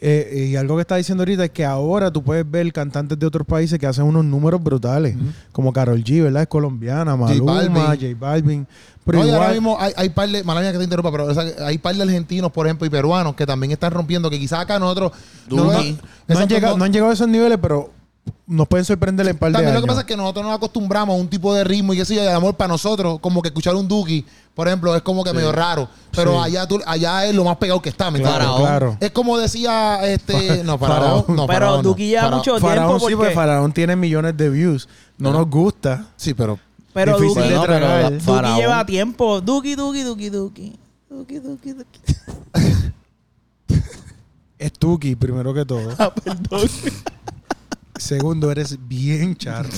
Eh, 0.00 0.48
y 0.50 0.56
algo 0.56 0.76
que 0.76 0.80
está 0.80 0.96
diciendo 0.96 1.20
ahorita 1.20 1.44
es 1.44 1.50
que 1.50 1.66
ahora 1.66 2.10
tú 2.10 2.22
puedes 2.22 2.50
ver 2.50 2.72
cantantes 2.72 3.18
de 3.18 3.26
otros 3.26 3.46
países 3.46 3.78
que 3.78 3.86
hacen 3.86 4.06
unos 4.06 4.24
números 4.24 4.62
brutales, 4.62 5.14
como 5.52 5.74
Carol 5.74 6.02
G, 6.02 6.22
¿verdad? 6.22 6.40
Es 6.40 6.48
colombiana, 6.48 7.16
Maluma, 7.16 7.52
Balvin. 7.52 7.84
J 7.84 8.06
Balvin. 8.18 8.66
Pero 9.04 9.18
No, 9.18 9.26
y 9.26 9.30
ahora 9.30 9.50
mismo 9.50 9.76
hay, 9.78 9.92
hay 9.94 10.08
par 10.08 10.30
de, 10.30 10.42
mala 10.42 10.62
mía 10.62 10.72
que 10.72 10.78
te 10.78 10.84
interrumpa, 10.84 11.12
pero 11.12 11.26
o 11.26 11.34
sea, 11.34 11.44
hay 11.66 11.76
par 11.76 11.94
de 11.94 12.02
argentinos, 12.02 12.50
por 12.50 12.66
ejemplo, 12.66 12.86
y 12.86 12.90
peruanos 12.90 13.34
que 13.34 13.44
también 13.44 13.72
están 13.72 13.92
rompiendo, 13.92 14.30
que 14.30 14.38
quizás 14.38 14.60
acá 14.60 14.78
nosotros... 14.78 15.12
Duki. 15.50 15.98
no, 16.28 16.38
han 16.38 16.48
llegado, 16.48 16.78
no 16.78 16.84
han 16.84 16.92
llegado 16.94 17.10
a 17.10 17.14
esos 17.14 17.28
niveles, 17.28 17.58
pero 17.60 17.90
nos 18.46 18.68
pueden 18.68 18.84
sorprender 18.84 19.26
en 19.28 19.36
par 19.36 19.48
de 19.50 19.54
También 19.54 19.70
años. 19.72 19.80
lo 19.80 19.86
que 19.86 19.88
pasa 19.88 20.00
es 20.02 20.06
que 20.06 20.16
nosotros 20.16 20.44
nos 20.46 20.54
acostumbramos 20.54 21.16
a 21.16 21.20
un 21.20 21.28
tipo 21.28 21.52
de 21.54 21.64
ritmo 21.64 21.94
y 21.94 22.00
eso 22.00 22.12
y 22.14 22.18
el 22.18 22.28
amor 22.28 22.54
para 22.54 22.68
nosotros, 22.68 23.18
como 23.20 23.42
que 23.42 23.48
escuchar 23.48 23.74
un 23.74 23.88
Duki, 23.88 24.24
por 24.54 24.68
ejemplo, 24.68 24.94
es 24.94 25.02
como 25.02 25.24
que 25.24 25.32
medio 25.32 25.52
raro. 25.52 25.88
Pero 26.12 26.32
Sí. 26.32 26.38
allá 26.44 26.66
tú, 26.66 26.80
allá 26.86 27.26
es 27.26 27.34
lo 27.34 27.44
más 27.44 27.56
pegado 27.56 27.82
que 27.82 27.88
está, 27.88 28.10
¿me? 28.10 28.20
Claro. 28.20 28.96
Es 29.00 29.10
como 29.10 29.36
decía 29.38 30.06
este. 30.06 30.62
No, 30.64 30.78
Faraón. 30.78 31.24
Faraón. 31.24 31.36
No, 31.36 31.46
Pero 31.46 31.66
no. 31.76 31.82
Duki 31.82 32.06
lleva 32.08 32.22
Faraón- 32.22 32.36
mucho 32.36 32.58
Faraón 32.60 32.76
tiempo 32.88 32.98
sí, 32.98 33.00
porque... 33.00 33.16
porque 33.16 33.34
Faraón 33.34 33.72
tiene 33.72 33.96
millones 33.96 34.36
de 34.36 34.48
views. 34.50 34.88
No 35.18 35.32
nos 35.32 35.48
gusta. 35.50 36.06
Sí, 36.16 36.34
pero. 36.34 36.58
Pero 36.94 37.18
Difícil 37.18 37.42
Duki, 37.42 37.48
de 37.54 37.66
pero. 37.66 38.10
Duki 38.10 38.54
lleva 38.60 38.86
tiempo. 38.86 39.40
Duki, 39.40 39.74
Duki, 39.74 40.02
Duki, 40.02 40.28
Duki. 40.30 40.78
Duki, 41.10 41.38
Duki, 41.40 41.72
Duki. 41.72 42.00
Es 44.58 44.72
Tuki, 44.72 45.14
primero 45.16 45.52
que 45.52 45.64
todo. 45.66 45.90
Ah, 45.98 46.10
perdón. 46.14 46.68
Segundo, 47.98 48.50
eres 48.50 48.76
bien 48.86 49.36
charro. 49.36 49.70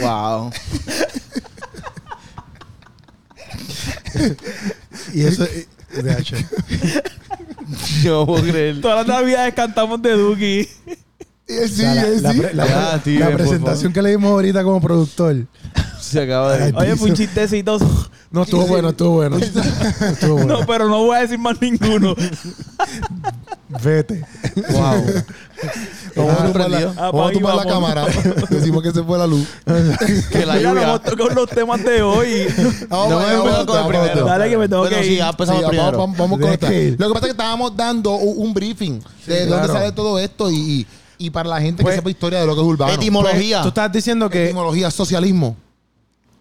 Wow. 0.00 0.50
y 5.12 5.24
eso... 5.24 5.44
de 5.44 6.18
hecho. 6.18 6.36
Yo 8.02 8.26
puedo 8.26 8.42
creer. 8.42 8.80
Todas 8.80 9.06
las 9.06 9.18
navidades 9.20 9.54
cantamos 9.54 10.00
de 10.02 10.12
Duki. 10.12 10.68
Sí, 11.46 11.58
O 11.62 11.68
sea, 11.68 11.94
la, 11.94 12.06
eh, 12.06 12.20
la 12.20 12.32
sí. 12.32 12.38
pre- 12.40 12.54
la- 12.54 12.66
Ya, 12.66 12.98
tío, 13.02 13.20
la 13.20 13.26
por 13.26 13.36
presentación 13.36 13.92
que 13.92 14.00
le 14.02 14.10
dimos 14.10 14.30
ahorita 14.30 14.62
como 14.64 14.80
productor. 14.80 15.36
Se 16.00 16.22
acaba 16.22 16.56
de. 16.56 16.72
Oye, 16.76 16.96
fue 16.96 17.10
un 17.10 17.16
chistecito. 17.16 17.78
No, 18.30 18.42
estuvo 18.42 18.66
bueno, 18.66 18.88
estuvo 18.90 19.10
bueno. 19.10 19.36
estuvo 20.00 20.34
bueno. 20.36 20.58
No, 20.60 20.66
pero 20.66 20.88
no 20.88 21.04
voy 21.04 21.16
a 21.16 21.20
decir 21.20 21.38
más 21.38 21.60
ninguno. 21.60 22.14
Vete. 23.82 24.24
Wow. 24.70 25.04
Vamos 26.16 26.32
a 26.40 26.44
tumbar 26.44 26.70
la, 26.70 26.86
vamos 26.92 27.28
a 27.28 27.32
tumbar 27.32 27.66
cámara. 27.66 28.06
Decimos 28.50 28.82
que 28.82 28.92
se 28.92 29.02
fue 29.02 29.18
la 29.18 29.26
luz. 29.26 29.48
que 30.30 30.46
la 30.46 30.58
lluvia. 30.60 30.98
tocado 31.00 31.30
los 31.30 31.48
temas 31.50 31.82
de 31.84 32.02
hoy. 32.02 32.46
Vamos, 32.88 33.08
No 33.10 33.16
vamos, 33.16 33.64
con 33.64 33.78
el 33.80 33.86
primero. 33.88 34.24
Dale 34.26 34.48
que 34.50 34.56
me 34.58 34.68
tengo 34.68 34.82
Bueno, 34.82 34.96
que 34.96 35.04
sí, 35.04 35.14
ir. 35.14 35.20
empezamos 35.22 35.62
Sí, 35.62 35.68
primero. 35.70 35.98
vamos, 35.98 36.16
vamos, 36.16 36.38
con 36.38 36.52
esta. 36.52 36.72
ir. 36.72 36.96
Lo 36.98 37.08
que 37.08 37.14
pasa 37.14 37.26
es 37.26 37.32
que 37.32 37.36
estábamos 37.42 37.76
dando 37.76 38.12
un, 38.16 38.46
un 38.48 38.54
briefing 38.54 39.00
de 39.26 39.42
Sí, 39.44 39.48
dónde 39.48 39.68
sale 39.68 39.90
todo 39.92 40.18
esto 40.20 40.50
y, 40.50 40.86
y, 41.26 41.30
para 41.30 41.48
la 41.48 41.60
gente 41.60 41.82
Pues, 41.82 41.94
que 41.94 41.98
sepa 42.00 42.10
historia 42.10 42.40
de 42.40 42.46
lo 42.46 42.54
que 42.54 42.60
es 42.60 42.66
urbano. 42.66 42.92
Etimología. 42.92 43.62
Tú 43.62 43.68
estás 43.68 43.92
diciendo 43.92 44.28
que 44.30 44.44
Etimología, 44.46 44.90
socialismo. 44.90 45.56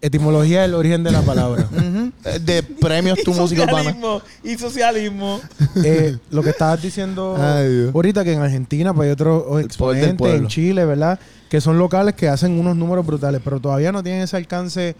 etimología 0.01 0.63
es 0.63 0.69
el 0.69 0.75
origen 0.75 1.03
de 1.03 1.11
la 1.11 1.21
palabra. 1.21 1.67
De 2.41 2.63
premios 2.63 3.19
tu 3.23 3.33
música 3.33 3.63
urbana. 3.63 3.95
y 4.43 4.57
socialismo. 4.57 5.41
Eh, 5.83 6.17
lo 6.29 6.41
que 6.41 6.51
estabas 6.51 6.81
diciendo 6.81 7.35
Ay, 7.37 7.89
ahorita 7.93 8.23
que 8.23 8.33
en 8.33 8.41
Argentina 8.41 8.93
pues, 8.93 9.07
hay 9.07 9.13
otros 9.13 9.61
exponentes, 9.61 10.33
en 10.33 10.47
Chile, 10.47 10.85
¿verdad? 10.85 11.19
Que 11.49 11.59
son 11.61 11.77
locales 11.77 12.15
que 12.15 12.29
hacen 12.29 12.59
unos 12.59 12.75
números 12.75 13.05
brutales, 13.05 13.41
pero 13.43 13.59
todavía 13.59 13.91
no 13.91 14.01
tienen 14.03 14.21
ese 14.21 14.37
alcance 14.37 14.95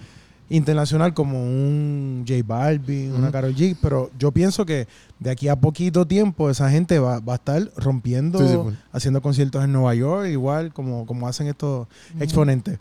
internacional 0.49 1.13
como 1.13 1.41
un 1.43 2.25
J 2.27 2.41
Balvin, 2.45 3.13
una 3.13 3.31
Karol 3.31 3.55
G, 3.55 3.75
pero 3.81 4.11
yo 4.19 4.31
pienso 4.31 4.65
que 4.65 4.87
de 5.19 5.31
aquí 5.31 5.47
a 5.47 5.55
poquito 5.55 6.05
tiempo 6.05 6.49
esa 6.49 6.69
gente 6.69 6.99
va, 6.99 7.19
va 7.19 7.33
a 7.33 7.35
estar 7.37 7.71
rompiendo, 7.77 8.39
Sí, 8.39 8.47
sí, 8.47 8.55
full. 8.55 8.73
haciendo 8.91 9.21
conciertos 9.21 9.63
en 9.63 9.71
Nueva 9.71 9.95
York, 9.95 10.27
igual 10.29 10.73
como, 10.73 11.05
como 11.05 11.27
hacen 11.27 11.47
estos 11.47 11.87
exponentes. 12.19 12.77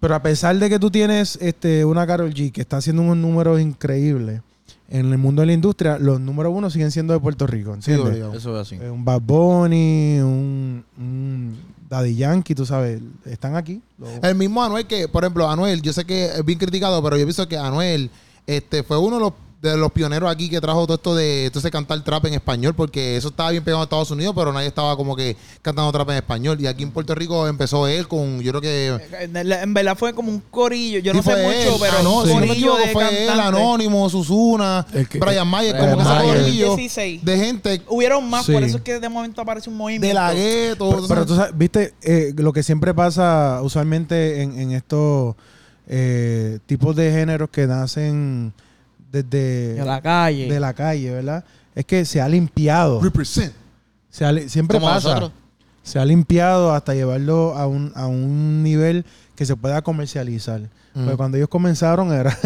Pero 0.00 0.14
a 0.14 0.22
pesar 0.22 0.58
de 0.58 0.68
que 0.68 0.78
tú 0.78 0.90
tienes 0.90 1.38
este, 1.40 1.84
una 1.84 2.06
Karol 2.06 2.32
G 2.34 2.50
que 2.52 2.60
está 2.60 2.78
haciendo 2.78 3.02
unos 3.02 3.16
números 3.16 3.60
increíbles 3.60 4.40
en 4.88 5.10
el 5.10 5.18
mundo 5.18 5.40
de 5.42 5.46
la 5.46 5.52
industria, 5.52 5.98
los 5.98 6.20
números 6.20 6.52
uno 6.54 6.70
siguen 6.70 6.90
siendo 6.90 7.12
de 7.12 7.20
Puerto 7.20 7.46
Rico. 7.46 7.76
Eso 7.76 8.32
es 8.34 8.46
así. 8.46 8.76
Eh, 8.76 8.90
un 8.90 9.04
Bad 9.04 9.20
Bunny, 9.22 10.18
un, 10.20 10.84
un 10.98 11.56
Daddy 11.88 12.16
Yankee, 12.16 12.54
tú 12.54 12.66
sabes, 12.66 13.00
están 13.24 13.56
aquí. 13.56 13.80
El 14.22 14.34
mismo 14.34 14.62
Anuel 14.62 14.86
que, 14.86 15.08
por 15.08 15.24
ejemplo, 15.24 15.48
Anuel, 15.48 15.82
yo 15.82 15.92
sé 15.92 16.04
que 16.04 16.26
es 16.26 16.44
bien 16.44 16.58
criticado, 16.58 17.02
pero 17.02 17.16
yo 17.16 17.24
pienso 17.24 17.48
que 17.48 17.56
Anuel 17.56 18.10
este, 18.46 18.82
fue 18.82 18.98
uno 18.98 19.16
de 19.16 19.20
los, 19.22 19.32
de 19.62 19.76
los 19.76 19.90
pioneros 19.90 20.30
aquí 20.30 20.48
que 20.50 20.60
trajo 20.60 20.86
todo 20.86 20.96
esto 20.96 21.14
de 21.14 21.46
entonces 21.46 21.70
cantar 21.70 22.00
trap 22.04 22.26
en 22.26 22.34
español, 22.34 22.74
porque 22.74 23.16
eso 23.16 23.28
estaba 23.28 23.50
bien 23.50 23.64
pegado 23.64 23.82
en 23.82 23.86
Estados 23.86 24.10
Unidos, 24.10 24.34
pero 24.36 24.52
nadie 24.52 24.68
estaba 24.68 24.96
como 24.96 25.16
que 25.16 25.36
cantando 25.62 25.90
trap 25.92 26.10
en 26.10 26.16
español. 26.16 26.60
Y 26.60 26.66
aquí 26.66 26.82
en 26.82 26.90
Puerto 26.92 27.14
Rico 27.14 27.48
empezó 27.48 27.86
él 27.88 28.06
con, 28.06 28.40
yo 28.42 28.52
creo 28.52 28.60
que... 28.60 29.00
En 29.32 29.74
verdad 29.74 29.96
fue 29.96 30.12
como 30.14 30.30
un 30.30 30.40
corillo. 30.50 30.98
Yo 31.00 31.12
Sí, 31.12 31.16
no 31.16 31.22
sé 31.22 31.32
fue 31.32 31.42
mucho, 31.42 31.56
él. 31.74 31.76
pero 31.80 31.92
Ah, 31.96 31.98
si 31.98 32.04
no 32.04 32.40
me 32.40 32.46
corillo 32.48 32.52
equivoco, 32.78 32.92
fue 32.92 33.08
él, 33.22 33.26
cantantes. 33.28 33.60
Anónimo, 33.60 34.10
Susuna, 34.10 34.86
El 34.92 35.08
que- 35.08 35.18
Brian 35.18 35.48
Mayer, 35.48 35.72
Brian 35.74 35.90
como 35.90 36.04
que 36.04 36.14
ese 36.14 36.42
corillo 36.42 36.76
16. 36.76 37.24
de 37.24 37.38
gente 37.38 37.82
Hubieron 37.88 38.28
más, 38.28 38.44
Sí. 38.46 38.52
por 38.52 38.62
eso 38.62 38.76
es 38.76 38.82
que 38.82 39.00
de 39.00 39.08
momento 39.08 39.40
aparece 39.40 39.70
un 39.70 39.76
movimiento. 39.76 40.06
de 40.06 40.14
la 40.14 40.32
gueto. 40.34 40.90
pero, 40.90 41.08
pero 41.08 41.26
tú 41.26 41.34
sabes, 41.34 41.56
viste, 41.56 41.94
Eh, 42.02 42.32
lo 42.36 42.52
que 42.52 42.62
siempre 42.62 42.92
pasa 42.94 43.60
usualmente 43.62 44.42
en, 44.42 44.58
en 44.60 44.72
estos 44.72 45.34
eh, 45.88 46.58
tipos 46.66 46.94
de 46.96 47.10
géneros 47.12 47.48
que 47.50 47.66
nacen 47.66 48.52
desde 49.10 49.74
De 49.74 49.84
la 49.84 50.00
calle. 50.00 50.48
de 50.52 50.60
la 50.60 50.74
calle, 50.74 51.10
¿verdad? 51.10 51.44
Es 51.74 51.84
que 51.84 52.04
se 52.04 52.20
ha 52.20 52.28
limpiado. 52.28 53.00
Represent. 53.00 53.52
Se 54.10 54.24
ha 54.24 54.32
li- 54.32 54.48
siempre 54.48 54.78
Como 54.78 54.90
pasa. 54.92 55.08
nosotros. 55.08 55.32
Se 55.82 55.98
ha 55.98 56.04
limpiado 56.04 56.72
hasta 56.72 56.94
llevarlo 56.94 57.54
a 57.56 57.66
un, 57.66 57.92
a 57.94 58.06
un 58.06 58.62
nivel 58.62 59.04
que 59.36 59.44
se 59.46 59.54
pueda 59.56 59.82
comercializar. 59.82 60.62
Porque 60.94 61.16
cuando 61.16 61.36
ellos 61.36 61.48
comenzaron 61.50 62.12
era, 62.12 62.36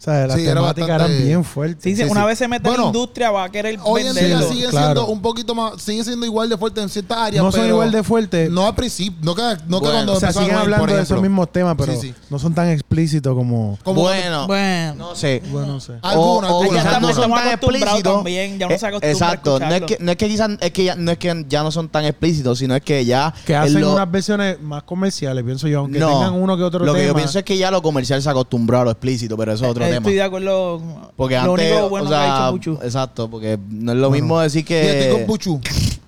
o 0.00 0.02
sea, 0.02 0.26
las 0.26 0.36
Sí, 0.36 0.44
era 0.46 0.54
temáticas 0.54 0.88
bastante- 0.88 1.14
eran 1.14 1.26
bien 1.26 1.44
fuertes. 1.44 1.82
Sí, 1.84 1.94
sí, 1.94 2.04
Sí, 2.04 2.08
una 2.10 2.24
vez 2.24 2.38
se 2.38 2.48
mete 2.48 2.66
en 2.66 2.70
Bueno, 2.72 2.82
la 2.84 2.86
industria 2.86 3.30
va 3.30 3.44
a 3.44 3.50
querer 3.50 3.78
Hoy 3.84 4.00
en 4.00 4.14
día 4.14 4.40
siguen 4.42 4.70
claro. 4.70 4.86
siendo 4.86 5.06
un 5.08 5.20
poquito 5.20 5.54
más, 5.54 5.82
siguen 5.82 6.04
siendo 6.04 6.24
igual 6.24 6.48
de 6.48 6.56
fuertes 6.56 6.82
en 6.82 6.88
ciertas 6.88 7.18
áreas. 7.18 7.44
no 7.44 7.52
son 7.52 7.60
pero 7.60 7.74
igual 7.74 7.92
de 7.92 8.02
fuertes. 8.02 8.50
No 8.50 8.66
al 8.66 8.74
principio, 8.74 9.18
no 9.22 9.34
que, 9.34 9.42
no 9.42 9.52
que 9.52 9.66
Bueno, 9.68 9.80
cuando 9.90 10.12
o 10.14 10.20
sea, 10.20 10.32
siguen 10.32 10.54
hablando 10.54 10.86
de 10.94 11.02
esos 11.02 11.20
mismos 11.20 11.52
temas, 11.52 11.74
pero 11.76 11.92
Sí, 11.92 11.98
sí. 12.08 12.14
no 12.30 12.38
son 12.38 12.54
tan 12.54 12.68
explícitos 12.70 13.34
como... 13.34 13.78
Como 13.84 14.00
bueno, 14.00 14.46
Bueno. 14.46 14.94
no 14.94 15.14
sé. 15.14 15.42
Bueno, 15.50 15.74
no 15.74 15.80
sé. 15.80 15.92
Algunas, 16.00 16.50
o, 16.50 16.54
o 16.56 16.62
algunas. 16.62 16.70
quizás 16.70 16.84
Ya 16.94 17.00
no 17.00 17.08
estamos 17.10 17.14
son 17.16 17.30
tan 17.30 17.48
acostumbrados 17.48 17.88
explícitos. 17.98 18.14
también, 18.14 18.58
ya 18.58 18.66
uno 18.68 18.78
se 18.78 19.10
Exacto, 19.10 19.58
no 19.60 19.74
es 19.74 19.82
que 19.82 19.96
no 20.00 20.10
es 20.12 20.16
que 20.16 20.28
quizás 20.28 20.50
es 20.60 20.70
que 20.70 20.84
ya, 20.84 20.94
no 20.96 21.10
es 21.10 21.18
que 21.18 21.44
ya 21.48 21.62
no 21.62 21.70
son 21.70 21.88
tan 21.90 22.04
explícitos, 22.06 22.58
sino 22.58 22.74
es 22.74 22.82
que 22.82 23.04
ya 23.04 23.34
Que 23.44 23.52
en 23.52 23.58
hacen 23.58 23.80
lo- 23.82 23.92
unas 23.92 24.10
versiones 24.10 24.60
más 24.62 24.82
comerciales, 24.84 25.44
pienso 25.44 25.68
yo, 25.68 25.80
aunque 25.80 25.98
no, 25.98 26.08
tengan 26.08 26.32
uno 26.34 26.56
que 26.56 26.62
otro 26.62 26.84
Lo 26.86 26.94
que 26.94 27.06
yo 27.06 27.14
pienso 27.14 27.38
es 27.38 27.44
que 27.44 27.58
ya 27.58 27.70
lo 27.70 27.82
comercial 27.82 28.22
se 28.22 28.30
acostumbró 28.30 28.80
a 28.80 28.84
lo 28.84 28.90
explícito, 28.92 29.36
pero 29.36 29.52
eso 29.52 29.64
es 29.66 29.70
otro 29.70 29.89
tema. 29.90 29.98
Estoy 29.98 30.14
de 30.14 30.22
acuerdo. 30.22 30.82
Porque 31.16 31.34
lo 31.36 31.52
antes, 31.52 31.72
único 31.72 31.88
bueno 31.88 32.06
o 32.06 32.08
que 32.08 32.14
ha 32.14 32.18
sea, 32.18 32.52
dicho 32.52 32.74
Puchu. 32.74 32.84
exacto, 32.86 33.30
porque 33.30 33.58
no 33.68 33.92
es 33.92 33.98
lo 33.98 34.10
mismo 34.10 34.40
decir 34.40 34.64
estoy 34.68 35.10
con 35.10 35.20
que, 35.20 35.26
Puchu. 35.26 35.60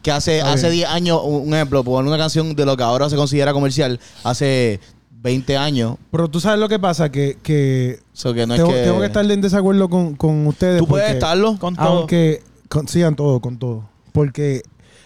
que 0.02 0.10
hace, 0.10 0.38
Está 0.38 0.52
hace 0.52 0.70
bien. 0.70 0.86
10 0.86 0.88
años, 0.90 1.20
un 1.24 1.52
ejemplo, 1.54 1.84
poner 1.84 2.08
una 2.08 2.18
canción 2.18 2.54
de 2.54 2.64
lo 2.66 2.76
que 2.76 2.82
ahora 2.82 3.08
se 3.10 3.16
considera 3.16 3.52
comercial, 3.52 4.00
hace 4.24 4.80
20 5.22 5.56
años, 5.56 5.96
Pero 6.10 6.28
tú 6.28 6.40
sabes 6.40 6.58
lo 6.58 6.68
que 6.68 6.78
pasa, 6.80 7.10
que, 7.12 7.38
que, 7.42 8.00
so 8.12 8.34
que 8.34 8.44
no 8.46 8.56
tengo, 8.56 8.70
es 8.70 8.76
que... 8.76 8.82
tengo 8.82 9.00
que 9.00 9.06
estar 9.06 9.30
en 9.30 9.40
desacuerdo 9.40 9.88
con, 9.88 10.16
con 10.16 10.46
ustedes. 10.48 10.80
Tú 10.80 10.86
puedes 10.88 11.10
estarlo. 11.10 11.56
Con 11.58 11.76
todo. 11.76 11.86
Aunque 11.86 12.42
consigan 12.68 13.14
todo, 13.14 13.40
con 13.40 13.56
todo. 13.56 13.84
Porque 14.10 14.62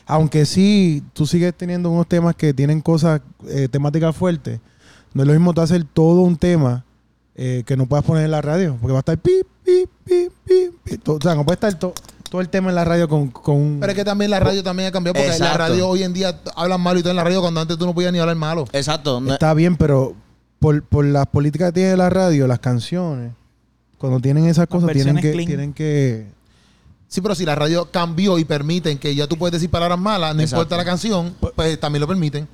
aunque 0.07 0.47
sí, 0.47 1.03
tú 1.13 1.27
sigues 1.27 1.53
teniendo 1.55 1.91
unos 1.91 2.07
temas 2.07 2.35
que 2.35 2.55
tienen 2.55 2.81
cosas, 2.81 3.21
eh, 3.49 3.69
temáticas 3.71 4.17
fuertes, 4.17 4.61
no 5.13 5.23
es 5.23 5.27
lo 5.29 5.35
mismo 5.35 5.53
tú 5.53 5.61
hacer 5.61 5.85
todo 5.85 6.23
un 6.23 6.37
tema 6.37 6.86
eh, 7.37 7.63
que 7.67 7.77
no 7.77 7.87
puedas 7.87 8.05
poner 8.05 8.25
en 8.25 8.31
la 8.31 8.41
radio, 8.43 8.77
porque 8.81 8.93
va 8.93 8.99
a 8.99 9.01
estar 9.01 9.19
pip, 9.19 9.47
pip, 9.63 9.91
pip, 10.05 10.33
pip, 10.45 10.73
pip. 10.83 11.03
todo- 11.03 11.17
O 11.17 11.21
sea, 11.21 11.35
no 11.35 11.45
puede 11.45 11.55
estar 11.57 11.79
to- 11.79 11.93
todo 12.31 12.41
el 12.41 12.49
tema 12.49 12.71
en 12.71 12.75
la 12.75 12.85
radio 12.85 13.09
con, 13.09 13.29
con 13.29 13.57
un... 13.57 13.77
Pero 13.81 13.93
es 13.93 13.97
que 13.97 14.05
también 14.05 14.31
la 14.31 14.41
radio 14.41 14.63
también 14.63 14.89
ha 14.89 14.93
cambiado 14.93 15.15
porque 15.23 15.39
la 15.39 15.55
radio 15.57 15.89
hoy 15.89 16.03
en 16.03 16.13
día 16.13 16.41
hablan 16.57 16.81
malo 16.81 16.99
y 16.99 17.03
todo 17.03 17.11
en 17.11 17.17
la 17.17 17.25
radio 17.25 17.41
cuando 17.41 17.61
antes 17.61 17.77
tú 17.79 17.85
no 17.87 17.95
podías 17.95 18.13
ni 18.13 18.19
hablar 18.19 18.37
malo. 18.37 18.65
Exacto. 18.73 19.23
Está 19.31 19.55
bien, 19.55 19.77
pero 19.77 20.15
por, 20.59 20.83
por 20.83 21.05
las 21.05 21.27
políticas 21.27 21.69
que 21.69 21.81
tiene 21.81 21.97
la 21.97 22.11
radio, 22.11 22.47
las 22.49 22.59
canciones, 22.59 23.33
cuando 23.99 24.19
tienen 24.21 24.47
esas 24.47 24.67
cosas, 24.67 24.91
tienen 24.93 25.17
que, 25.17 25.33
clean. 25.33 25.47
tienen 25.47 25.73
que... 25.75 26.27
Sí, 27.09 27.21
pero 27.21 27.35
si 27.37 27.45
la 27.45 27.55
radio 27.55 27.91
cambió 27.93 28.39
y 28.39 28.45
permiten 28.45 28.99
que 28.99 29.15
ya 29.15 29.27
tú 29.29 29.37
puedes 29.39 29.53
decir 29.53 29.71
palabras 29.71 29.99
malas, 29.99 30.35
no 30.35 30.43
Exacto. 30.43 30.63
importa 30.63 30.77
la 30.79 30.85
canción, 30.85 31.35
pues 31.55 31.79
también 31.79 32.01
lo 32.01 32.09
permiten. 32.09 32.49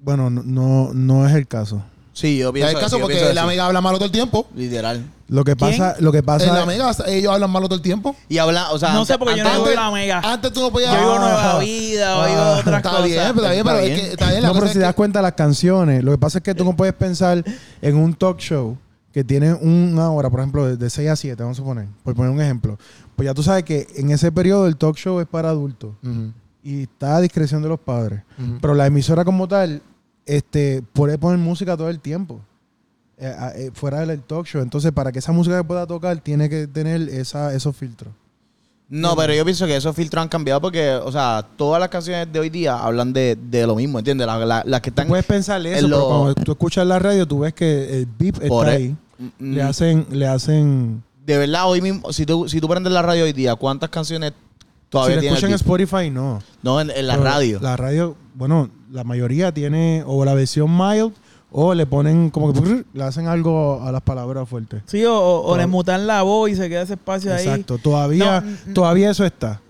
Bueno, 0.00 0.28
no, 0.28 0.42
no, 0.42 0.90
no 0.92 1.26
es 1.26 1.34
el 1.34 1.46
caso. 1.48 1.82
Sí, 2.20 2.38
yo 2.38 2.52
pienso 2.52 2.68
es 2.70 2.74
el 2.76 2.80
caso 2.80 2.96
yo 2.98 3.02
porque 3.02 3.16
pienso 3.16 3.32
la 3.34 3.40
así. 3.42 3.48
Mega 3.50 3.66
habla 3.66 3.80
malo 3.80 3.98
todo 3.98 4.06
el 4.06 4.12
tiempo. 4.12 4.46
Literal. 4.54 5.04
Lo 5.28 5.44
que 5.44 5.54
¿Quién? 5.54 5.70
pasa, 5.78 5.94
lo 6.00 6.10
que 6.10 6.22
pasa 6.24 6.46
En 6.46 6.54
la 6.54 6.66
Mega 6.66 6.90
ellos 7.06 7.32
hablan 7.32 7.50
malo 7.50 7.66
todo 7.68 7.76
el 7.76 7.82
tiempo. 7.82 8.16
Y 8.28 8.38
habla, 8.38 8.72
o 8.72 8.78
sea... 8.78 8.92
No 8.92 9.04
sé, 9.04 9.12
antes- 9.12 9.18
porque 9.24 9.38
yo 9.38 9.44
no 9.44 9.50
vivo 9.64 9.70
la 9.74 9.90
mega. 9.92 10.18
Antes 10.24 10.52
tú 10.52 10.60
no 10.60 10.70
podías. 10.72 10.92
Yo 10.92 10.98
vivo 11.00 11.12
Ah. 11.14 11.18
Nueva 11.20 11.58
Vida, 11.60 12.26
vivo 12.26 12.38
Ah. 12.40 12.56
otras 12.58 12.76
Está 12.78 12.90
cosas. 12.90 13.04
bien, 13.06 13.18
pero 13.34 13.46
está 13.46 13.50
bien, 13.50 13.58
Está 13.60 13.70
pero 13.72 13.80
bien. 13.84 13.92
es 13.92 14.00
que 14.00 14.10
está 14.12 14.30
bien. 14.30 14.42
La 14.42 14.48
no, 14.48 14.54
pero 14.54 14.66
si 14.66 14.70
es 14.70 14.74
te 14.74 14.80
das 14.80 14.90
que- 14.90 14.96
cuenta 14.96 15.22
las 15.22 15.32
canciones, 15.32 16.02
lo 16.04 16.10
que 16.12 16.18
pasa 16.18 16.38
es 16.38 16.44
que 16.44 16.54
tú 16.54 16.64
no 16.64 16.74
puedes 16.76 16.94
pensar 16.94 17.44
en 17.80 17.96
un 17.96 18.14
talk 18.14 18.38
show 18.38 18.76
que 19.12 19.22
tiene 19.24 19.52
una 19.54 20.10
hora, 20.10 20.30
por 20.30 20.40
ejemplo, 20.40 20.66
de, 20.66 20.76
de 20.76 20.90
6 20.90 21.08
a 21.10 21.16
7, 21.16 21.42
vamos 21.42 21.56
a 21.56 21.60
suponer, 21.62 21.86
por 22.04 22.14
poner 22.14 22.30
un 22.32 22.40
ejemplo. 22.40 22.78
Pues 23.16 23.26
ya 23.26 23.34
tú 23.34 23.42
sabes 23.42 23.62
que 23.64 23.86
en 23.96 24.10
ese 24.10 24.32
periodo 24.32 24.66
el 24.66 24.76
talk 24.76 24.96
show 24.96 25.20
es 25.20 25.26
para 25.26 25.50
adultos 25.50 25.94
Ujú, 26.02 26.32
y 26.64 26.82
está 26.82 27.16
a 27.16 27.20
discreción 27.20 27.62
de 27.62 27.68
los 27.68 27.78
padres. 27.80 28.22
ujú. 28.38 28.58
Pero 28.60 28.74
la 28.74 28.86
emisora 28.86 29.24
como 29.24 29.46
tal, 29.48 29.80
este, 30.36 30.82
puede 30.92 31.18
poner 31.18 31.38
música 31.38 31.76
todo 31.76 31.88
el 31.90 32.00
tiempo. 32.00 32.40
eh, 33.22 33.34
eh, 33.56 33.70
fuera 33.74 34.00
del 34.06 34.22
talk 34.22 34.46
show. 34.46 34.62
Entonces, 34.62 34.92
para 34.92 35.12
que 35.12 35.18
esa 35.18 35.30
música 35.32 35.56
se 35.58 35.64
pueda 35.64 35.86
tocar, 35.86 36.18
tiene 36.20 36.48
que 36.48 36.66
tener 36.66 37.02
esa, 37.10 37.52
esos 37.54 37.76
filtros. 37.76 38.12
No, 38.88 39.14
pero 39.14 39.32
yo 39.34 39.44
pienso 39.44 39.66
que 39.66 39.76
esos 39.76 39.94
filtros 39.94 40.22
han 40.22 40.28
cambiado 40.28 40.60
porque, 40.60 40.90
o 40.94 41.12
sea, 41.12 41.46
todas 41.56 41.78
las 41.78 41.90
canciones 41.90 42.32
de 42.32 42.40
hoy 42.40 42.48
día 42.50 42.76
hablan 42.76 43.12
de, 43.12 43.36
de 43.40 43.66
lo 43.66 43.76
mismo, 43.76 43.98
¿entiendes? 43.98 44.26
La- 44.26 44.38
la- 44.44 44.62
Las 44.66 44.80
que 44.80 44.90
Tú 44.90 44.94
están... 44.94 45.08
puedes 45.08 45.26
pensar 45.26 45.60
eso, 45.64 45.76
en 45.78 45.84
pero 45.84 45.98
lo- 45.98 46.08
cuando 46.08 46.34
tú 46.34 46.52
escuchas 46.52 46.86
la 46.86 46.98
radio, 46.98 47.26
tú 47.26 47.40
ves 47.40 47.52
que 47.54 47.98
el 47.98 48.06
beep 48.06 48.36
está 48.36 48.48
Por 48.48 48.68
e- 48.68 48.70
ahí. 48.72 48.96
Mm, 49.38 49.52
Le 49.54 49.62
hacen, 49.62 50.06
le 50.10 50.26
hacen. 50.26 51.02
De 51.26 51.36
verdad, 51.38 51.68
hoy 51.68 51.82
mismo, 51.82 52.12
si 52.12 52.24
tú, 52.26 52.48
si 52.48 52.58
tú 52.60 52.68
prendes 52.68 52.92
la 52.92 53.02
radio 53.02 53.24
hoy 53.24 53.32
día, 53.34 53.54
¿cuántas 53.54 53.90
canciones 53.90 54.32
todavía 54.90 55.16
le 55.16 55.20
tienen 55.22 55.36
escuchan 55.36 55.50
en? 55.52 55.56
Spotify, 55.56 56.10
no. 56.10 56.40
No, 56.62 56.80
en, 56.80 56.90
en 56.90 57.06
la 57.06 57.14
Pero 57.14 57.24
radio. 57.24 57.58
La 57.62 57.76
radio, 57.76 58.16
bueno, 58.34 58.68
la 58.92 59.04
mayoría 59.04 59.52
tiene 59.52 60.02
o 60.06 60.24
la 60.24 60.34
versión 60.34 60.70
mild 60.76 61.12
o 61.52 61.74
le 61.74 61.84
ponen 61.86 62.30
como 62.30 62.52
que 62.52 62.84
le 62.92 63.02
hacen 63.02 63.26
algo 63.26 63.82
a 63.82 63.90
las 63.90 64.02
palabras 64.02 64.48
fuertes. 64.48 64.82
Sí, 64.86 65.04
o, 65.04 65.14
o- 65.18 65.52
o 65.52 65.56
le 65.56 65.66
mutan 65.66 66.06
la 66.06 66.22
voz 66.22 66.50
y 66.50 66.54
se 66.56 66.68
queda 66.68 66.82
ese 66.82 66.92
espacio 66.94 67.32
ahí. 67.34 67.44
Exacto. 67.46 67.78
Todavía, 67.78 68.40
No, 68.40 68.50
mm, 68.70 68.74
todavía 68.74 69.10
eso 69.10 69.24
está. 69.24 69.60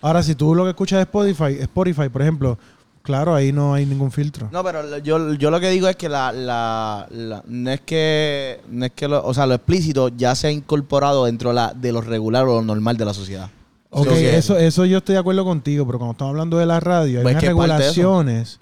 Ahora, 0.00 0.22
si 0.22 0.34
tú 0.34 0.54
lo 0.54 0.64
que 0.64 0.70
escuchas 0.70 0.96
de 0.98 1.02
Spotify, 1.02 1.60
Spotify, 1.62 2.08
por 2.08 2.22
ejemplo, 2.22 2.58
claro, 3.02 3.34
ahí 3.34 3.52
no 3.52 3.72
hay 3.74 3.86
ningún 3.86 4.10
filtro. 4.12 4.48
No, 4.52 4.62
pero 4.64 4.82
lo- 4.82 4.98
yo, 4.98 5.34
yo 5.34 5.50
lo 5.52 5.60
que 5.60 5.70
digo 5.70 5.88
es 5.88 5.94
que 5.96 6.08
la, 6.08 6.32
la, 6.32 7.06
la- 7.10 7.42
no 7.46 7.70
es 7.70 7.80
que, 7.82 8.60
no 8.70 8.86
es 8.86 8.92
que 8.92 9.06
lo, 9.08 9.24
o 9.24 9.32
sea, 9.34 9.46
lo 9.46 9.54
explícito 9.54 10.08
ya 10.08 10.34
se 10.34 10.48
ha 10.48 10.50
incorporado 10.50 11.24
dentro 11.26 11.52
la, 11.52 11.72
de 11.72 11.92
lo 11.92 12.00
regular 12.00 12.44
o 12.44 12.54
lo 12.56 12.62
normal 12.62 12.96
de 12.96 13.04
la 13.04 13.14
sociedad. 13.14 13.48
Ok, 13.90 14.08
eso, 14.08 14.56
eso 14.58 14.84
yo 14.84 14.98
estoy 14.98 15.14
de 15.14 15.20
acuerdo 15.20 15.44
contigo, 15.44 15.86
pero 15.86 15.98
cuando 15.98 16.12
estamos 16.12 16.30
hablando 16.32 16.58
de 16.58 16.66
la 16.66 16.78
radio, 16.80 17.18
hay 17.18 17.22
Pues 17.22 17.34
unas 17.34 17.44
regulaciones. 17.44 18.60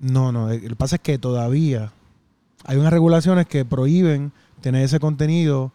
No, 0.00 0.32
no, 0.32 0.50
eh, 0.50 0.60
lo 0.60 0.70
que 0.70 0.76
pasa 0.76 0.96
es 0.96 1.02
que 1.02 1.18
todavía 1.18 1.92
hay 2.64 2.76
unas 2.76 2.92
regulaciones 2.92 3.46
que 3.46 3.64
prohíben 3.64 4.32
tener 4.60 4.84
ese 4.84 4.98
contenido 4.98 5.72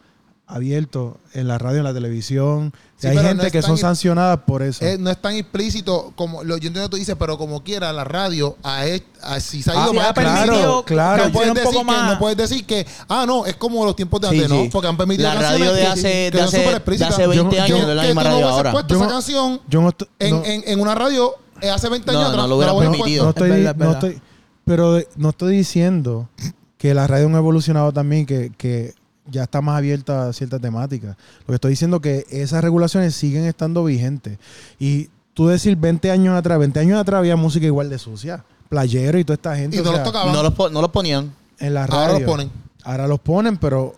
abierto 0.47 1.17
en 1.33 1.47
la 1.47 1.57
radio, 1.57 1.79
en 1.79 1.83
la 1.83 1.93
televisión. 1.93 2.71
Y 2.97 3.01
Sí, 3.01 3.07
hay 3.09 3.17
gente 3.17 3.43
no 3.45 3.51
que 3.51 3.61
son 3.61 3.77
sancionadas 3.77 4.39
por 4.47 4.63
eso. 4.63 4.83
Eh, 4.83 4.97
no 4.97 5.09
es 5.11 5.21
tan 5.21 5.35
explícito 5.35 6.13
como 6.15 6.43
lo, 6.43 6.57
yo 6.57 6.67
entiendo 6.67 6.83
que 6.83 6.89
tú 6.91 6.97
dices, 6.97 7.15
pero 7.19 7.37
como 7.37 7.63
quiera, 7.63 7.91
la 7.93 8.03
radio, 8.05 8.55
a, 8.63 8.85
es- 8.87 9.03
a- 9.21 9.39
si 9.39 9.61
se 9.61 9.71
ha 9.71 9.73
Ah, 9.73 9.83
ido 9.85 9.93
más 9.93 10.13
permitido 10.13 10.83
claro. 10.85 11.25
No 11.25 11.31
puedes, 11.33 11.53
decir 11.53 11.77
que, 11.77 11.83
más. 11.83 12.13
no 12.13 12.19
puedes 12.19 12.37
decir 12.37 12.65
que, 12.65 12.87
ah, 13.09 13.25
no, 13.27 13.45
es 13.45 13.55
como 13.57 13.85
los 13.85 13.95
tiempos 13.95 14.21
de 14.21 14.27
antes, 14.29 14.47
sí. 14.49 14.63
¿no? 14.63 14.69
Porque 14.71 14.87
han 14.87 14.97
permitido 14.97 15.31
La 15.33 15.39
radio 15.39 15.73
de 15.73 15.85
hace- 15.85 16.01
que 16.31 16.37
de 16.37 16.41
hace- 16.41 16.63
súper 16.65 16.97
de 16.97 17.05
hace 17.05 17.27
20 17.27 17.55
Yo- 17.55 17.61
años 17.63 17.79
yo- 17.79 17.85
no 17.85 17.89
es 17.91 17.95
la 17.95 18.01
que 18.03 18.07
misma 18.07 18.23
no 18.23 18.29
radio 18.29 18.37
hubieses 18.39 18.55
ahora. 18.57 18.71
puesto 18.71 18.89
Yo 18.93 18.95
esa 18.95 19.05
no- 19.05 19.11
canción 19.11 19.61
Yo 19.67 19.81
no, 19.81 19.89
estoy- 19.89 20.07
en, 20.19 20.31
no- 20.31 20.45
en, 20.45 20.63
en 20.65 20.79
una 20.79 20.95
radio 20.95 21.33
eh, 21.61 21.69
hace 21.69 21.89
20 21.89 22.11
No, 22.11 22.19
años 22.19 22.29
no 22.29 22.33
atrás. 22.35 22.49
lo 22.49 22.55
hubieran 22.57 22.77
permitido. 22.79 23.25
no 23.25 23.33
puesto. 23.33 23.45
estoy, 23.45 23.49
Es 23.59 23.65
verdad, 23.65 23.71
es 23.75 23.77
no 23.77 23.93
verdad. 23.93 24.09
estoy- 24.11 24.21
pero 24.65 24.93
de- 24.93 25.07
no 25.17 25.29
estoy 25.29 25.57
diciendo 25.57 26.29
que 26.77 26.93
la 26.93 27.05
radio 27.07 27.29
no 27.29 27.35
ha 27.35 27.39
evolucionado 27.39 27.91
también, 27.91 28.25
que, 28.25 28.51
que 28.57 28.93
ya 29.29 29.43
está 29.43 29.61
más 29.61 29.77
abierta 29.77 30.27
a 30.29 30.33
cierta 30.33 30.59
temática. 30.59 31.17
Lo 31.41 31.47
que 31.47 31.55
estoy 31.55 31.71
diciendo 31.71 31.97
es 31.97 32.01
que 32.03 32.25
esas 32.29 32.63
regulaciones 32.63 33.15
siguen 33.15 33.45
estando 33.45 33.83
vigentes. 33.83 34.37
Y 34.79 35.09
tú 35.33 35.47
decir 35.47 35.75
20 35.75 36.09
años 36.11 36.35
atrás, 36.37 36.59
20 36.59 36.79
años 36.79 36.99
atrás 36.99 37.19
había 37.19 37.35
música 37.35 37.65
igual 37.65 37.89
de 37.89 37.97
sucia. 37.99 38.43
Playero 38.69 39.17
y 39.19 39.23
toda 39.23 39.35
esta 39.35 39.55
gente. 39.55 39.77
Y 39.77 39.79
o 39.79 39.83
no 39.83 39.91
los 39.91 39.97
sea, 39.97 40.03
tocaban. 40.03 40.33
No 40.33 40.43
los, 40.43 40.53
po- 40.53 40.69
no 40.69 40.81
los 40.81 40.91
ponían. 40.91 41.33
en 41.59 41.73
la 41.73 41.83
Ahora 41.85 42.07
radio. 42.07 42.19
los 42.19 42.29
ponen. 42.29 42.51
Ahora 42.83 43.07
los 43.07 43.19
ponen, 43.19 43.57
pero 43.57 43.95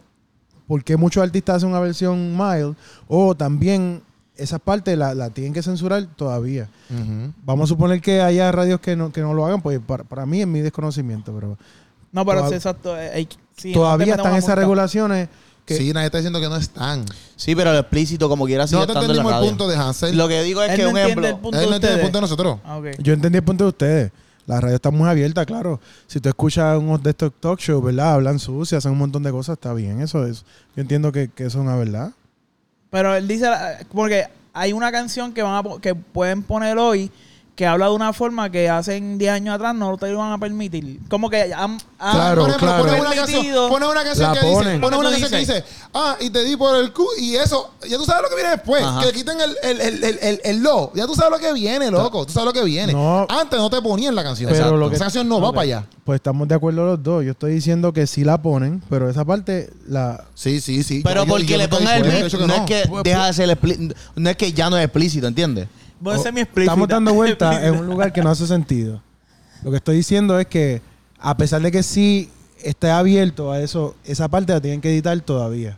¿por 0.67 0.83
qué 0.83 0.97
muchos 0.97 1.23
artistas 1.23 1.57
hacen 1.57 1.69
una 1.69 1.79
versión 1.79 2.35
mild? 2.37 2.75
O 3.07 3.35
también 3.35 4.01
esas 4.35 4.59
partes 4.61 4.97
la, 4.97 5.13
la 5.15 5.29
tienen 5.31 5.53
que 5.53 5.61
censurar 5.63 6.05
todavía. 6.15 6.69
Vamos 7.45 7.65
a 7.65 7.73
suponer 7.73 7.99
que 8.01 8.21
haya 8.21 8.51
radios 8.51 8.79
que 8.79 8.95
no, 8.95 9.11
que 9.11 9.21
no 9.21 9.33
lo 9.33 9.45
hagan, 9.45 9.61
pues 9.61 9.79
para, 9.79 10.03
para 10.03 10.25
mí 10.25 10.41
es 10.41 10.47
mi 10.47 10.61
desconocimiento, 10.61 11.33
pero 11.33 11.57
No, 12.11 12.25
pero 12.25 12.47
sí, 12.47 12.55
exacto. 12.55 12.97
eh, 12.99 13.11
hay- 13.13 13.29
sí, 13.59 13.67
no 13.69 13.73
te 13.73 13.79
todavía 13.79 14.15
están 14.15 14.35
esas 14.35 14.55
regulaciones 14.57 15.29
que 15.65 15.75
Sí, 15.75 15.93
nadie 15.93 16.07
está 16.07 16.17
diciendo 16.17 16.41
que 16.41 16.49
no 16.49 16.55
están. 16.55 17.05
Sí, 17.35 17.55
pero 17.55 17.71
lo 17.71 17.79
explícito 17.79 18.27
como 18.27 18.45
quiera 18.45 18.65
sigue 18.65 18.79
No 18.79 18.87
te 18.87 18.93
estando 18.93 19.11
en 19.11 19.17
la 19.17 19.21
entendimos 19.21 19.31
el 19.31 19.39
radio. 19.39 19.49
punto 19.49 19.67
de 19.67 19.75
Hansel. 19.77 20.17
Lo 20.17 20.27
que 20.27 20.41
digo 20.41 20.63
es 20.63 20.71
Él 20.71 20.75
que 20.77 20.83
no 20.83 20.89
un 20.89 20.97
ejemplo... 20.97 21.27
el 21.27 21.35
punto 21.37 21.57
Él 21.57 21.63
de 21.63 21.69
no 21.69 21.75
entiende 21.75 21.97
el 21.97 22.01
punto 22.01 22.17
de 22.17 22.21
nosotros. 22.21 22.59
Ah, 22.65 22.81
yo 22.97 23.13
entendí 23.13 23.37
el 23.37 23.43
punto 23.43 23.63
de 23.65 23.69
ustedes. 23.69 24.11
La 24.47 24.59
radio 24.59 24.75
está 24.75 24.89
muy 24.89 25.07
abierta, 25.07 25.45
claro. 25.45 25.79
Si 26.07 26.19
tú 26.19 26.27
escuchas 26.27 26.75
unos 26.79 27.03
de 27.03 27.11
estos 27.11 27.31
talk 27.39 27.59
shows, 27.59 27.83
¿verdad? 27.83 28.13
Hablan 28.13 28.39
sucias, 28.39 28.79
hacen 28.79 28.93
un 28.93 28.97
montón 28.97 29.21
de 29.21 29.29
cosas, 29.29 29.53
está 29.53 29.75
bien. 29.75 30.01
Eso 30.01 30.25
es. 30.25 30.43
Yo 30.75 30.81
entiendo 30.81 31.11
que, 31.11 31.27
que 31.27 31.45
eso 31.45 31.59
es 31.59 31.63
una 31.63 31.75
verdad. 31.75 32.13
Pero 32.89 33.13
él 33.13 33.27
dice, 33.27 33.47
porque 33.93 34.25
hay 34.53 34.73
una 34.73 34.91
canción 34.91 35.33
que 35.33 35.43
van 35.43 35.63
a, 35.63 35.79
que 35.79 35.93
pueden 35.93 36.41
poner 36.41 36.79
hoy 36.79 37.11
que 37.59 37.67
habla 37.67 37.87
de 37.87 37.91
una 37.91 38.13
forma 38.13 38.49
que 38.49 38.69
hacen 38.69 39.17
10 39.17 39.33
años 39.33 39.53
atrás 39.55 39.75
no 39.75 39.97
te 39.97 40.13
van 40.13 40.31
a 40.31 40.37
permitir. 40.37 40.97
Como 41.09 41.29
que 41.29 41.53
han, 41.53 41.77
han 41.99 42.15
Claro, 42.15 42.41
por 42.43 42.49
ejemplo, 42.51 42.67
claro. 42.69 42.83
pones 42.85 43.01
una 43.01 43.13
canción, 43.13 43.69
pones 43.69 43.89
una 43.89 44.03
canción 44.05 44.33
La 44.33 44.39
que 44.39 44.47
dice, 44.47 44.79
pones 44.79 44.99
una 44.99 45.09
canción 45.09 45.29
que 45.29 45.37
dice, 45.39 45.63
ah, 45.93 46.15
y 46.21 46.29
te 46.29 46.45
di 46.45 46.55
por 46.55 46.73
el 46.77 46.93
cu, 46.93 47.05
y 47.19 47.35
eso, 47.35 47.71
ya 47.85 47.97
tú 47.97 48.05
sabes 48.05 48.21
lo 48.23 48.29
que 48.29 48.35
viene 48.35 48.51
después, 48.51 48.81
Ajá. 48.81 49.01
que 49.01 49.05
le 49.07 49.11
quiten 49.11 49.41
el, 49.41 49.57
el, 49.61 49.81
el, 49.81 50.03
el, 50.05 50.19
el, 50.21 50.41
el 50.41 50.63
lo, 50.63 50.93
ya 50.95 51.05
tú 51.05 51.15
sabes 51.15 51.31
lo 51.33 51.37
que 51.37 51.51
viene, 51.51 51.91
loco, 51.91 52.25
tú 52.25 52.31
sabes 52.31 52.45
lo 52.45 52.53
que 52.53 52.63
viene. 52.63 52.93
No. 52.93 53.27
Antes 53.27 53.59
no 53.59 53.69
te 53.69 53.81
ponían 53.81 54.15
la 54.15 54.23
canción, 54.23 54.49
Pero 54.49 54.77
lo 54.77 54.89
que- 54.89 54.95
esa 54.95 55.03
canción 55.03 55.27
no 55.27 55.41
va 55.41 55.49
para 55.51 55.63
allá. 55.63 55.85
Pues 56.05 56.15
estamos 56.15 56.47
de 56.47 56.55
acuerdo 56.55 56.85
los 56.85 57.03
dos. 57.03 57.25
Yo 57.25 57.31
estoy 57.31 57.51
diciendo 57.51 57.91
que 57.91 58.07
sí 58.07 58.23
la 58.23 58.41
ponen, 58.41 58.81
pero 58.89 59.09
esa 59.09 59.25
parte 59.25 59.69
la. 59.85 60.23
Sí, 60.33 60.61
sí, 60.61 60.81
sí. 60.81 61.01
Pero 61.03 61.25
Yo- 61.25 61.29
porque 61.29 61.45
yo 61.45 61.57
le 61.57 61.67
pongan 61.67 61.97
el 61.97 62.03
beat, 62.03 62.33
no, 62.33 62.55
es 62.55 62.61
que 62.61 62.83
Pues, 62.87 63.03
deja 63.03 63.27
de 63.27 63.33
ser 63.33 63.57
no 64.15 64.29
es 64.29 64.37
que 64.37 64.53
ya 64.53 64.69
no 64.69 64.77
es 64.77 64.85
explícito, 64.85 65.27
¿entiendes? 65.27 65.67
Voy 65.99 66.13
a 66.15 66.17
o- 66.17 66.23
ser 66.23 66.33
mi 66.33 66.41
explícita. 66.41 66.71
estamos 66.71 66.87
dando 66.87 67.13
vueltas 67.13 67.63
en 67.63 67.75
un 67.75 67.85
lugar 67.87 68.11
que 68.13 68.21
no 68.21 68.29
hace 68.29 68.47
sentido. 68.47 69.01
Lo 69.63 69.71
que 69.71 69.77
estoy 69.77 69.97
diciendo 69.97 70.39
es 70.39 70.47
que, 70.47 70.81
a 71.19 71.35
pesar 71.35 71.61
de 71.61 71.71
que 71.71 71.83
sí 71.83 72.29
esté 72.63 72.89
abierto 72.91 73.51
a 73.51 73.59
eso, 73.59 73.95
esa 74.05 74.27
parte 74.27 74.53
la 74.53 74.61
tienen 74.61 74.79
que 74.81 74.89
editar 74.89 75.19
todavía. 75.21 75.77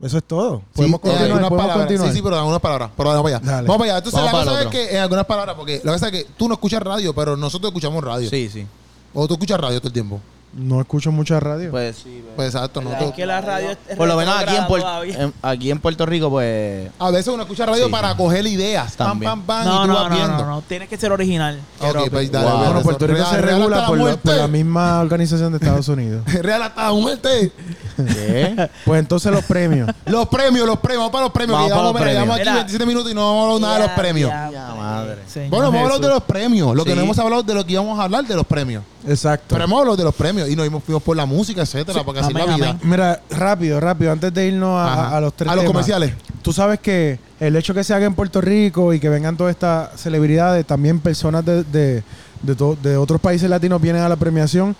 Eso 0.00 0.18
es 0.18 0.24
todo. 0.24 0.62
Podemos 0.74 1.00
Sí, 1.02 1.08
eh, 1.08 1.10
continuar. 1.10 1.28
podemos 1.40 1.50
palabras. 1.50 1.76
continuar. 1.78 2.08
Sí, 2.10 2.16
sí, 2.16 2.22
pero 2.22 2.38
algunas 2.38 2.60
palabras. 2.60 2.90
Pero 2.96 3.08
vamos 3.08 3.22
para 3.24 3.36
allá. 3.38 3.46
Dale. 3.46 3.66
Vamos 3.66 3.78
para 3.78 3.90
allá. 3.90 3.98
Entonces, 3.98 4.20
Vamos 4.20 4.32
la 4.32 4.38
para 4.38 4.50
cosa 4.50 4.62
es 4.62 4.68
que 4.88 4.96
en 4.96 5.02
algunas 5.02 5.24
palabras, 5.26 5.56
porque 5.56 5.80
que 5.80 5.86
pasa 5.88 6.06
es 6.06 6.12
que 6.12 6.26
tú 6.36 6.46
no 6.46 6.54
escuchas 6.54 6.80
radio, 6.82 7.12
pero 7.12 7.36
nosotros 7.36 7.70
escuchamos 7.70 8.04
radio. 8.04 8.30
Sí, 8.30 8.48
sí. 8.48 8.64
O 9.12 9.26
tú 9.26 9.34
escuchas 9.34 9.58
radio 9.58 9.80
todo 9.80 9.88
el 9.88 9.92
tiempo. 9.92 10.20
No 10.58 10.80
escucho 10.80 11.12
mucha 11.12 11.38
radio. 11.40 11.70
Pues 11.70 11.96
sí. 12.02 12.24
Pues 12.36 12.54
exacto, 12.54 12.80
no. 12.80 12.92
Es 12.92 13.12
que 13.12 13.24
la 13.26 13.40
radio 13.40 13.70
es 13.70 13.96
Por 13.96 14.08
lo 14.08 14.16
menos 14.16 14.34
aquí 14.34 14.54
en, 14.56 14.62
retrograda 14.62 14.68
Puer- 14.68 14.80
todavía. 14.80 15.22
en- 15.22 15.34
aquí 15.42 15.70
en 15.70 15.78
Puerto 15.80 16.04
Rico, 16.06 16.30
pues... 16.30 16.90
A 16.98 17.10
veces 17.10 17.28
uno 17.32 17.42
escucha 17.44 17.64
radio 17.66 17.86
Sí, 17.86 17.90
para 17.92 18.10
sí. 18.12 18.16
coger 18.16 18.46
ideas. 18.46 18.96
Pam, 18.96 19.08
También. 19.10 19.30
pam, 19.30 19.42
pam. 19.42 19.62
y 19.62 19.68
No, 19.68 19.80
tú 19.82 19.86
no, 19.88 19.94
vas 19.94 20.10
no, 20.10 20.16
viendo. 20.16 20.36
no, 20.38 20.46
no, 20.46 20.62
tienes 20.62 20.88
que 20.88 20.96
ser 20.96 21.12
original. 21.12 21.58
Ok, 21.80 21.86
Pero- 21.92 22.04
pues 22.10 22.32
dale, 22.32 22.48
Wow. 22.50 22.58
bueno, 22.58 22.82
Puerto 22.82 23.06
Rico 23.06 23.24
se 23.24 23.40
regula 23.40 23.86
por, 23.86 23.96
la- 23.96 24.02
muerte. 24.04 24.20
por 24.24 24.34
la 24.36 24.48
misma 24.48 25.00
organización 25.00 25.52
de 25.52 25.58
Estados 25.58 25.88
Unidos. 25.88 26.24
Real 26.42 26.62
hasta 26.62 26.86
la 26.86 26.92
muerte. 26.92 27.52
¿Qué? 27.96 28.68
Pues 28.84 29.00
entonces 29.00 29.30
los 29.32 29.44
premios. 29.44 29.90
Los 30.06 30.28
premios, 30.28 30.66
los 30.66 30.78
premios. 30.78 30.98
Vamos 31.00 31.12
para 31.12 31.24
los 31.24 31.32
premios. 31.32 31.56
Vamos 31.58 31.68
que 31.68 31.72
para 31.74 31.82
llevamos, 31.82 31.92
los 31.92 32.00
mira, 32.00 32.04
premios. 32.04 32.14
llevamos 32.24 32.34
aquí 32.36 32.42
Mira. 32.48 32.54
27 32.54 32.86
minutos 32.86 33.12
y 33.12 33.14
no 33.14 33.20
hemos 33.30 33.42
hablado 33.42 33.60
nada 33.60 33.74
de 33.74 33.86
los 33.86 33.90
premios. 33.96 34.30
Ya, 34.30 34.50
madre. 35.08 35.22
Señor 35.28 35.50
Bueno, 35.50 35.66
hemos 35.68 35.80
hablado 35.82 36.00
de 36.00 36.08
los 36.08 36.22
premios. 36.22 36.74
Lo 36.76 36.84
que 36.84 36.94
no 36.94 37.02
hemos 37.02 37.18
hablado 37.18 37.42
de 37.42 37.54
lo 37.54 37.64
que 37.66 37.72
íbamos 37.72 37.98
a 37.98 38.02
hablar 38.04 38.26
de 38.26 38.34
los 38.36 38.46
premios. 38.46 38.82
Exacto. 39.06 39.46
Pero 39.50 39.64
hemos 39.64 39.78
hablado 39.78 39.96
de 39.96 40.04
los 40.04 40.14
premios 40.14 40.48
y 40.48 40.56
nos 40.56 40.68
fuimos- 40.84 41.02
por 41.02 41.16
la 41.16 41.26
música, 41.26 41.62
etcétera, 41.62 42.04
porque 42.04 42.20
así 42.20 42.28
es 42.30 42.34
la 42.34 42.44
vida. 42.56 42.70
amén. 42.70 42.80
Mira, 42.82 43.20
rápido, 43.30 43.80
rápido, 43.80 44.12
antes 44.12 44.32
de 44.32 44.46
irnos 44.48 44.78
a, 44.78 45.20
los 45.20 45.32
tres 45.34 45.50
A 45.50 45.54
los 45.54 45.62
temas. 45.64 45.72
comerciales. 45.72 46.12
Tú 46.42 46.52
sabes 46.52 46.78
que 46.80 47.18
el 47.40 47.56
hecho 47.56 47.74
que 47.74 47.84
se 47.84 47.94
haga 47.94 48.06
en 48.06 48.14
Puerto 48.14 48.40
Rico 48.40 48.92
y 48.92 49.00
que 49.00 49.08
vengan 49.08 49.36
todas 49.36 49.50
estas 49.52 50.00
celebridades, 50.00 50.66
también 50.66 51.00
personas 51.00 51.44
de, 51.44 51.64
de, 51.64 52.02
de 52.42 52.54
to- 52.54 52.76
de 52.82 52.96
otros 52.96 53.20
países 53.20 53.48
latinos 53.50 53.80
vienen 53.80 54.02
a 54.02 54.08
la 54.08 54.16
premiación, 54.16 54.74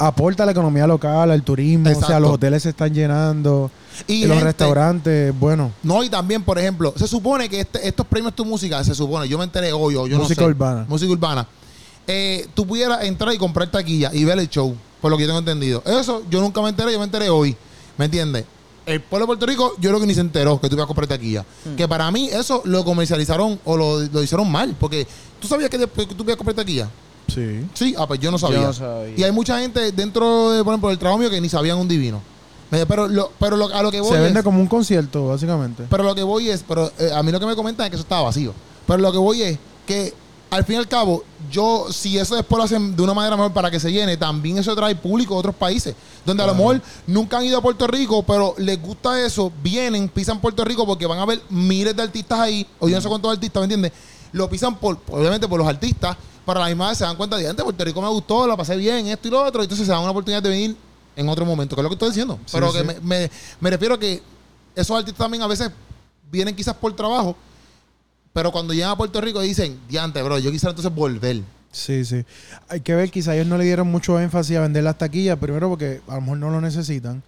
aporta 0.00 0.42
a 0.42 0.46
la 0.46 0.52
economía 0.52 0.86
local, 0.86 1.30
al 1.30 1.42
turismo, 1.42 1.84
o 1.84 1.88
sea, 1.90 1.92
Exacto. 2.00 2.20
los 2.20 2.30
hoteles 2.32 2.62
se 2.62 2.70
están 2.70 2.92
llenando, 2.94 3.70
Y 4.06 4.20
los 4.24 4.30
gente- 4.38 4.44
restaurantes, 4.44 5.38
bueno, 5.38 5.72
No, 5.82 6.02
y 6.02 6.08
también, 6.08 6.42
por 6.42 6.58
ejemplo, 6.58 6.94
se 6.96 7.06
supone 7.06 7.48
que 7.48 7.60
este- 7.60 7.86
estos 7.86 8.06
premios 8.06 8.34
tu 8.34 8.44
música, 8.44 8.82
se 8.82 8.94
supone, 8.94 9.28
yo 9.28 9.36
me 9.38 9.44
enteré 9.44 9.72
hoy, 9.72 9.94
yo 9.94 10.02
Música 10.18 10.40
no 10.42 10.46
sé. 10.48 10.50
urbana. 10.54 10.86
Música 10.88 11.12
urbana. 11.12 11.46
Eh, 12.06 12.48
tú 12.54 12.66
pudieras 12.66 13.04
entrar 13.04 13.32
y 13.34 13.38
comprar 13.38 13.70
taquilla 13.70 14.10
y 14.12 14.24
ver 14.24 14.38
el 14.38 14.48
show, 14.48 14.74
por 15.00 15.10
lo 15.10 15.16
que 15.16 15.24
yo 15.24 15.28
tengo 15.28 15.38
entendido. 15.40 15.82
Eso 15.86 16.22
yo 16.30 16.40
nunca 16.40 16.60
me 16.62 16.70
enteré, 16.70 16.92
yo 16.92 16.98
me 16.98 17.04
enteré 17.04 17.28
hoy. 17.30 17.54
¿Me 17.98 18.06
entiendes? 18.06 18.44
El 18.86 19.00
pueblo 19.02 19.24
de 19.24 19.26
Puerto 19.28 19.46
Rico, 19.46 19.74
yo 19.78 19.90
creo 19.90 20.00
que 20.00 20.06
ni 20.06 20.14
se 20.14 20.22
enteró 20.22 20.58
que 20.60 20.68
tú 20.68 20.74
ibas 20.74 20.84
a 20.84 20.86
comprar 20.88 21.06
taquilla. 21.06 21.44
Hmm. 21.64 21.76
Que 21.76 21.86
para 21.86 22.10
mí 22.10 22.28
eso 22.32 22.62
lo 22.64 22.82
comercializaron 22.84 23.60
o 23.64 23.76
lo, 23.76 24.00
lo 24.00 24.22
hicieron 24.22 24.50
mal. 24.50 24.74
Porque 24.80 25.06
tú 25.38 25.46
sabías 25.46 25.68
que, 25.70 25.76
después 25.78 26.06
que 26.08 26.14
tú 26.14 26.22
ibas 26.24 26.34
a 26.34 26.38
comprar 26.38 26.56
taquilla. 26.56 26.88
Sí. 27.30 27.66
Sí, 27.74 27.94
ah, 27.98 28.06
pues 28.06 28.20
yo 28.20 28.30
no 28.30 28.38
sabía. 28.38 28.60
Yo 28.60 28.66
no 28.66 28.72
sabía. 28.72 29.14
Y 29.16 29.22
hay 29.22 29.32
mucha 29.32 29.58
gente 29.60 29.92
dentro, 29.92 30.50
de, 30.50 30.62
por 30.64 30.72
ejemplo, 30.72 30.88
del 30.90 30.98
trabajo 30.98 31.18
mío 31.18 31.30
que 31.30 31.40
ni 31.40 31.48
sabían 31.48 31.78
un 31.78 31.88
divino. 31.88 32.20
Pero, 32.70 33.08
lo, 33.08 33.32
pero 33.40 33.56
lo- 33.56 33.74
a 33.74 33.82
lo 33.82 33.90
que 33.90 34.00
voy 34.00 34.10
Se 34.10 34.16
es- 34.16 34.22
vende 34.22 34.42
como 34.44 34.60
un 34.60 34.68
concierto, 34.68 35.26
básicamente. 35.26 35.84
pero 35.90 36.04
lo 36.04 36.14
que 36.14 36.22
voy 36.22 36.50
es, 36.50 36.62
pero 36.66 36.90
eh, 36.98 37.10
a 37.12 37.20
mí 37.22 37.32
lo 37.32 37.40
que 37.40 37.46
me 37.46 37.56
comentan 37.56 37.86
es 37.86 37.90
que 37.90 37.96
eso 37.96 38.02
estaba 38.04 38.22
vacío. 38.22 38.52
Pero 38.86 38.98
lo 39.00 39.10
que 39.10 39.18
voy 39.18 39.42
es 39.42 39.58
que 39.86 40.14
al 40.50 40.64
fin 40.64 40.76
y 40.76 40.78
al 40.78 40.88
cabo, 40.88 41.24
yo, 41.50 41.86
si 41.92 42.16
eso 42.18 42.34
después 42.36 42.58
lo 42.58 42.64
hacen 42.64 42.94
de 42.96 43.02
una 43.02 43.12
manera 43.14 43.36
mejor 43.36 43.52
para 43.52 43.70
que 43.72 43.78
se 43.80 43.90
llene, 43.92 44.16
también 44.16 44.58
eso 44.58 44.74
trae 44.76 44.94
público 44.96 45.34
de 45.34 45.40
otros 45.40 45.54
países. 45.56 45.94
Donde 46.24 46.42
a 46.42 46.46
lo 46.46 46.54
mejor 46.54 46.80
nunca 47.08 47.38
han 47.38 47.44
ido 47.44 47.58
a 47.58 47.62
Puerto 47.62 47.86
Rico, 47.88 48.22
pero 48.24 48.54
les 48.58 48.80
gusta 48.80 49.20
eso, 49.24 49.52
vienen, 49.62 50.08
pisan 50.08 50.40
Puerto 50.40 50.64
Rico 50.64 50.86
porque 50.86 51.06
van 51.06 51.18
a 51.18 51.26
ver 51.26 51.40
miles 51.50 51.94
de 51.96 52.02
artistas 52.02 52.38
ahí, 52.38 52.64
o 52.78 52.88
yo 52.88 52.96
no 52.96 53.00
sé 53.02 53.08
cuántos 53.08 53.32
artistas, 53.32 53.60
¿me 53.60 53.64
entiendes? 53.64 53.92
Lo 54.32 54.48
pisan 54.48 54.76
por, 54.76 54.98
obviamente 55.08 55.48
por 55.48 55.58
los 55.58 55.66
artistas, 55.68 56.16
pero 56.46 56.58
a 56.60 56.62
la 56.64 56.68
misma 56.68 56.88
vez 56.88 56.98
se 56.98 57.04
dan 57.04 57.16
cuenta 57.16 57.36
de, 57.36 57.48
antes 57.48 57.62
Puerto 57.64 57.84
Rico 57.84 58.00
me 58.02 58.08
gustó, 58.08 58.46
la 58.46 58.56
pasé 58.56 58.76
bien, 58.76 59.06
esto 59.08 59.28
y 59.28 59.30
lo 59.30 59.42
otro, 59.44 59.62
entonces 59.62 59.86
se 59.86 59.92
dan 59.92 60.00
una 60.02 60.10
oportunidad 60.10 60.42
de 60.42 60.48
venir 60.48 60.76
en 61.16 61.28
otro 61.28 61.44
momento, 61.44 61.74
que 61.76 61.80
es 61.80 61.82
lo 61.82 61.88
que 61.88 61.94
estoy 61.94 62.08
diciendo. 62.08 62.38
Sí, 62.46 62.52
pero 62.52 62.70
sí. 62.72 62.78
que 62.78 62.84
me, 62.84 62.94
me- 63.00 63.30
me 63.60 63.70
refiero 63.70 63.94
a 63.94 63.98
que 64.00 64.22
esos 64.74 64.96
artistas 64.96 65.18
también 65.18 65.42
a 65.42 65.46
veces 65.46 65.70
vienen 66.30 66.54
quizás 66.56 66.74
por 66.74 66.94
trabajo, 66.94 67.36
pero 68.32 68.52
cuando 68.52 68.72
llegan 68.72 68.90
a 68.90 68.96
Puerto 68.96 69.20
Rico 69.20 69.40
dicen, 69.40 69.78
diante, 69.88 70.22
bro, 70.22 70.38
yo 70.38 70.50
quisiera 70.50 70.70
entonces 70.70 70.94
volver. 70.94 71.42
Sí, 71.72 72.04
sí. 72.04 72.24
Hay 72.68 72.80
que 72.80 72.94
ver, 72.94 73.10
quizá 73.10 73.34
ellos 73.34 73.46
no 73.46 73.56
le 73.58 73.64
dieron 73.64 73.88
mucho 73.88 74.18
énfasis 74.18 74.56
a 74.56 74.60
vender 74.60 74.82
las 74.84 74.98
taquillas, 74.98 75.38
primero 75.38 75.68
porque 75.68 76.00
a 76.08 76.14
lo 76.16 76.20
mejor 76.20 76.38
no 76.38 76.50
lo 76.50 76.60
necesitan. 76.60 77.22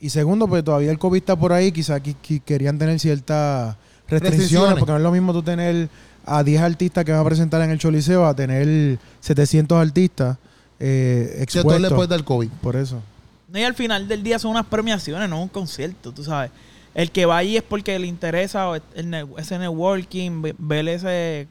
Y 0.00 0.10
segundo, 0.10 0.46
pues 0.46 0.62
todavía 0.62 0.90
el 0.90 0.98
COVID 0.98 1.18
está 1.18 1.34
por 1.36 1.52
ahí, 1.52 1.72
quizá 1.72 1.98
qui- 2.00 2.16
qui- 2.22 2.42
querían 2.44 2.78
tener 2.78 3.00
ciertas 3.00 3.76
restricciones, 4.08 4.38
Restricciones. 4.38 4.78
porque 4.78 4.92
no 4.92 4.96
es 4.98 5.02
lo 5.02 5.12
mismo 5.12 5.32
tú 5.32 5.42
tener 5.42 5.88
a 6.26 6.42
10 6.42 6.62
artistas 6.62 7.04
que 7.04 7.12
van 7.12 7.20
a 7.20 7.24
presentar 7.24 7.60
en 7.62 7.70
el 7.70 7.78
Choliseo 7.78 8.24
a 8.26 8.34
tener 8.34 8.98
700 9.20 9.78
artistas 9.78 10.38
eh, 10.80 11.36
expuestos. 11.40 11.82
Después 11.82 12.08
del 12.08 12.24
COVID. 12.24 12.48
Por 12.62 12.76
eso. 12.76 13.00
No, 13.48 13.58
y 13.58 13.62
al 13.62 13.74
final 13.74 14.08
del 14.08 14.22
día 14.22 14.38
son 14.38 14.50
unas 14.52 14.66
premiaciones, 14.66 15.28
no 15.28 15.40
un 15.42 15.48
concierto, 15.48 16.12
tú 16.12 16.24
sabes. 16.24 16.50
El 16.94 17.10
que 17.10 17.26
va 17.26 17.38
ahí 17.38 17.56
es 17.56 17.62
porque 17.62 17.98
le 17.98 18.06
interesa 18.06 18.68
o 18.70 18.74
el 18.76 19.10
ne- 19.10 19.26
ese 19.38 19.58
networking, 19.58 20.42
ve- 20.42 20.54
ver 20.58 20.88
ese 20.88 21.46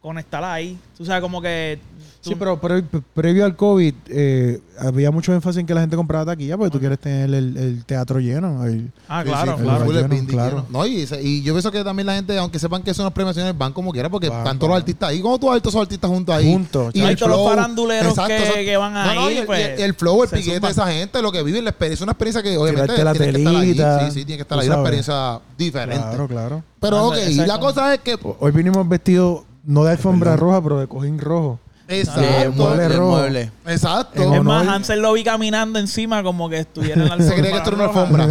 conectar 0.00 0.42
ahí. 0.44 0.78
Tú 0.96 1.04
sabes, 1.04 1.20
como 1.20 1.40
que. 1.42 1.78
tú- 2.22 2.30
Sí, 2.30 2.36
pero 2.38 2.60
pre- 2.60 2.82
pre- 2.82 3.00
previo 3.14 3.46
al 3.46 3.56
COVID 3.56 3.94
eh, 4.08 4.60
había 4.78 5.10
mucho 5.10 5.32
énfasis 5.32 5.60
en 5.60 5.66
que 5.66 5.72
la 5.74 5.80
gente 5.80 5.96
compraba 5.96 6.26
taquilla 6.26 6.56
porque 6.58 6.70
tú 6.70 6.78
quieres 6.78 6.98
tener 6.98 7.32
el, 7.34 7.56
el 7.56 7.84
teatro 7.86 8.18
lleno. 8.20 8.64
el- 8.66 8.90
Ah, 9.08 9.22
claro, 9.24 9.56
claro. 9.56 9.84
es 9.90 10.08
Lleno. 10.10 10.66
No, 10.70 10.86
y, 10.86 11.06
y 11.22 11.42
yo 11.42 11.54
pienso 11.54 11.70
que 11.72 11.82
también 11.82 12.06
la 12.06 12.14
gente, 12.14 12.36
aunque 12.38 12.58
sepan 12.58 12.82
que 12.82 12.92
son 12.92 13.04
las 13.06 13.12
premiaciones, 13.14 13.56
van 13.56 13.72
como 13.72 13.90
quiera, 13.92 14.08
porque 14.10 14.28
Van, 14.28 14.38
están 14.38 14.58
todos 14.58 14.70
los 14.70 14.78
artistas 14.78 15.08
ahí. 15.10 15.20
Como 15.20 15.38
todos 15.38 15.56
estos 15.56 15.72
son 15.72 15.82
artistas 15.82 16.10
juntos 16.10 16.34
ahí. 16.34 16.52
Juntos, 16.52 16.90
Y 16.94 17.00
Hay 17.00 17.10
el 17.12 17.16
todos 17.16 17.30
los 17.32 17.40
flow. 17.40 17.48
faranduleros 17.50 18.14
que- 18.26 18.64
que 18.66 18.76
van 18.76 18.92
No, 18.92 19.00
ahí, 19.00 19.42
pues, 19.46 19.60
y 19.60 19.62
el- 19.62 19.80
el 19.80 19.94
flow, 19.94 20.22
el 20.24 20.28
piquete 20.28 20.60
de 20.60 20.68
esa 20.72 20.86
gente, 20.92 21.22
lo 21.22 21.32
que 21.32 21.42
viven, 21.42 21.64
la 21.64 21.70
experiencia, 21.70 22.04
una 22.04 22.12
experiencia 22.12 22.42
que 22.42 22.56
obviamente 22.56 22.86
tiene 22.94 23.12
que 23.14 23.38
estar 23.38 23.56
ahí. 23.56 23.74
Sí, 23.74 24.14
sí, 24.20 24.24
tiene 24.26 24.36
que 24.36 24.42
estar 24.42 24.56
tú 24.58 24.62
ahí, 24.62 24.66
una 24.68 24.76
experiencia 24.76 25.40
diferente. 25.56 26.02
Claro, 26.06 26.28
claro. 26.28 26.62
Pero 26.80 26.96
Ah, 26.98 27.06
ok, 27.08 27.16
y 27.30 27.34
la 27.34 27.42
exacto. 27.44 27.66
cosa 27.66 27.94
es 27.94 28.00
que... 28.00 28.18
Hoy 28.40 28.52
vinimos 28.52 28.86
vestidos 28.88 29.42
no 29.70 29.84
de 29.84 29.92
alfombra 29.92 30.36
roja, 30.36 30.62
pero 30.62 30.78
de 30.80 30.86
cojín 30.86 31.18
rojo. 31.18 31.58
Exacto. 31.88 32.20
De 32.20 32.48
mueble, 32.50 32.82
de 32.82 32.88
rojo. 32.90 33.10
mueble. 33.10 33.50
Exacto. 33.66 34.22
En 34.22 34.34
Es 34.34 34.42
más, 34.44 34.66
Hansel 34.68 35.00
lo 35.02 35.12
vi 35.12 35.24
caminando 35.24 35.78
encima 35.78 36.22
como 36.22 36.48
que 36.48 36.58
estuviera 36.60 37.02
en 37.02 37.08
la 37.08 37.16
Se 37.24 37.34
creía 37.34 37.50
que 37.50 37.56
esto 37.58 37.70
era 37.70 37.76
una 37.76 37.84
alfombra. 37.86 38.26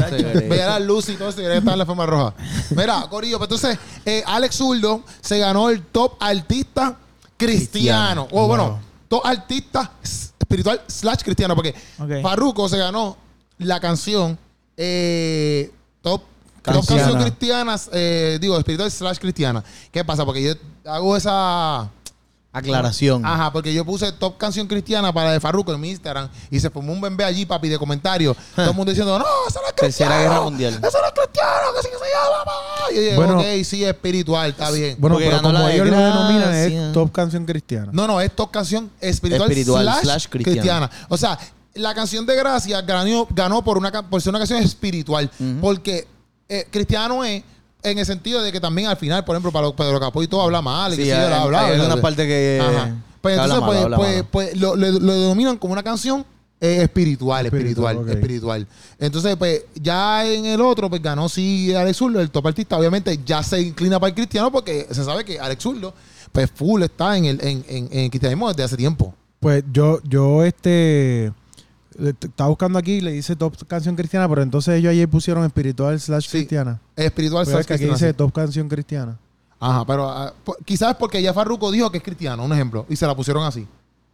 Veía 0.47 0.67
la 0.67 0.79
luz 0.79 1.09
y 1.09 1.15
todo, 1.15 1.29
se 1.31 1.37
creía 1.37 1.51
que 1.51 1.57
estaba 1.57 1.73
en 1.73 1.79
la 1.79 1.83
alfombra 1.83 2.05
roja. 2.05 2.33
Mira, 2.75 3.05
Corillo, 3.09 3.37
pues 3.37 3.49
entonces, 3.51 3.77
eh, 4.05 4.23
Alex 4.25 4.55
Zurdo 4.55 5.01
se 5.19 5.39
ganó 5.39 5.69
el 5.69 5.81
top 5.81 6.13
artista 6.21 6.95
cristiano. 7.35 8.27
Cristiano. 8.27 8.27
O 8.31 8.47
bueno, 8.47 8.63
Wow. 8.69 8.79
top 9.09 9.25
artista 9.25 9.91
espiritual 10.03 10.81
slash 10.87 11.21
cristiano, 11.23 11.55
porque 11.55 11.75
Ok. 11.99 12.21
Farruko 12.21 12.69
se 12.69 12.77
ganó 12.77 13.17
la 13.57 13.79
canción 13.81 14.37
eh, 14.77 15.69
top, 16.01 16.21
top 16.63 16.73
Cristiana. 16.75 17.01
canción 17.03 17.21
cristiana, 17.23 17.75
eh, 17.91 18.37
digo, 18.39 18.57
espiritual 18.57 18.89
slash 18.89 19.17
cristiana. 19.17 19.63
¿Qué 19.91 20.05
pasa? 20.05 20.25
Porque 20.25 20.41
yo 20.43 20.53
hago 20.89 21.15
esa... 21.17 21.89
Aclaración. 22.51 23.23
Ajá, 23.23 23.53
porque 23.53 23.71
yo 23.71 23.85
puse 23.85 24.11
top 24.11 24.35
canción 24.39 24.65
cristiana 24.65 25.13
para 25.13 25.31
de 25.31 25.39
Farruko 25.39 25.71
en 25.71 25.79
mi 25.79 25.91
Instagram 25.91 26.29
y 26.49 26.59
se 26.59 26.71
formó 26.71 26.93
un 26.93 26.99
bebé 26.99 27.23
allí, 27.23 27.45
papi, 27.45 27.69
de 27.69 27.77
comentarios. 27.77 28.35
Todo 28.55 28.71
el 28.71 28.75
mundo 28.75 28.89
diciendo, 28.91 29.19
no, 29.19 29.25
eso 29.47 29.59
no 29.61 29.67
es 29.67 29.73
cristiano. 29.73 30.11
Tercera 30.13 30.17
Guerra 30.19 30.41
Mundial. 30.41 30.73
Eso 30.73 30.97
no 30.99 31.05
es 31.07 31.13
cristiano, 31.13 31.67
que 31.75 31.81
sí 31.83 31.89
que 31.91 31.97
se 31.99 32.11
llama. 32.11 32.37
mamá". 32.39 32.91
Y 32.91 32.95
yo 32.95 33.01
dije, 33.01 33.15
Bueno. 33.17 33.39
ok, 33.39 33.45
sí, 33.63 33.85
espiritual, 33.85 34.49
está 34.49 34.71
bien. 34.71 34.95
Bueno, 34.97 35.17
Porque 35.17 35.29
pero 35.29 35.41
como 35.43 35.67
ellos 35.69 35.87
lo 35.89 35.97
denominan 35.99 36.53
es 36.55 36.91
top 36.91 37.11
canción 37.11 37.45
cristiana. 37.45 37.89
No, 37.93 38.07
no, 38.07 38.19
es 38.19 38.35
top 38.35 38.49
canción 38.49 38.89
espiritual, 38.99 39.47
Espiritual 39.51 39.83
slash, 39.83 40.01
slash 40.01 40.27
cristiana. 40.27 40.89
cristiana. 40.89 40.91
O 41.09 41.17
sea, 41.17 41.37
la 41.75 41.93
canción 41.93 42.25
de 42.25 42.35
Gracia 42.35 42.81
ganó, 42.81 43.27
ganó 43.29 43.63
por, 43.63 43.77
una, 43.77 43.91
por 44.09 44.23
ser 44.23 44.31
una 44.31 44.39
canción 44.39 44.63
espiritual. 44.63 45.29
Porque 45.61 46.07
eh, 46.49 46.67
cristiano 46.71 47.23
es 47.23 47.43
en 47.83 47.97
el 47.97 48.05
sentido 48.05 48.41
de 48.41 48.51
que 48.51 48.59
también 48.59 48.87
al 48.87 48.97
final, 48.97 49.23
por 49.25 49.35
ejemplo, 49.35 49.51
para 49.51 49.67
lo- 49.67 49.75
Pedro 49.75 49.99
Capó 49.99 50.21
y 50.23 50.27
todo 50.27 50.41
habla 50.41 50.61
mal. 50.61 50.91
y 50.93 50.95
Sí, 50.97 51.01
que 51.03 51.05
sí, 51.07 51.11
hay- 51.11 51.27
bla, 51.27 51.45
bla, 51.45 51.65
hay 51.67 51.77
bla. 51.79 52.01
parte 52.01 52.27
que- 52.27 52.59
Ajá. 52.61 52.95
Pues 53.21 53.35
que 53.35 53.41
habla 53.41 53.55
entonces, 53.55 53.67
pues, 53.75 53.83
habla 53.83 53.97
pues, 53.97 54.23
pues, 54.31 54.57
lo, 54.59 54.75
lo- 54.75 54.91
lo 54.99 55.13
denominan 55.13 55.57
como 55.57 55.73
una 55.73 55.83
canción 55.83 56.25
eh, 56.61 56.81
espiritual, 56.83 57.45
espiritual, 57.45 58.09
Espiritual. 58.09 58.67
Entonces, 58.99 59.35
pues, 59.37 59.63
ya 59.75 60.25
en 60.29 60.45
el 60.45 60.59
otro, 60.59 60.89
pues 60.89 61.01
ganó 61.01 61.29
sí 61.29 61.73
Alex 61.73 61.95
Zurdo, 61.97 62.19
el 62.19 62.29
top 62.31 62.47
artista. 62.47 62.77
Obviamente, 62.77 63.17
ya 63.25 63.41
se 63.43 63.61
inclina 63.61 63.97
para 63.97 64.09
el 64.09 64.15
cristiano 64.15 64.51
porque 64.51 64.85
se 64.91 65.05
sabe 65.05 65.23
que 65.23 65.39
Alex 65.39 65.63
Zurdo, 65.63 65.93
pues, 66.33 66.51
full 66.53 66.83
está 66.83 67.15
en 67.17 67.25
el, 67.25 67.39
en, 67.41 67.63
en, 67.69 67.87
en 67.91 67.99
el 67.99 68.09
cristianismo 68.09 68.49
desde 68.49 68.63
hace 68.63 68.75
tiempo. 68.75 69.13
Pues 69.39 69.63
yo, 69.71 70.01
yo 70.03 70.43
este 70.43 71.31
estaba 72.07 72.49
buscando 72.49 72.79
aquí 72.79 72.93
y 72.93 73.01
le 73.01 73.11
dice 73.11 73.35
top 73.35 73.55
canción 73.67 73.95
cristiana, 73.95 74.27
pero 74.29 74.41
entonces 74.41 74.75
ellos 74.75 74.91
ayer 74.91 75.07
pusieron 75.09 75.43
espiritual 75.45 75.99
slash 75.99 76.25
Sí. 76.25 76.31
cristiana. 76.39 76.79
Espiritual 76.95 77.45
Pero 77.45 77.59
es 77.59 77.65
slash 77.65 77.67
que 77.79 77.83
aquí 77.85 77.91
dice 77.93 78.13
top 78.13 78.31
canción 78.31 78.67
cristiana. 78.69 79.17
Ajá, 79.59 79.85
pero 79.85 80.33
po- 80.45 80.55
quizás 80.65 80.95
porque 80.95 81.21
ya 81.21 81.33
Farruko 81.33 81.69
dijo 81.71 81.91
que 81.91 81.97
es 81.97 82.03
cristiano, 82.03 82.43
un 82.43 82.53
ejemplo, 82.53 82.85
y 82.89 82.95
se 82.95 83.05
la 83.05 83.15
pusieron 83.15 83.43
así. 83.43 83.67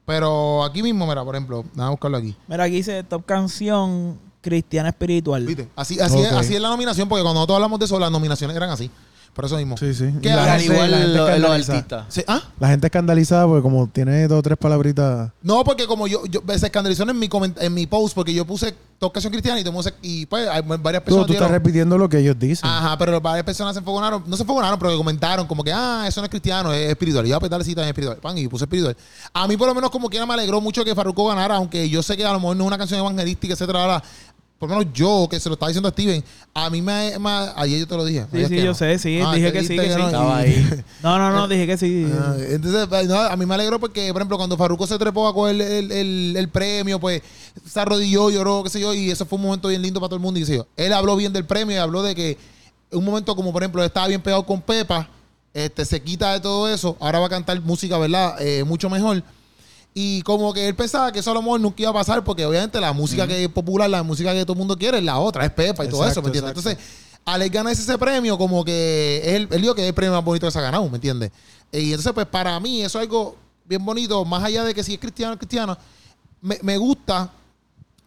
Pero 0.06 0.64
aquí 0.64 0.84
mismo, 0.84 1.08
mira, 1.08 1.24
por 1.24 1.36
ejemplo, 1.36 1.64
vamos 1.74 1.88
a 1.88 1.90
buscarlo 1.92 2.18
aquí. 2.18 2.36
Mira, 2.48 2.64
aquí 2.66 2.76
dice 2.76 3.04
top 3.04 3.26
canción 3.26 4.18
cristiana 4.42 4.90
espiritual. 4.90 5.44
¿Viste? 5.46 5.68
Así, 5.76 6.00
así, 6.00 6.20
es, 6.20 6.32
así 6.32 6.56
es 6.56 6.62
la 6.62 6.70
nominación, 6.70 7.10
porque 7.10 7.24
cuando 7.24 7.40
nosotros 7.40 7.56
hablamos 7.56 7.80
de 7.80 7.86
eso, 7.86 8.00
las 8.00 8.12
nominaciones 8.12 8.56
eran 8.56 8.70
así. 8.70 8.90
Por 9.36 9.44
eso 9.44 9.58
mismo. 9.58 9.76
Sí, 9.76 9.94
sí. 9.94 10.06
¿Qué 10.22 10.30
Y 10.30 10.32
la 10.32 10.58
gente- 10.58 10.74
igual 10.74 10.92
la 10.92 10.98
gente 10.98 11.14
lo- 11.14 11.24
los 11.26 11.30
escandalizada. 11.36 11.78
artistas. 11.78 12.06
Sí, 12.08 12.24
¿Ah? 12.26 12.42
La 12.58 12.68
gente 12.70 12.88
escandalizada 12.88 13.46
porque 13.46 13.62
como 13.62 13.88
tiene 13.88 14.28
dos 14.30 14.40
o 14.40 14.42
tres 14.42 14.58
palabritas. 14.58 15.30
No, 15.42 15.62
porque 15.66 15.86
como 15.88 16.08
yo, 16.08 16.26
yo 16.26 16.42
se 16.58 16.66
escandalizó 16.68 17.04
en 17.04 17.20
mi, 17.20 17.28
coment- 17.28 17.58
en 17.60 17.74
mi 17.74 17.86
post, 17.86 18.16
porque 18.16 18.34
yo 18.34 18.46
puse 18.46 18.74
tocación 18.98 19.34
cristiana 19.34 19.60
y, 19.60 19.64
se- 19.84 19.94
y 20.02 20.26
pues 20.26 20.48
hay 20.48 20.62
varias 20.62 21.04
Tú, 21.04 21.06
personas. 21.06 21.28
tú 21.28 21.34
estás 21.34 21.48
dieron- 21.50 21.52
repitiendo 21.52 21.98
lo 21.98 22.08
que 22.08 22.20
ellos 22.20 22.40
dicen. 22.40 22.70
Ajá, 22.70 22.98
pero 22.98 23.20
varias 23.20 23.44
personas 23.44 23.74
se 23.74 23.80
enfogonaron, 23.80 24.24
no 24.26 24.38
se 24.38 24.44
enfogonaron, 24.44 24.80
pero 24.80 24.92
que 24.92 24.98
comentaron 24.98 25.46
como 25.48 25.66
que, 25.66 25.74
ah, 25.74 26.06
eso 26.08 26.22
no 26.22 26.26
es 26.26 26.30
cristiano, 26.32 26.72
es 26.72 26.90
espiritual. 26.90 27.26
Y 27.26 27.30
yo, 27.32 27.40
pues 27.40 27.50
dale 27.52 27.66
cita 27.66 27.82
en 27.82 27.90
espiritual. 27.90 28.18
Pan, 28.20 28.38
y 28.38 28.48
puse 28.48 28.64
espiritual. 28.64 28.96
A 29.34 29.50
mí, 29.50 29.58
por 29.58 29.68
lo 29.68 29.76
menos, 29.76 29.90
como 29.92 30.10
quiera, 30.10 30.26
me 30.26 30.34
alegró 30.34 30.62
mucho 30.62 30.86
que 30.86 30.96
Farruko 30.96 31.28
ganara, 31.28 31.56
aunque 31.58 31.90
yo 31.90 32.02
sé 32.02 32.16
que 32.16 32.24
a 32.26 32.32
lo 32.32 32.40
mejor 32.40 32.56
no 32.56 32.64
es 32.64 32.68
una 32.68 32.78
canción 32.78 33.02
evangelística, 33.02 33.54
etcétera. 33.54 34.02
Por 34.60 34.70
lo 34.70 34.78
menos 34.78 34.94
yo, 34.94 35.28
que 35.30 35.38
se 35.40 35.50
lo 35.50 35.54
estaba 35.54 35.68
diciendo 35.70 35.90
a 35.90 35.92
Steven, 35.92 36.24
a 36.54 36.70
mí 36.70 36.82
me. 36.82 37.20
me- 37.20 37.30
ayer 37.58 37.80
yo 37.82 37.88
te 37.88 37.98
lo 37.98 38.06
dije. 38.06 38.26
Sí, 38.32 38.46
sí, 38.46 38.56
yo 38.58 38.66
no. 38.68 38.74
sé, 38.74 38.98
sí, 38.98 39.20
Ah, 39.24 39.36
dije 39.36 39.52
que 39.52 39.64
sí, 39.64 39.76
que 39.76 39.90
sí. 39.90 39.90
no, 40.00 40.06
Estaba 40.06 40.38
ahí. 40.38 40.84
No, 41.04 41.18
no, 41.20 41.32
no, 41.32 41.48
dije 41.50 41.68
que 41.68 41.78
sí. 41.78 42.08
Ah, 42.18 42.36
entonces, 42.50 42.88
pues, 42.88 43.08
no, 43.08 43.20
a 43.20 43.36
mí 43.36 43.46
me 43.46 43.54
alegró 43.54 43.80
porque, 43.82 44.08
por 44.14 44.22
ejemplo, 44.22 44.38
cuando 44.38 44.56
Farruko 44.56 44.88
se 44.88 44.98
trepó 44.98 45.28
a 45.28 45.34
coger 45.34 45.60
el, 45.62 45.92
el- 45.92 46.36
el 46.38 46.50
premio, 46.50 47.00
pues 47.00 47.22
se 47.70 47.80
arrodilló, 47.80 48.30
lloró, 48.30 48.64
qué 48.64 48.70
sé 48.70 48.80
yo, 48.80 48.94
y 48.94 49.12
eso 49.12 49.26
fue 49.26 49.36
un 49.38 49.44
momento 49.44 49.68
bien 49.68 49.82
lindo 49.82 50.00
para 50.00 50.08
todo 50.10 50.18
el 50.18 50.22
mundo. 50.24 50.40
Y 50.40 50.44
qué 50.44 50.48
sé 50.48 50.56
yo. 50.56 50.68
Él 50.78 50.94
habló 50.94 51.18
bien 51.18 51.34
del 51.34 51.46
premio 51.46 51.76
y 51.76 51.80
habló 51.80 52.02
de 52.02 52.16
que 52.16 52.38
un 52.92 53.04
momento 53.04 53.36
como, 53.36 53.52
por 53.52 53.62
ejemplo, 53.62 53.82
él 53.82 53.88
estaba 53.88 54.08
bien 54.08 54.22
pegado 54.22 54.46
con 54.46 54.62
Pepa, 54.62 55.10
este, 55.54 55.84
se 55.84 56.02
quita 56.02 56.32
de 56.34 56.40
todo 56.40 56.70
eso, 56.70 56.96
ahora 57.02 57.20
va 57.20 57.26
a 57.26 57.30
cantar 57.30 57.60
música, 57.62 57.98
¿verdad? 57.98 58.36
Eh, 58.42 58.64
mucho 58.64 58.90
mejor. 58.90 59.22
Y 59.98 60.22
como 60.24 60.54
que 60.54 60.68
él 60.68 60.76
pensaba 60.76 61.10
que 61.14 61.20
eso 61.20 61.32
a 61.32 61.34
lo 61.34 61.42
mejor 61.42 61.62
nunca 61.62 61.82
iba 61.82 61.90
a 61.90 61.94
pasar 61.94 62.22
porque 62.22 62.46
obviamente 62.46 62.82
la 62.82 62.92
música 62.92 63.26
que 63.26 63.46
es 63.46 63.50
popular, 63.50 63.90
la 63.90 64.04
música 64.04 64.34
que 64.34 64.42
todo 64.44 64.52
el 64.52 64.58
mundo 64.60 64.78
quiere 64.78 64.98
es 64.98 65.04
la 65.06 65.18
otra, 65.20 65.46
es 65.46 65.52
Pepa 65.52 65.86
y 65.86 65.90
todo 65.90 66.06
eso, 66.06 66.22
¿me 66.22 66.28
entiendes? 66.28 66.52
exacto. 66.52 66.70
Entonces, 66.70 66.96
al 67.24 67.42
él 67.42 67.50
ganarse 67.50 67.82
ese 67.82 67.98
premio, 67.98 68.38
como 68.38 68.66
que 68.66 69.22
él, 69.24 69.48
él 69.50 69.62
dijo 69.62 69.74
que 69.74 69.84
es 69.84 69.88
el 69.88 69.94
premio 69.94 70.12
más 70.14 70.24
bonito 70.24 70.46
que 70.48 70.52
se 70.52 70.60
ha 70.60 70.64
ganado, 70.64 70.88
¿me 70.90 70.98
entiendes? 70.98 71.32
Y 71.72 71.92
entonces, 71.92 72.12
pues 72.12 72.26
para 72.28 72.60
mí 72.60 72.82
eso 72.82 73.00
es 73.00 73.04
algo 73.04 73.38
bien 73.64 73.84
bonito, 73.86 74.26
más 74.26 74.44
allá 74.44 74.66
de 74.66 74.74
que 74.74 74.84
si 74.84 74.96
es 74.96 75.00
cristiano 75.00 75.34
o 75.34 75.38
cristiano, 75.38 75.78
me, 76.42 76.60
me 76.62 76.78
gusta 76.78 77.32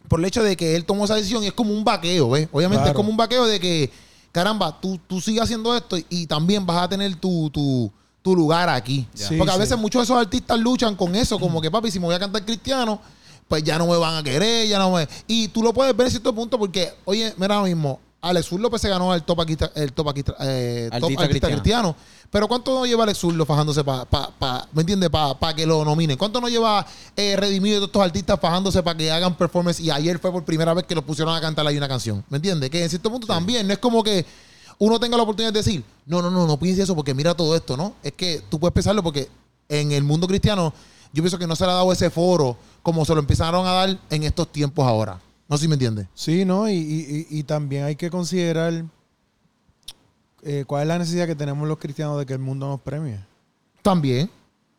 por 0.09 0.21
el 0.21 0.27
hecho 0.27 0.43
de 0.43 0.57
que 0.59 0.77
él 0.77 0.85
tomó 0.85 1.07
esa 1.07 1.15
decisión 1.15 1.43
y 1.43 1.47
es 1.47 1.53
como 1.55 1.73
un 1.73 1.85
vaqueo, 1.85 2.29
¿ves? 2.31 2.49
Obviamente 2.53 2.83
Claro. 2.83 2.91
es 2.91 2.97
como 2.97 3.11
un 3.11 3.17
vaqueo 3.17 3.47
de 3.47 3.59
que, 3.59 3.91
caramba, 4.31 4.79
tú, 4.79 5.01
tú 5.07 5.23
sigues 5.23 5.43
haciendo 5.43 5.75
esto 5.75 5.97
y 6.11 6.27
también 6.27 6.65
vas 6.67 6.83
a 6.83 6.89
tener 6.89 7.17
tu, 7.17 7.49
tu, 7.51 7.91
tu 8.29 8.37
lugar 8.37 8.69
aquí. 8.69 9.07
Sí, 9.15 9.37
Porque 9.37 9.51
a 9.51 9.55
sí. 9.55 9.61
veces 9.61 9.79
muchos 9.79 10.01
de 10.01 10.05
esos 10.05 10.17
artistas 10.21 10.59
luchan 10.59 10.95
con 10.97 11.15
eso, 11.15 11.39
como 11.39 11.61
que 11.61 11.71
papi, 11.71 11.91
si 11.91 11.99
me 11.99 12.07
voy 12.07 12.15
a 12.15 12.19
cantar 12.19 12.45
cristiano, 12.45 13.01
pues 13.49 13.63
ya 13.65 13.79
no 13.79 13.87
me 13.87 13.97
van 13.97 14.17
a 14.17 14.23
querer, 14.23 14.69
ya 14.69 14.79
no 14.79 14.91
me... 14.93 15.09
Y 15.27 15.49
tú 15.49 15.63
lo 15.63 15.73
puedes 15.73 15.97
ver 15.97 16.07
en 16.07 16.11
cierto 16.11 16.35
punto 16.35 16.59
porque, 16.59 16.93
oye, 17.07 17.33
mira 17.39 17.55
ahora 17.57 17.67
mismo, 17.69 17.99
Alex 18.21 18.47
Zurdo 18.49 18.69
pues 18.69 18.83
se 18.83 18.89
ganó 18.89 19.15
el 19.15 19.23
top, 19.23 19.41
artista- 19.41 19.71
el 19.77 19.93
top, 19.93 20.09
artista- 20.09 20.35
eh, 20.41 20.89
top 20.91 20.95
Artista 21.05 21.23
artista 21.23 21.29
cristiano. 21.49 21.63
cristiano. 21.63 21.97
Pero 22.31 22.47
¿cuánto 22.49 22.75
no 22.75 22.85
lleva 22.85 23.05
Alex 23.05 23.19
Zurdo 23.21 23.47
fajándose 23.47 23.83
para, 23.85 24.05
pa, 24.05 24.31
pa- 24.39 24.69
¿me 24.73 24.83
entiendes? 24.83 25.09
Para 25.09 25.55
que 25.55 25.65
lo 25.65 25.83
nominen. 25.85 26.19
¿Cuánto 26.19 26.41
no 26.41 26.49
lleva 26.49 26.85
eh, 27.17 27.37
Redimido 27.39 27.77
y 27.77 27.79
todos 27.79 27.89
estos 27.89 28.03
artistas 28.03 28.39
fajándose 28.39 28.83
para 28.83 28.99
que 28.99 29.11
hagan 29.11 29.35
performance? 29.37 29.81
Y 29.81 29.91
ayer 29.91 30.19
fue 30.19 30.31
por 30.31 30.45
primera 30.45 30.75
vez 30.75 30.85
que 30.85 30.95
los 30.95 31.05
pusieron 31.05 31.35
a 31.35 31.41
cantar 31.41 31.67
ahí 31.67 31.79
una 31.79 31.89
canción. 31.89 32.23
¿Me 32.29 32.37
entiendes? 32.37 32.69
Que 32.69 32.83
en 32.83 32.91
cierto 32.91 33.09
punto 33.11 33.27
también 33.27 33.67
no 33.67 33.73
es 33.73 33.79
como 33.79 34.03
que 34.03 34.27
uno 34.79 35.01
tenga 35.01 35.17
la 35.17 35.23
oportunidad 35.25 35.53
de 35.53 35.59
decir, 35.61 35.85
no, 36.07 36.23
no, 36.23 36.31
no, 36.31 36.47
no 36.47 36.59
pienses 36.59 36.85
eso 36.85 36.95
porque 36.95 37.15
mira 37.15 37.35
todo 37.35 37.57
esto, 37.57 37.77
¿no? 37.77 37.95
Es 38.03 38.13
que 38.13 38.43
tú 38.49 38.59
puedes 38.61 38.73
pensarlo 38.73 39.03
porque 39.03 39.29
en 39.69 39.93
el 39.93 40.05
mundo 40.05 40.27
cristiano 40.27 40.73
yo 41.13 41.23
pienso 41.23 41.39
que 41.39 41.47
no 41.47 41.57
se 41.57 41.65
le 41.65 41.71
ha 41.73 41.75
dado 41.75 41.91
ese 41.93 42.11
foro 42.11 42.57
como 42.83 43.05
se 43.05 43.13
lo 43.15 43.21
empezaron 43.21 43.67
a 43.67 43.73
dar 43.73 43.99
en 44.11 44.23
estos 44.23 44.51
tiempos 44.53 44.87
ahora. 44.87 45.21
No 45.49 45.57
sé 45.57 45.63
si 45.63 45.69
me 45.69 45.75
entiendes. 45.75 46.07
Sí, 46.15 46.45
¿no? 46.45 46.69
Y, 46.69 47.27
y- 47.31 47.43
también 47.43 47.85
hay 47.85 47.97
que 47.97 48.11
considerar 48.11 48.85
eh, 50.43 50.65
cuál 50.67 50.83
es 50.83 50.89
la 50.89 50.99
necesidad 50.99 51.27
que 51.27 51.35
tenemos 51.35 51.67
los 51.67 51.79
cristianos 51.79 52.19
de 52.19 52.27
que 52.27 52.35
el 52.35 52.39
mundo 52.39 52.69
nos 52.69 52.81
premie. 52.81 53.19
También, 53.83 54.31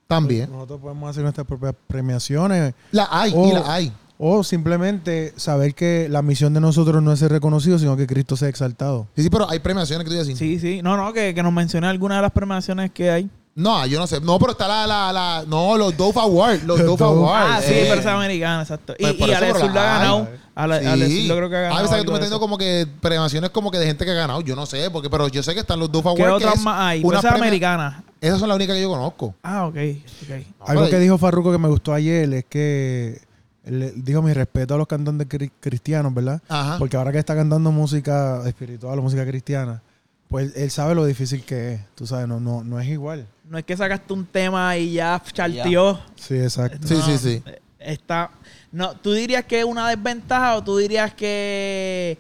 también. 0.08 0.52
Nosotros 0.52 0.80
podemos 0.80 1.10
hacer 1.10 1.24
nuestras 1.24 1.46
propias 1.48 1.74
premiaciones 1.88 2.74
La 2.92 3.08
hay, 3.12 3.34
Oh. 3.36 3.48
y 3.48 3.52
la 3.54 3.74
hay. 3.74 3.92
O 4.22 4.44
simplemente 4.44 5.34
saber 5.38 5.74
que 5.74 6.08
la 6.10 6.22
misión 6.22 6.54
de 6.54 6.60
nosotros 6.60 7.02
no 7.02 7.14
es 7.14 7.20
ser 7.20 7.32
reconocido, 7.32 7.80
sino 7.80 7.96
que 7.96 8.06
Cristo 8.06 8.36
sea 8.36 8.50
exaltado. 8.50 9.08
Sí, 9.16 9.24
sí, 9.24 9.30
pero 9.30 9.50
hay 9.50 9.60
premiaciones 9.60 10.04
que 10.06 10.12
tú 10.14 10.20
dices. 10.20 10.38
Sí, 10.38 10.60
sí. 10.60 10.82
No, 10.84 10.98
no, 10.98 11.14
que, 11.14 11.34
que 11.34 11.42
nos 11.42 11.54
mencione 11.54 11.88
alguna 11.88 12.18
de 12.18 12.24
las 12.24 12.32
premiaciones 12.32 12.92
que 12.92 13.10
hay. 13.10 13.30
No, 13.56 13.86
yo 13.88 13.98
no 13.98 14.08
sé. 14.08 14.20
No, 14.22 14.38
pero 14.38 14.52
está 14.52 14.68
la, 14.68 14.86
la, 14.86 15.12
la 15.14 15.44
no, 15.48 15.78
los 15.78 15.96
Dove 15.96 16.20
Awards. 16.20 16.64
Los 16.66 16.84
Dove. 16.86 17.04
Awards. 17.04 17.50
Ah, 17.50 17.62
sí, 17.62 17.74
eh. 17.74 17.86
pero 17.90 18.02
es 18.02 18.06
americana, 18.08 18.62
exacto. 18.62 18.94
Y, 19.00 19.04
Pues 19.14 19.30
y 19.30 19.34
Alex 19.34 19.60
la 19.60 19.68
ha 19.68 20.00
ganado. 20.00 20.28
Ale- 20.56 20.80
Sí. 20.82 20.86
Alex 20.88 21.14
Zurdo 21.22 21.36
creo 21.38 21.50
que 21.50 21.56
ha 21.56 21.62
ganado. 21.62 21.80
A 21.80 21.82
veces 21.84 21.98
que 22.00 22.04
tú 22.04 22.12
me 22.12 22.20
eso. 22.20 22.40
como 22.42 22.58
que 22.58 22.88
premiaciones 23.00 23.50
como 23.52 23.72
que 23.72 23.78
de 23.78 23.86
gente 23.86 24.04
que 24.04 24.12
ha 24.12 24.16
ganado. 24.16 24.42
Yo 24.42 24.58
no 24.58 24.66
sé, 24.66 24.92
porque, 24.92 25.10
pero 25.10 25.30
yo 25.30 25.42
sé 25.42 25.54
que 25.54 25.62
están 25.62 25.80
los 25.80 25.90
Dove 25.90 26.04
¿Qué 26.16 26.24
Awards. 26.24 26.40
que 26.40 26.46
otras 26.46 26.56
es 26.60 26.62
más 26.66 26.82
hay? 26.82 27.02
una 27.04 27.22
Pues 27.22 27.34
americana. 27.34 28.04
Esas 28.20 28.40
son 28.40 28.50
las 28.50 28.58
únicas 28.58 28.76
que 28.76 28.82
yo 28.82 28.90
conozco. 28.90 29.34
Ah, 29.44 29.66
ok. 29.68 29.76
ok. 30.24 30.68
Algo 30.68 30.90
que 30.90 31.00
dijo 31.00 31.18
Farruko 31.18 31.52
que 31.54 31.58
me 31.58 31.70
gustó 31.70 31.94
ayer 31.94 32.34
es 32.34 32.46
que 32.50 33.22
él 33.66 33.94
dijo 33.98 34.22
mi 34.22 34.34
respeto 34.34 34.74
a 34.76 34.78
los 34.78 34.88
cantantes 34.88 35.28
cri- 35.28 35.52
cristianos, 35.60 36.14
¿verdad? 36.14 36.42
Ajá. 36.48 36.78
Porque 36.80 36.98
ahora 36.98 37.12
que 37.12 37.20
está 37.20 37.36
cantando 37.36 37.72
música 37.72 38.42
espiritual 38.48 38.98
o 39.00 39.02
música 39.02 39.26
cristiana, 39.26 39.82
pues 40.28 40.56
él 40.56 40.70
sabe 40.72 40.96
lo 40.96 41.06
difícil 41.06 41.44
que 41.44 41.74
es. 41.74 41.82
Tú 41.96 42.06
sabes, 42.08 42.28
no, 42.28 42.40
no, 42.40 42.64
no 42.64 42.80
es 42.80 42.88
igual. 42.88 43.26
No 43.50 43.58
es 43.58 43.66
que 43.66 43.76
sacaste 43.76 44.14
un 44.14 44.26
tema 44.26 44.78
y 44.78 44.94
ya 44.94 45.22
charteó. 45.34 46.00
Sí, 46.16 46.36
exacto. 46.36 46.88
Sí, 46.88 46.94
No, 46.94 47.02
sí, 47.06 47.18
sí. 47.18 47.44
Está. 47.80 48.30
No, 48.72 48.96
¿tú 48.96 49.14
dirías 49.14 49.46
que 49.46 49.60
es 49.60 49.66
una 49.66 49.90
desventaja 49.90 50.56
o 50.58 50.64
tú 50.64 50.78
dirías 50.78 51.14
que. 51.14 52.18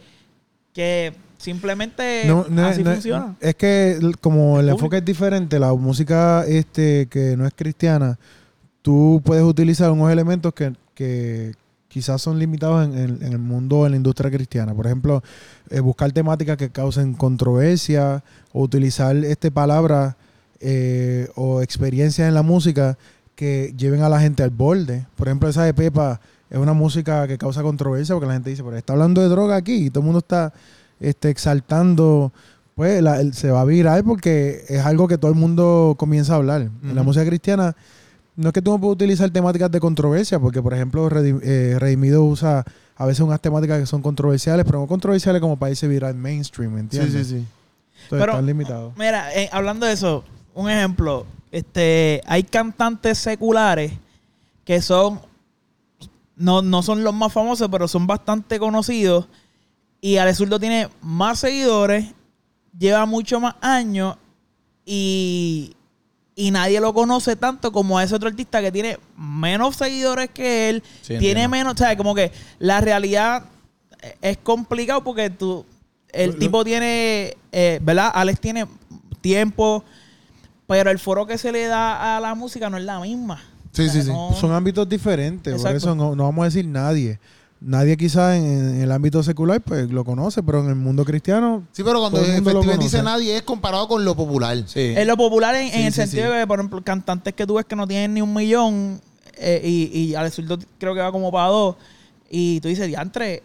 que 0.73 1.13
simplemente 1.37 2.23
No, 2.25 2.45
no, 2.49 2.65
así 2.65 2.83
no, 2.83 2.91
funciona? 2.93 3.35
Es 3.39 3.55
que 3.55 3.97
como 4.21 4.59
el 4.59 4.65
público. 4.65 4.75
enfoque 4.77 4.97
es 4.97 5.05
diferente, 5.05 5.59
la 5.59 5.73
música 5.73 6.43
este 6.47 7.07
que 7.07 7.35
no 7.37 7.45
es 7.45 7.53
cristiana, 7.55 8.17
tú 8.81 9.21
puedes 9.23 9.43
utilizar 9.43 9.91
unos 9.91 10.11
elementos 10.11 10.53
que, 10.53 10.73
que 10.99 11.53
quizás 11.87 12.21
son 12.21 12.37
limitados 12.37 12.85
en, 12.85 12.93
en- 12.97 13.23
en 13.23 13.31
el 13.31 13.39
mundo, 13.39 13.85
en 13.85 13.91
la 13.93 13.95
industria 13.97 14.29
cristiana. 14.29 14.73
Por 14.75 14.85
ejemplo, 14.85 15.23
eh, 15.69 15.79
buscar 15.79 16.11
temáticas 16.11 16.57
que 16.57 16.69
causen 16.69 17.13
controversia 17.13 18.21
o 18.51 18.61
utilizar 18.63 19.15
este 19.15 19.49
palabra 19.49 20.17
eh, 20.59 21.29
o 21.35 21.61
experiencias 21.61 22.27
en 22.27 22.33
la 22.33 22.43
música 22.43 22.97
que 23.35 23.73
lleven 23.77 24.01
a 24.01 24.09
la 24.09 24.19
gente 24.19 24.43
al 24.43 24.49
borde. 24.49 25.07
Por 25.15 25.29
ejemplo, 25.29 25.47
esa 25.47 25.63
de 25.63 25.73
Pepa 25.73 26.19
es 26.49 26.57
una 26.57 26.73
música 26.73 27.25
que 27.27 27.37
causa 27.37 27.61
controversia 27.63 28.13
porque 28.13 28.27
la 28.27 28.33
gente 28.33 28.49
dice, 28.49 28.63
pero 28.63 28.75
está 28.75 28.91
hablando 28.93 29.21
de 29.21 29.29
droga 29.29 29.55
aquí 29.55 29.85
y 29.85 29.89
todo 29.89 30.01
el 30.01 30.05
mundo 30.05 30.19
está 30.19 30.51
este, 30.99 31.29
exaltando, 31.29 32.33
pues 32.75 33.01
la- 33.01 33.21
el- 33.21 33.33
se 33.33 33.49
va 33.51 33.61
a 33.61 33.65
virar 33.65 34.03
porque 34.03 34.65
es 34.67 34.85
algo 34.85 35.07
que 35.07 35.17
todo 35.17 35.31
el 35.31 35.37
mundo 35.37 35.95
comienza 35.97 36.33
a 36.33 36.35
hablar. 36.35 36.69
En 36.83 36.93
la 36.93 37.03
música 37.03 37.25
cristiana 37.25 37.75
no 38.39 38.49
es 38.49 38.53
que 38.53 38.61
tú 38.61 38.71
no 38.71 38.79
puedes 38.79 38.95
utilizar 38.95 39.29
temáticas 39.29 39.69
de 39.71 39.79
controversia 39.79 40.39
porque, 40.39 40.61
por 40.61 40.73
ejemplo, 40.73 41.09
eh, 41.21 41.75
Redimido 41.77 42.23
usa 42.23 42.63
a 42.95 43.05
veces 43.05 43.21
unas 43.21 43.41
temáticas 43.41 43.79
que 43.79 43.85
son 43.85 44.01
controversiales, 44.01 44.65
pero 44.65 44.79
no 44.79 44.87
controversiales 44.87 45.41
como 45.41 45.57
para 45.57 45.71
irse 45.71 45.87
viral 45.87 46.15
mainstream, 46.15 46.73
¿me 46.73 46.79
entiendes? 46.81 47.27
sí. 47.27 47.35
Entonces 47.35 47.47
Pero- 48.09 48.31
están 48.31 48.45
limitados. 48.45 48.93
Mira, 48.97 49.33
eh, 49.35 49.49
hablando 49.51 49.85
de 49.85 49.93
eso, 49.93 50.23
un 50.53 50.69
ejemplo. 50.69 51.25
Este, 51.51 52.21
hay 52.27 52.43
cantantes 52.43 53.17
seculares 53.17 53.91
que 54.63 54.81
son. 54.81 55.19
No, 56.35 56.61
no 56.61 56.81
son 56.81 57.03
los 57.03 57.13
más 57.13 57.33
famosos, 57.33 57.67
pero 57.69 57.87
son 57.89 58.07
bastante 58.07 58.57
conocidos. 58.59 59.27
Y 59.99 60.15
Ale 60.17 60.33
Zurdo 60.33 60.59
tiene 60.59 60.87
más 61.01 61.39
seguidores, 61.39 62.05
lleva 62.77 63.05
mucho 63.05 63.41
más 63.41 63.55
años 63.61 64.15
y, 64.85 65.75
y 66.39 66.51
nadie 66.51 66.79
lo 66.79 66.93
conoce 66.93 67.35
tanto 67.35 67.71
como 67.73 67.97
a 67.97 68.03
ese 68.05 68.15
otro 68.15 68.29
artista 68.29 68.61
que 68.61 68.71
tiene 68.71 68.97
menos 69.17 69.75
seguidores 69.75 70.29
que 70.29 70.69
él, 70.69 70.83
Sí, 71.01 71.07
tiene 71.17 71.43
entiendo. 71.43 71.49
menos, 71.49 71.73
o 71.73 71.77
sea, 71.77 71.97
como 71.97 72.15
que 72.15 72.31
la 72.59 72.79
realidad 72.79 73.43
es 74.21 74.37
complicado 74.37 75.03
porque 75.03 75.29
tú, 75.29 75.65
el 76.13 76.31
Lo- 76.31 76.37
tipo 76.37 76.63
tiene, 76.63 77.35
eh, 77.51 77.79
¿verdad? 77.81 78.09
Alex 78.13 78.39
tiene 78.39 78.65
tiempo, 79.19 79.83
pero 80.65 80.89
el 80.91 80.99
foro 80.99 81.25
que 81.27 81.37
se 81.37 81.51
le 81.51 81.65
da 81.65 82.15
a 82.15 82.19
la 82.21 82.35
música 82.35 82.69
no 82.69 82.77
es 82.77 82.83
la 82.85 82.99
misma. 83.01 83.43
Sí, 83.73 83.83
O 83.83 83.91
sea, 83.91 83.93
sí, 84.01 84.01
sí. 84.03 84.39
Son 84.39 84.51
ámbitos 84.53 84.87
diferentes, 84.87 85.61
por 85.61 85.75
eso 85.75 85.93
no, 85.93 86.15
no 86.15 86.23
vamos 86.23 86.43
a 86.43 86.45
decir 86.45 86.65
nadie. 86.65 87.19
Nadie 87.61 87.97
quizás 87.97 88.37
en, 88.37 88.45
en 88.75 88.81
el 88.81 88.91
ámbito 88.91 89.21
secular 89.21 89.59
pues 89.59 89.89
lo 89.91 90.05
conoce, 90.05 90.41
pero 90.41 90.61
en 90.61 90.69
el 90.69 90.75
mundo 90.75 91.03
cristiano 91.03 91.63
Sí, 91.73 91.83
pero 91.83 91.99
cuando 91.99 92.21
el 92.23 92.41
mundo 92.41 92.77
dice 92.77 93.03
nadie 93.03 93.35
es 93.35 93.41
comparado 93.43 93.87
con 93.89 94.05
lo 94.05 94.15
popular. 94.15 94.57
Sí. 94.65 94.93
Es 94.95 95.05
lo 95.05 95.17
popular 95.17 95.55
en, 95.55 95.67
en 95.73 95.85
el 95.87 95.91
sí, 95.93 96.01
sentido 96.01 96.27
sí. 96.27 96.33
de 96.35 96.39
que, 96.41 96.47
por 96.47 96.59
ejemplo, 96.59 96.81
cantantes 96.83 97.33
que 97.33 97.45
tú 97.45 97.55
ves 97.55 97.65
que 97.65 97.75
no 97.75 97.85
tienen 97.85 98.13
ni 98.13 98.21
un 98.21 98.33
millón 98.33 99.01
eh, 99.35 99.61
y, 99.63 99.97
y 99.99 100.15
Alex 100.15 100.35
Zurdo 100.35 100.57
creo 100.77 100.93
que 100.93 101.01
va 101.01 101.11
como 101.11 101.31
para 101.33 101.47
dos. 101.47 101.75
Y 102.29 102.61
tú 102.61 102.69
dices, 102.69 102.87
diantre, 102.87 103.43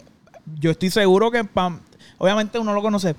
yo 0.61 0.71
estoy 0.71 0.91
seguro 0.91 1.31
que 1.33 1.43
pa- 1.43 1.81
obviamente 2.19 2.59
uno 2.61 2.73
lo 2.73 2.83
conoce. 2.83 3.17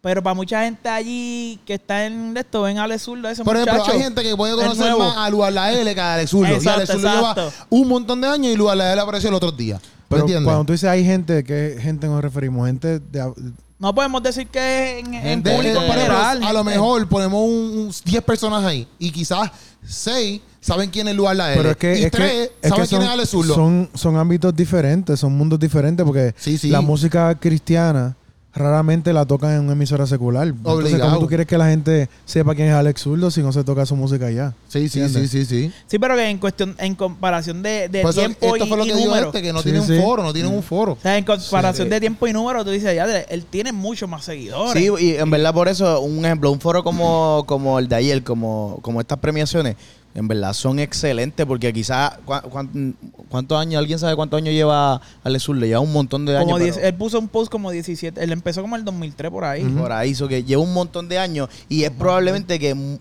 Pero 0.00 0.22
para 0.22 0.34
mucha 0.34 0.62
gente 0.64 0.88
allí 0.88 1.58
que 1.64 1.74
está 1.74 2.04
en 2.06 2.36
esto, 2.36 2.62
ven 2.62 2.78
a 2.78 2.84
Alex 2.84 3.02
Zurdo, 3.02 3.28
ese 3.28 3.44
Por 3.44 3.54
ejemplo, 3.56 3.74
muchacho. 3.78 3.92
hay 3.96 4.02
gente 4.02 4.22
que 4.22 4.36
puede 4.36 4.54
conocer 4.56 4.96
más 4.96 5.16
a 5.16 5.30
Lugar 5.30 5.52
La 5.52 5.72
L 5.72 5.94
que 5.94 6.00
a 6.00 6.14
Alex 6.14 6.30
Zurdo. 6.30 6.48
y 6.62 6.68
Alex 6.68 6.90
Zurdo 6.90 7.08
lleva 7.12 7.52
un 7.70 7.86
montón 7.88 8.20
de 8.20 8.26
años 8.28 8.52
y 8.52 8.56
Lugar 8.56 8.76
La 8.76 8.92
L 8.92 9.00
apareció 9.00 9.28
el 9.28 9.34
otro 9.36 9.52
día. 9.52 9.80
¿Me 10.16 10.22
Pero 10.22 10.24
entiendes? 10.26 10.44
cuando 10.44 10.64
tú 10.64 10.72
dices 10.72 10.88
hay 10.88 11.04
gente, 11.04 11.44
¿qué 11.44 11.78
gente 11.80 12.06
nos 12.06 12.22
referimos? 12.22 12.66
Gente 12.66 12.98
de... 13.00 13.32
No 13.78 13.94
podemos 13.94 14.22
decir 14.22 14.46
que 14.46 15.00
en, 15.00 15.12
en 15.14 15.42
público 15.42 15.62
De- 15.62 15.68
ejemplo, 15.70 15.92
general. 15.92 16.42
a 16.42 16.52
lo 16.54 16.64
mejor 16.64 17.06
ponemos 17.08 17.42
un, 17.42 17.50
un 17.78 17.92
10 18.06 18.22
personas 18.24 18.64
ahí 18.64 18.88
y 18.98 19.10
quizás 19.10 19.50
6 19.84 20.40
saben 20.60 20.88
quién 20.90 21.06
es 21.08 21.14
Lugar 21.14 21.36
La 21.36 21.48
L. 21.52 21.56
Pero 21.58 21.70
es 21.72 21.76
que, 21.76 21.98
y 22.00 22.04
es 22.04 22.10
que- 22.10 22.16
3 22.16 22.32
es 22.32 22.50
que 22.62 22.68
saben 22.70 22.86
son, 22.86 22.98
quién 22.98 23.02
es 23.02 23.08
Alex 23.14 23.28
Zurdo. 23.28 23.54
son, 23.54 23.90
son 23.94 24.16
ámbitos 24.16 24.56
diferentes, 24.56 25.20
son 25.20 25.36
mundos 25.36 25.60
diferentes, 25.60 26.04
porque 26.06 26.34
Sí, 26.38 26.56
sí. 26.56 26.68
la 26.70 26.80
música 26.80 27.34
cristiana 27.34 28.16
raramente 28.56 29.12
la 29.12 29.24
tocan 29.26 29.52
en 29.52 29.60
una 29.60 29.72
emisora 29.74 30.06
secular. 30.06 30.48
Entonces, 30.48 30.92
Obligado. 30.92 31.10
¿cómo 31.10 31.20
tú 31.20 31.28
quieres 31.28 31.46
que 31.46 31.58
la 31.58 31.68
gente 31.68 32.08
sepa 32.24 32.54
quién 32.54 32.68
es 32.68 32.74
Alex 32.74 33.02
Zurdo 33.02 33.30
si 33.30 33.42
no 33.42 33.52
se 33.52 33.62
toca 33.62 33.84
su 33.86 33.94
música 33.96 34.26
allá? 34.26 34.54
sí, 34.68 34.80
sí, 34.80 34.88
sí, 34.88 35.00
¿Entiendes? 35.00 35.30
sí, 35.30 35.44
sí. 35.44 35.72
Sí, 35.86 35.98
pero 35.98 36.16
que 36.16 36.28
en 36.28 36.38
cuestión, 36.38 36.74
en 36.78 36.94
comparación 36.94 37.62
de, 37.62 37.88
de 37.88 38.02
Por 38.02 38.10
eso, 38.10 38.20
tiempo 38.20 38.54
esto 38.56 38.64
y, 38.64 38.68
fue 38.68 38.76
lo 38.78 38.84
y 38.84 38.88
que 38.88 38.94
dijo 38.94 39.06
número. 39.08 39.26
este, 39.28 39.42
que 39.42 39.52
no 39.52 39.58
Sí, 39.60 39.64
tiene 39.70 39.82
sí. 39.86 39.92
un 39.92 40.02
foro, 40.02 40.22
no 40.22 40.32
tienen 40.32 40.52
un 40.52 40.62
foro. 40.62 40.92
O 40.92 40.98
sea, 41.00 41.16
en 41.18 41.24
comparación 41.24 41.86
Sí. 41.86 41.90
de 41.90 42.00
tiempo 42.00 42.26
y 42.26 42.32
número, 42.32 42.64
tú 42.64 42.70
dices, 42.70 42.94
ya, 42.96 43.04
él 43.04 43.44
tiene 43.44 43.72
mucho 43.72 44.08
más 44.08 44.24
seguidores. 44.24 44.72
Sí, 44.82 44.90
y 45.04 45.10
en 45.16 45.30
verdad 45.30 45.52
por 45.52 45.68
eso, 45.68 46.00
un 46.00 46.24
ejemplo, 46.24 46.50
un 46.50 46.60
foro 46.60 46.82
como, 46.82 47.44
como 47.46 47.78
el 47.78 47.88
de 47.88 47.96
ayer, 47.96 48.22
como, 48.24 48.78
como 48.82 49.00
estas 49.00 49.18
premiaciones, 49.18 49.76
en 50.18 50.26
verdad 50.28 50.52
son 50.54 50.78
excelentes 50.78 51.44
porque 51.46 51.72
quizás, 51.72 52.14
¿cuán- 52.24 52.42
cuán- 52.50 52.96
¿cuántos 53.28 53.58
años? 53.58 53.78
¿Alguien 53.78 53.98
sabe 53.98 54.16
cuántos 54.16 54.38
años 54.38 54.52
lleva 54.54 55.00
Alex 55.22 55.44
Zurdo? 55.44 55.66
Lleva 55.66 55.80
un 55.80 55.92
montón 55.92 56.24
de 56.26 56.32
años. 56.36 56.44
como 56.46 56.56
pero 56.56 56.64
10 56.74 56.84
él 56.84 56.94
puso 56.94 57.18
un 57.18 57.28
post 57.28 57.50
como 57.52 57.70
17. 57.70 58.22
Él 58.24 58.32
empezó 58.32 58.62
como 58.62 58.76
el 58.76 58.84
2003 58.84 59.30
por 59.30 59.44
ahí. 59.44 59.62
Por 59.64 59.92
ahí, 59.92 60.14
so 60.14 60.26
que 60.26 60.42
lleva 60.42 60.62
un 60.62 60.72
montón 60.72 61.08
de 61.08 61.18
años 61.18 61.48
y 61.68 61.84
es 61.84 61.90
probablemente 61.90 62.58
que 62.58 62.98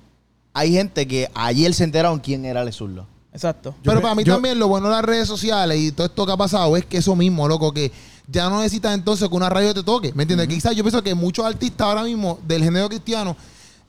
hay 0.53 0.72
gente 0.72 1.07
que 1.07 1.30
ayer 1.34 1.74
se 1.74 1.84
enteraron 1.86 2.20
quién 2.20 2.45
era 2.45 2.61
Alex 2.61 2.76
Zurdo. 2.78 3.07
Exacto. 3.34 3.76
Pero 3.84 3.97
pe- 3.97 4.01
para 4.03 4.16
mí 4.16 4.24
yo- 4.24 4.34
también 4.34 4.57
lo 4.59 4.68
bueno 4.70 4.88
de 4.88 4.95
las 4.95 5.03
redes 5.03 5.28
sociales 5.28 5.78
y 5.80 5.91
todo 5.91 6.07
esto 6.07 6.26
que 6.26 6.32
ha 6.32 6.38
pasado 6.38 6.78
es 6.78 6.86
que 6.86 6.97
eso 6.97 7.16
mismo, 7.18 7.47
loco, 7.47 7.74
que 7.74 7.91
ya 8.28 8.49
no 8.49 8.57
necesitas 8.59 8.93
entonces 8.93 9.28
que 9.30 9.36
una 9.36 9.49
radio 9.49 9.74
te 9.74 9.84
toque. 9.84 10.11
¿Me 10.16 10.24
entiendes? 10.24 10.47
Quizás 10.47 10.76
yo 10.76 10.84
pienso 10.84 11.03
que 11.03 11.13
muchos 11.13 11.45
artistas 11.45 11.86
ahora 11.86 12.03
mismo 12.03 12.39
del 12.47 12.63
género 12.63 12.88
cristiano, 12.88 13.36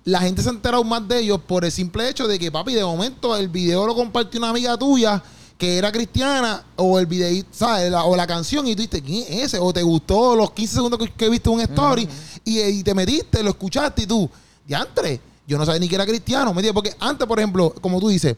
la 0.07 0.21
gente 0.21 0.41
se 0.43 0.49
ha 0.49 0.53
enterado 0.53 0.83
más 0.85 1.07
de 1.09 1.19
ellos 1.21 1.41
por 1.47 1.65
el 1.65 1.73
simple 1.73 2.09
hecho 2.09 2.27
de 2.29 2.39
que, 2.39 2.51
papi, 2.53 2.73
de 2.75 2.85
momento 2.85 3.37
el 3.37 3.49
video 3.49 3.87
lo 3.87 3.95
compartió 3.95 4.39
una 4.39 4.51
amiga 4.51 4.77
tuya 4.79 5.23
que 5.59 5.79
era 5.79 5.91
cristiana 5.91 6.65
o 6.77 6.99
el 6.99 7.07
video, 7.07 7.45
¿sabes? 7.51 7.91
La- 7.91 8.05
o 8.05 8.15
la 8.15 8.27
canción 8.27 8.67
y 8.69 8.73
tú 8.77 8.83
dijiste, 8.83 9.03
¿quién 9.03 9.25
es 9.29 9.45
ese? 9.47 9.59
O 9.59 9.73
te 9.73 9.83
gustó 9.83 10.37
los 10.37 10.53
15 10.53 10.75
segundos 10.75 10.99
que, 11.01 11.11
que 11.13 11.29
viste 11.29 11.49
un 11.49 11.61
story 11.61 12.09
y, 12.45 12.61
y 12.61 12.83
te 12.85 12.95
metiste, 12.95 13.43
lo 13.43 13.51
escuchaste 13.51 14.03
y 14.03 14.07
tú, 14.07 14.31
diantre, 14.67 15.21
yo 15.47 15.59
no 15.59 15.65
sabía 15.67 15.81
ni 15.81 15.89
que 15.89 15.95
era 15.97 16.07
cristiano, 16.07 16.47
¿me 16.55 16.61
entiendes? 16.61 16.75
Porque 16.75 16.95
antes, 17.01 17.27
por 17.27 17.39
ejemplo, 17.39 17.75
como 17.81 17.99
tú 18.01 18.09
dices, 18.09 18.37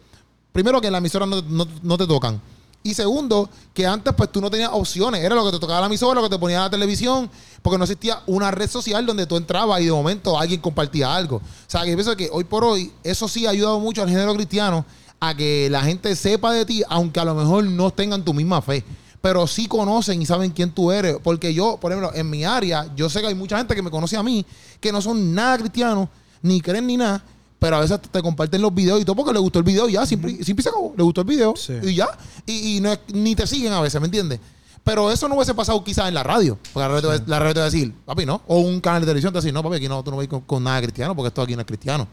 primero 0.53 0.81
que 0.81 0.87
en 0.87 0.93
la 0.93 0.99
emisora 0.99 1.27
no, 1.27 1.43
no- 1.43 1.67
no 1.83 1.99
te 1.99 2.07
tocan. 2.07 2.41
Y 2.89 2.95
segundo, 2.95 3.51
que 3.75 3.87
antes 3.87 4.15
pues 4.15 4.33
tú 4.33 4.41
no 4.41 4.51
tenías 4.51 4.71
opciones. 4.73 5.23
Era 5.23 5.35
lo 5.35 5.45
que 5.45 5.51
te 5.51 5.59
tocaba 5.59 5.81
la 5.81 5.87
emisora, 5.89 6.23
lo 6.23 6.27
que 6.27 6.35
te 6.35 6.39
ponía 6.39 6.61
la 6.61 6.71
televisión, 6.71 7.31
porque 7.61 7.77
no 7.77 7.85
existía 7.85 8.23
una 8.27 8.51
red 8.51 8.71
social 8.71 9.05
donde 9.05 9.27
tú 9.27 9.37
entrabas 9.37 9.83
y 9.83 9.85
de 9.85 9.93
momento 9.93 10.39
alguien 10.39 10.59
compartía 10.59 11.15
algo. 11.15 11.37
O 11.37 11.43
sea, 11.67 11.83
que 11.83 11.91
yo 11.91 11.97
pienso 11.97 12.17
que 12.17 12.31
hoy 12.33 12.45
por 12.45 12.65
hoy 12.65 12.91
eso 13.05 13.29
sí 13.29 13.45
ha 13.45 13.51
ayudado 13.51 13.79
mucho 13.79 14.03
al 14.03 14.09
género 14.09 14.35
cristiano 14.35 14.87
a 15.21 15.37
que 15.37 15.69
la 15.71 15.83
gente 15.83 16.17
sepa 16.17 16.51
de 16.55 16.65
ti, 16.65 16.83
aunque 16.89 17.21
a 17.21 17.27
lo 17.27 17.35
mejor 17.35 17.65
no 17.65 17.91
tengan 17.91 18.25
tu 18.25 18.33
misma 18.33 18.63
fe. 18.63 18.83
Pero 19.21 19.47
sí 19.47 19.67
conocen 19.67 20.23
y 20.23 20.25
saben 20.25 20.51
quién 20.51 20.71
tú 20.71 20.91
eres. 20.91 21.19
Porque 21.23 21.53
yo, 21.53 21.77
por 21.79 21.93
ejemplo, 21.93 22.11
en 22.15 22.31
mi 22.31 22.45
área, 22.45 22.91
yo 22.97 23.11
sé 23.11 23.21
que 23.21 23.27
hay 23.27 23.35
mucha 23.35 23.59
gente 23.59 23.75
que 23.75 23.83
me 23.83 23.91
conoce 23.91 24.17
a 24.17 24.23
mí 24.23 24.47
que 24.81 24.93
no 24.93 25.03
son 25.03 25.35
nada 25.35 25.59
cristianos, 25.59 26.09
ni 26.41 26.63
creen 26.63 26.87
ni 26.87 26.97
nada, 26.97 27.23
pero 27.59 27.77
a 27.77 27.81
veces 27.81 28.01
te 28.01 28.23
comparten 28.23 28.63
los 28.63 28.75
videos 28.75 29.01
y 29.01 29.05
todo 29.05 29.17
porque 29.17 29.33
le 29.33 29.39
gustó 29.41 29.59
el 29.59 29.65
video 29.65 29.89
y 29.89 29.93
ya, 29.93 30.07
simple 30.07 30.31
y 30.33 30.45
se 30.45 30.53
acabó. 30.69 30.95
Le 30.97 31.03
gustó 31.03 31.23
el 31.23 31.27
video 31.27 31.55
Sí. 31.57 31.75
y 31.83 31.95
ya. 31.95 32.09
Y, 32.47 32.77
y 32.77 32.81
no 32.81 32.93
es- 32.93 33.01
ni 33.13 33.35
te 33.35 33.47
siguen 33.47 33.73
a 33.73 33.81
veces, 33.81 34.01
¿me 34.01 34.07
entiendes? 34.07 34.39
Pero 34.85 35.11
eso 35.13 35.29
no 35.29 35.35
hubiese 35.35 35.55
pasado 35.55 35.83
quizás 35.85 36.09
en 36.09 36.15
la 36.15 36.23
radio. 36.23 36.57
Porque 36.73 36.79
la 36.79 36.89
radio, 36.89 37.01
te 37.01 37.07
va- 37.19 37.25
la 37.27 37.39
radio 37.41 37.55
te 37.55 37.61
va 37.61 37.67
a 37.67 37.71
decir, 37.71 37.93
papi, 38.07 38.25
no. 38.25 38.41
O 38.47 38.61
un 38.61 38.81
canal 38.81 39.03
de 39.03 39.07
televisión 39.07 39.33
te 39.33 39.37
va 39.37 39.41
a 39.41 39.43
decir, 39.43 39.53
no, 39.53 39.63
papi, 39.63 39.77
aquí 39.77 39.89
no, 39.89 40.03
tú 40.03 40.11
no 40.11 40.17
vas 40.17 40.29
con, 40.29 40.41
con 40.43 40.63
nada 40.65 40.81
cristiano 40.81 41.15
porque 41.15 41.29
esto 41.29 41.43
aquí 41.43 41.55
no 41.55 41.61
es 41.61 41.67
cristiano. 41.67 42.07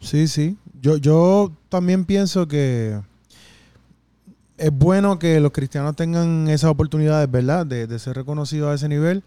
Sí, 0.00 0.28
sí. 0.28 0.56
Yo, 0.82 0.98
yo 0.98 1.50
también 1.70 2.04
pienso 2.04 2.46
que 2.46 3.00
es 4.58 4.70
bueno 4.70 5.18
que 5.18 5.40
los 5.40 5.50
cristianos 5.52 5.96
tengan 5.96 6.48
esas 6.48 6.70
oportunidades, 6.70 7.30
¿verdad? 7.30 7.66
De, 7.66 7.86
de 7.86 7.98
ser 7.98 8.14
reconocidos 8.14 8.70
a 8.70 8.74
ese 8.74 8.88
nivel, 8.88 9.24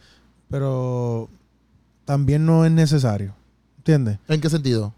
pero 0.50 1.28
también 2.06 2.46
no 2.46 2.64
es 2.66 2.72
necesario. 2.72 3.34
¿Entiendes? 3.80 4.20
¿En 4.28 4.40
qué 4.40 4.50
sentido? 4.50 4.94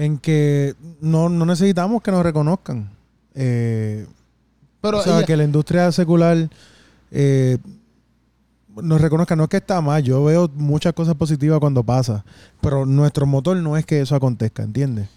En 0.00 0.16
que 0.18 0.76
no, 1.00 1.28
no 1.28 1.44
necesitamos 1.44 2.00
que 2.02 2.12
nos 2.12 2.22
reconozcan. 2.22 2.88
Eh, 3.34 4.06
Pero 4.80 4.98
o 4.98 5.02
sea, 5.02 5.16
ella- 5.18 5.26
que 5.26 5.36
la 5.36 5.42
industria 5.42 5.90
secular 5.90 6.48
eh, 7.10 7.58
nos 8.80 9.00
reconozca. 9.00 9.34
No 9.34 9.42
es 9.44 9.48
que 9.48 9.56
está 9.56 9.80
mal, 9.80 10.02
yo 10.04 10.22
veo 10.22 10.48
muchas 10.54 10.92
cosas 10.92 11.16
positivas 11.16 11.58
cuando 11.58 11.82
pasa, 11.82 12.24
pero 12.60 12.86
nuestro 12.86 13.26
motor 13.26 13.56
no 13.56 13.76
es 13.76 13.84
que 13.84 14.00
eso 14.00 14.14
acontezca, 14.14 14.62
¿entiendes? 14.62 15.08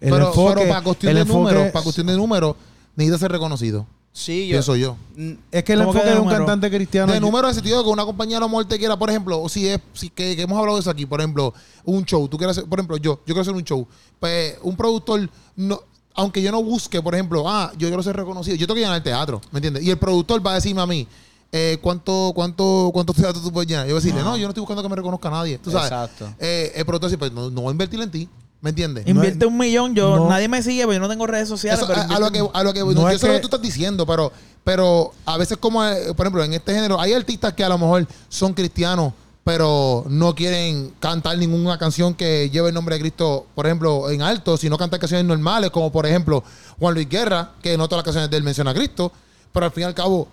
El 0.00 0.10
pero, 0.12 0.28
enfoque- 0.28 0.54
pero 0.60 0.68
para 0.70 0.82
cuestión 0.82 1.14
de 1.14 1.24
números, 1.26 1.68
para 1.72 1.82
cuestión 1.82 2.06
de 2.06 2.16
números, 2.16 2.56
necesita 2.96 3.18
ser 3.18 3.32
reconocido. 3.32 3.86
Sí, 4.18 4.46
Pienso 4.50 4.74
yo. 4.76 4.96
Mm, 5.14 5.32
Es 5.52 5.62
que 5.62 5.74
el 5.74 5.80
¿Cómo 5.80 5.92
que 5.92 5.98
enfoque 5.98 6.08
de 6.08 6.14
de 6.14 6.20
un 6.20 6.24
número? 6.24 6.46
cantante 6.46 6.74
cristiano. 6.74 7.12
de 7.12 7.18
yo- 7.18 7.26
número 7.26 7.44
en 7.44 7.48
el 7.50 7.54
sentido 7.54 7.76
de 7.78 7.84
que 7.84 7.90
una 7.90 8.06
compañía 8.06 8.38
a 8.38 8.40
lo 8.40 8.48
mejor 8.48 8.64
te 8.64 8.78
quiera, 8.78 8.98
por 8.98 9.10
ejemplo, 9.10 9.42
o 9.42 9.46
si 9.50 9.68
es, 9.68 9.78
si 9.92 10.08
que, 10.08 10.34
que 10.34 10.40
hemos 10.42 10.58
hablado 10.58 10.76
de 10.78 10.80
eso 10.80 10.90
aquí, 10.90 11.04
por 11.04 11.20
ejemplo, 11.20 11.52
un 11.84 12.02
show, 12.06 12.26
tú 12.26 12.38
quieres 12.38 12.56
hacer, 12.56 12.66
por 12.68 12.78
ejemplo, 12.78 12.96
yo, 12.96 13.16
yo 13.16 13.22
quiero 13.26 13.42
hacer 13.42 13.52
un 13.52 13.62
show, 13.62 13.86
pues 14.18 14.56
un 14.62 14.74
productor, 14.74 15.28
no, 15.56 15.78
aunque 16.14 16.40
yo 16.40 16.50
no 16.50 16.62
busque, 16.62 17.02
por 17.02 17.14
ejemplo, 17.14 17.44
ah, 17.46 17.70
yo 17.76 17.88
quiero 17.88 18.02
ser 18.02 18.16
reconocido, 18.16 18.56
yo 18.56 18.66
tengo 18.66 18.76
que 18.76 18.80
llenar 18.80 18.96
el 18.96 19.02
teatro, 19.02 19.42
¿me 19.52 19.58
entiendes? 19.58 19.82
Y 19.84 19.90
el 19.90 19.98
productor 19.98 20.44
va 20.44 20.52
a 20.52 20.54
decirme 20.54 20.80
a 20.80 20.86
mí, 20.86 21.06
eh, 21.52 21.76
¿cuánto, 21.82 22.32
cuánto, 22.34 22.88
¿cuántos 22.94 23.14
teatros 23.16 23.42
tú 23.44 23.52
puedes 23.52 23.68
llenar? 23.68 23.84
Yo 23.86 23.92
voy 23.92 24.00
a 24.00 24.02
decirle, 24.02 24.22
no, 24.22 24.34
yo 24.38 24.44
no 24.44 24.48
estoy 24.48 24.62
buscando 24.62 24.82
que 24.82 24.88
me 24.88 24.96
reconozca 24.96 25.28
nadie, 25.28 25.58
tú 25.58 25.70
sabes. 25.70 25.92
Exacto. 25.92 26.32
Eh, 26.38 26.72
el 26.74 26.86
productor 26.86 27.10
dice, 27.10 27.18
pues 27.18 27.32
no, 27.32 27.50
no 27.50 27.60
voy 27.60 27.68
a 27.68 27.72
invertir 27.72 28.00
en 28.00 28.10
ti, 28.10 28.28
¿me 28.60 28.70
entiendes? 28.70 29.06
Invierte 29.06 29.46
un 29.46 29.56
millón, 29.58 29.94
yo 29.94 30.16
no- 30.16 30.28
nadie 30.28 30.48
me 30.48 30.62
sigue, 30.62 30.82
pero 30.82 30.94
yo 30.94 31.00
no 31.00 31.08
tengo 31.08 31.26
redes 31.26 31.48
sociales. 31.48 31.78
Eso, 31.80 31.86
pero 31.88 32.00
a, 32.00 32.16
a 32.16 32.20
lo 32.20 32.30
que, 32.30 32.38
a 32.52 32.62
lo 32.64 32.72
que 32.72 32.80
No 32.80 32.92
yo 32.92 33.08
es 33.10 33.20
sé 33.20 33.26
lo 33.28 33.34
que- 33.34 33.40
tú 33.40 33.46
estás 33.46 33.62
diciendo, 33.62 34.06
pero, 34.06 34.32
pero 34.64 35.12
a 35.24 35.36
veces 35.36 35.58
como, 35.58 35.84
eh, 35.84 36.12
por 36.16 36.26
ejemplo, 36.26 36.42
en 36.44 36.52
este 36.54 36.74
género, 36.74 37.00
hay 37.00 37.12
artistas 37.12 37.52
que 37.54 37.62
a 37.64 37.68
lo 37.68 37.78
mejor 37.78 38.06
son 38.28 38.52
cristianos, 38.54 39.12
pero 39.44 40.04
no 40.08 40.34
quieren 40.34 40.92
cantar 40.98 41.38
ninguna 41.38 41.78
canción 41.78 42.14
que 42.14 42.50
lleve 42.50 42.68
el 42.70 42.74
nombre 42.74 42.96
de 42.96 43.00
Cristo, 43.02 43.46
por 43.54 43.64
ejemplo, 43.66 44.10
en 44.10 44.20
alto, 44.22 44.56
sino 44.56 44.76
cantar 44.76 44.98
canciones 44.98 45.24
normales, 45.24 45.70
como 45.70 45.92
por 45.92 46.04
ejemplo 46.04 46.42
Juan 46.80 46.94
Luis 46.94 47.08
Guerra, 47.08 47.52
que 47.62 47.76
no 47.78 47.86
todas 47.86 47.98
las 47.98 48.04
canciones 48.06 48.28
de 48.30 48.36
él 48.38 48.42
menciona 48.42 48.72
a 48.72 48.74
Cristo, 48.74 49.12
pero 49.52 49.66
al 49.66 49.72
fin 49.72 49.82
y 49.82 49.84
al 49.84 49.94
cabo, 49.94 50.26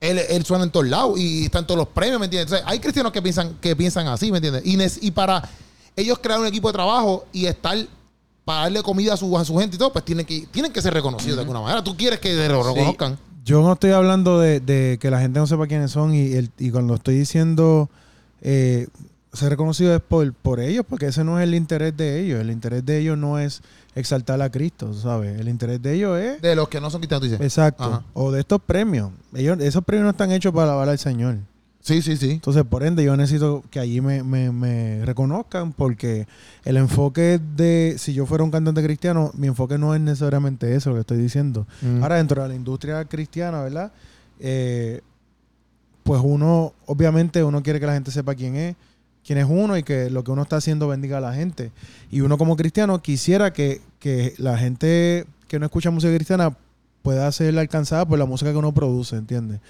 él, 0.00 0.18
él 0.28 0.44
suena 0.44 0.62
en 0.62 0.70
todos 0.70 0.86
lados 0.86 1.18
y 1.18 1.46
está 1.46 1.58
en 1.58 1.66
todos 1.66 1.78
los 1.78 1.88
premios, 1.88 2.20
¿me 2.20 2.26
entiendes? 2.26 2.52
Entonces, 2.52 2.70
hay 2.70 2.78
cristianos 2.78 3.10
que 3.10 3.20
piensan, 3.20 3.54
que 3.60 3.74
piensan 3.74 4.06
así, 4.06 4.30
¿me 4.30 4.38
entiendes? 4.38 4.62
Y 5.02 5.10
para 5.10 5.42
ellos 5.96 6.18
crear 6.20 6.38
un 6.38 6.46
equipo 6.46 6.68
de 6.68 6.72
trabajo 6.74 7.24
y 7.32 7.46
estar 7.46 7.76
para 8.44 8.60
darle 8.62 8.82
comida 8.82 9.14
a 9.14 9.16
su, 9.16 9.36
a 9.36 9.44
su 9.44 9.56
gente 9.58 9.74
y 9.74 9.78
todo, 9.78 9.92
pues 9.92 10.04
tienen 10.04 10.24
que, 10.24 10.46
tienen 10.52 10.72
que 10.72 10.80
ser 10.80 10.94
reconocidos 10.94 11.36
de 11.36 11.40
alguna 11.42 11.60
manera. 11.60 11.82
Tú 11.82 11.96
quieres 11.96 12.20
que 12.20 12.32
lo 12.48 12.62
Sí. 12.62 12.68
reconozcan. 12.74 13.18
Yo 13.44 13.62
no 13.62 13.72
estoy 13.72 13.90
hablando 13.92 14.38
de, 14.40 14.60
de 14.60 14.98
que 15.00 15.10
la 15.10 15.20
gente 15.20 15.38
no 15.40 15.46
sepa 15.46 15.66
quiénes 15.66 15.90
son 15.90 16.14
y, 16.14 16.32
el- 16.32 16.50
y 16.58 16.70
cuando 16.70 16.94
estoy 16.94 17.16
diciendo 17.18 17.88
eh, 18.42 18.86
ser 19.32 19.50
reconocido 19.50 19.94
es 19.94 20.00
por, 20.00 20.32
por 20.32 20.60
ellos, 20.60 20.84
porque 20.88 21.06
ese 21.06 21.22
no 21.24 21.38
es 21.38 21.44
el 21.44 21.54
interés 21.54 21.96
de 21.96 22.20
ellos. 22.20 22.40
El 22.40 22.50
interés 22.50 22.84
de 22.86 22.98
ellos 22.98 23.18
no 23.18 23.38
es 23.38 23.62
exaltar 23.94 24.40
a 24.42 24.50
Cristo, 24.50 24.92
¿sabes? 24.94 25.38
El 25.40 25.48
interés 25.48 25.80
de 25.82 25.94
ellos 25.94 26.18
es... 26.18 26.40
De 26.42 26.54
los 26.56 26.68
que 26.68 26.80
no 26.80 26.90
son 26.90 27.00
cristianos, 27.00 27.28
dices. 27.28 27.40
Exacto. 27.40 27.84
Ajá. 27.84 28.02
O 28.14 28.30
de 28.30 28.40
estos 28.40 28.60
premios. 28.60 29.10
Ellos, 29.34 29.58
esos 29.60 29.84
premios 29.84 30.04
no 30.04 30.10
están 30.10 30.30
hechos 30.32 30.52
para 30.52 30.64
alabar 30.64 30.88
al 30.88 30.98
Señor. 30.98 31.36
Sí, 31.86 32.02
sí, 32.02 32.16
sí. 32.16 32.32
Entonces, 32.32 32.64
por 32.64 32.82
ende, 32.82 33.04
yo 33.04 33.16
necesito 33.16 33.62
que 33.70 33.78
allí 33.78 34.00
me, 34.00 34.24
me- 34.24 34.50
me 34.50 35.04
reconozcan 35.06 35.72
porque 35.72 36.26
el 36.64 36.78
enfoque 36.78 37.38
de, 37.56 37.94
si 37.96 38.12
yo 38.12 38.26
fuera 38.26 38.42
un 38.42 38.50
cantante 38.50 38.82
cristiano, 38.82 39.30
mi 39.34 39.46
enfoque 39.46 39.78
no 39.78 39.94
es 39.94 40.00
necesariamente 40.00 40.74
eso 40.74 40.90
lo 40.90 40.96
que 40.96 41.00
estoy 41.02 41.18
diciendo. 41.18 41.64
Mm. 41.82 42.02
Ahora, 42.02 42.16
dentro 42.16 42.42
de 42.42 42.48
la 42.48 42.54
industria 42.56 43.04
cristiana, 43.04 43.60
¿verdad? 43.62 43.92
Eh, 44.40 45.00
pues 46.02 46.20
uno, 46.24 46.72
obviamente, 46.86 47.44
uno 47.44 47.62
quiere 47.62 47.78
que 47.78 47.86
la 47.86 47.94
gente 47.94 48.10
sepa 48.10 48.34
quién 48.34 48.56
es, 48.56 48.74
quién 49.24 49.38
es 49.38 49.46
uno 49.48 49.76
y 49.76 49.84
que 49.84 50.10
lo 50.10 50.24
que 50.24 50.32
uno 50.32 50.42
está 50.42 50.56
haciendo 50.56 50.88
bendiga 50.88 51.18
a 51.18 51.20
la 51.20 51.34
gente. 51.34 51.70
Y 52.10 52.20
uno 52.22 52.36
como 52.36 52.56
cristiano 52.56 53.00
quisiera 53.00 53.52
que, 53.52 53.80
que 54.00 54.34
la 54.38 54.58
gente 54.58 55.24
que 55.46 55.60
no 55.60 55.66
escucha 55.66 55.92
música 55.92 56.12
cristiana 56.12 56.56
pueda 57.02 57.30
ser 57.30 57.56
alcanzada 57.56 58.04
por 58.06 58.18
la 58.18 58.26
música 58.26 58.50
que 58.50 58.56
uno 58.58 58.74
produce, 58.74 59.14
¿entiendes? 59.14 59.60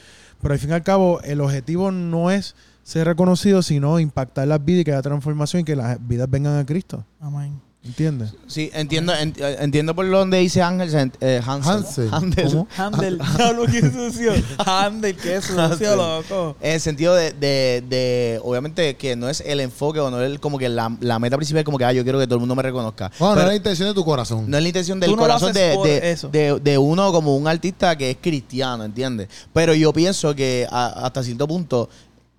Pero 0.40 0.54
al 0.54 0.60
fin 0.60 0.70
y 0.70 0.72
al 0.74 0.82
cabo, 0.82 1.20
el 1.22 1.40
objetivo 1.40 1.90
no 1.90 2.30
es 2.30 2.54
ser 2.82 3.06
reconocido, 3.06 3.62
sino 3.62 3.98
impactar 3.98 4.46
las 4.46 4.64
vidas 4.64 4.82
y 4.82 4.84
que 4.84 4.92
haya 4.92 5.02
transformación 5.02 5.62
y 5.62 5.64
que 5.64 5.76
las 5.76 5.98
vidas 6.06 6.30
vengan 6.30 6.58
a 6.58 6.64
Cristo. 6.64 7.04
Amén. 7.20 7.65
¿Entiendes? 7.86 8.30
Sí, 8.48 8.70
entiendo, 8.74 9.12
ent- 9.14 9.38
eh, 9.38 9.58
entiendo 9.60 9.94
por 9.94 10.10
donde 10.10 10.38
dice 10.38 10.60
Ángel, 10.60 11.12
eh, 11.20 11.40
Hansel. 11.46 11.72
Hansel. 11.72 12.08
Hansel. 12.12 12.44
¿Cómo? 12.50 12.68
Handel, 12.76 13.18
diablo, 13.36 13.66
qué 13.66 13.80
sucio. 13.80 14.32
Handel, 14.58 15.14
qué 15.16 15.40
sucio, 15.40 15.94
loco. 15.94 16.56
En 16.60 16.72
el 16.72 16.80
sentido 16.80 17.14
de, 17.14 17.32
de, 17.32 17.84
de, 17.88 18.40
obviamente, 18.42 18.96
que 18.96 19.14
no 19.14 19.28
es 19.28 19.40
el 19.46 19.60
enfoque 19.60 20.00
o 20.00 20.10
no 20.10 20.20
es 20.20 20.26
el- 20.30 20.40
como 20.40 20.58
que 20.58 20.68
la, 20.68 20.96
la 21.00 21.18
meta 21.18 21.36
principal, 21.36 21.62
como 21.64 21.78
que, 21.78 21.84
ah, 21.84 21.92
yo 21.92 22.02
quiero 22.02 22.18
que 22.18 22.26
todo 22.26 22.34
el 22.36 22.40
mundo 22.40 22.56
me 22.56 22.62
reconozca. 22.62 23.10
No, 23.20 23.34
no 23.34 23.40
es 23.40 23.46
la 23.46 23.54
intención 23.54 23.88
de 23.88 23.94
tu 23.94 24.04
corazón. 24.04 24.50
no 24.50 24.56
es 24.56 24.62
la 24.62 24.68
intención 24.68 24.98
del 24.98 25.10
no 25.12 25.16
corazón 25.16 25.52
de, 25.52 25.76
de, 25.84 26.10
eso. 26.10 26.28
de- 26.28 26.58
de 26.58 26.78
uno 26.78 27.12
como 27.12 27.36
un 27.36 27.46
artista 27.46 27.96
que 27.96 28.10
es 28.10 28.16
cristiano, 28.20 28.84
¿entiendes? 28.84 29.28
Pero 29.52 29.74
yo 29.74 29.92
pienso 29.92 30.34
que 30.34 30.66
a- 30.70 31.06
hasta 31.06 31.22
cierto 31.22 31.46
punto 31.46 31.88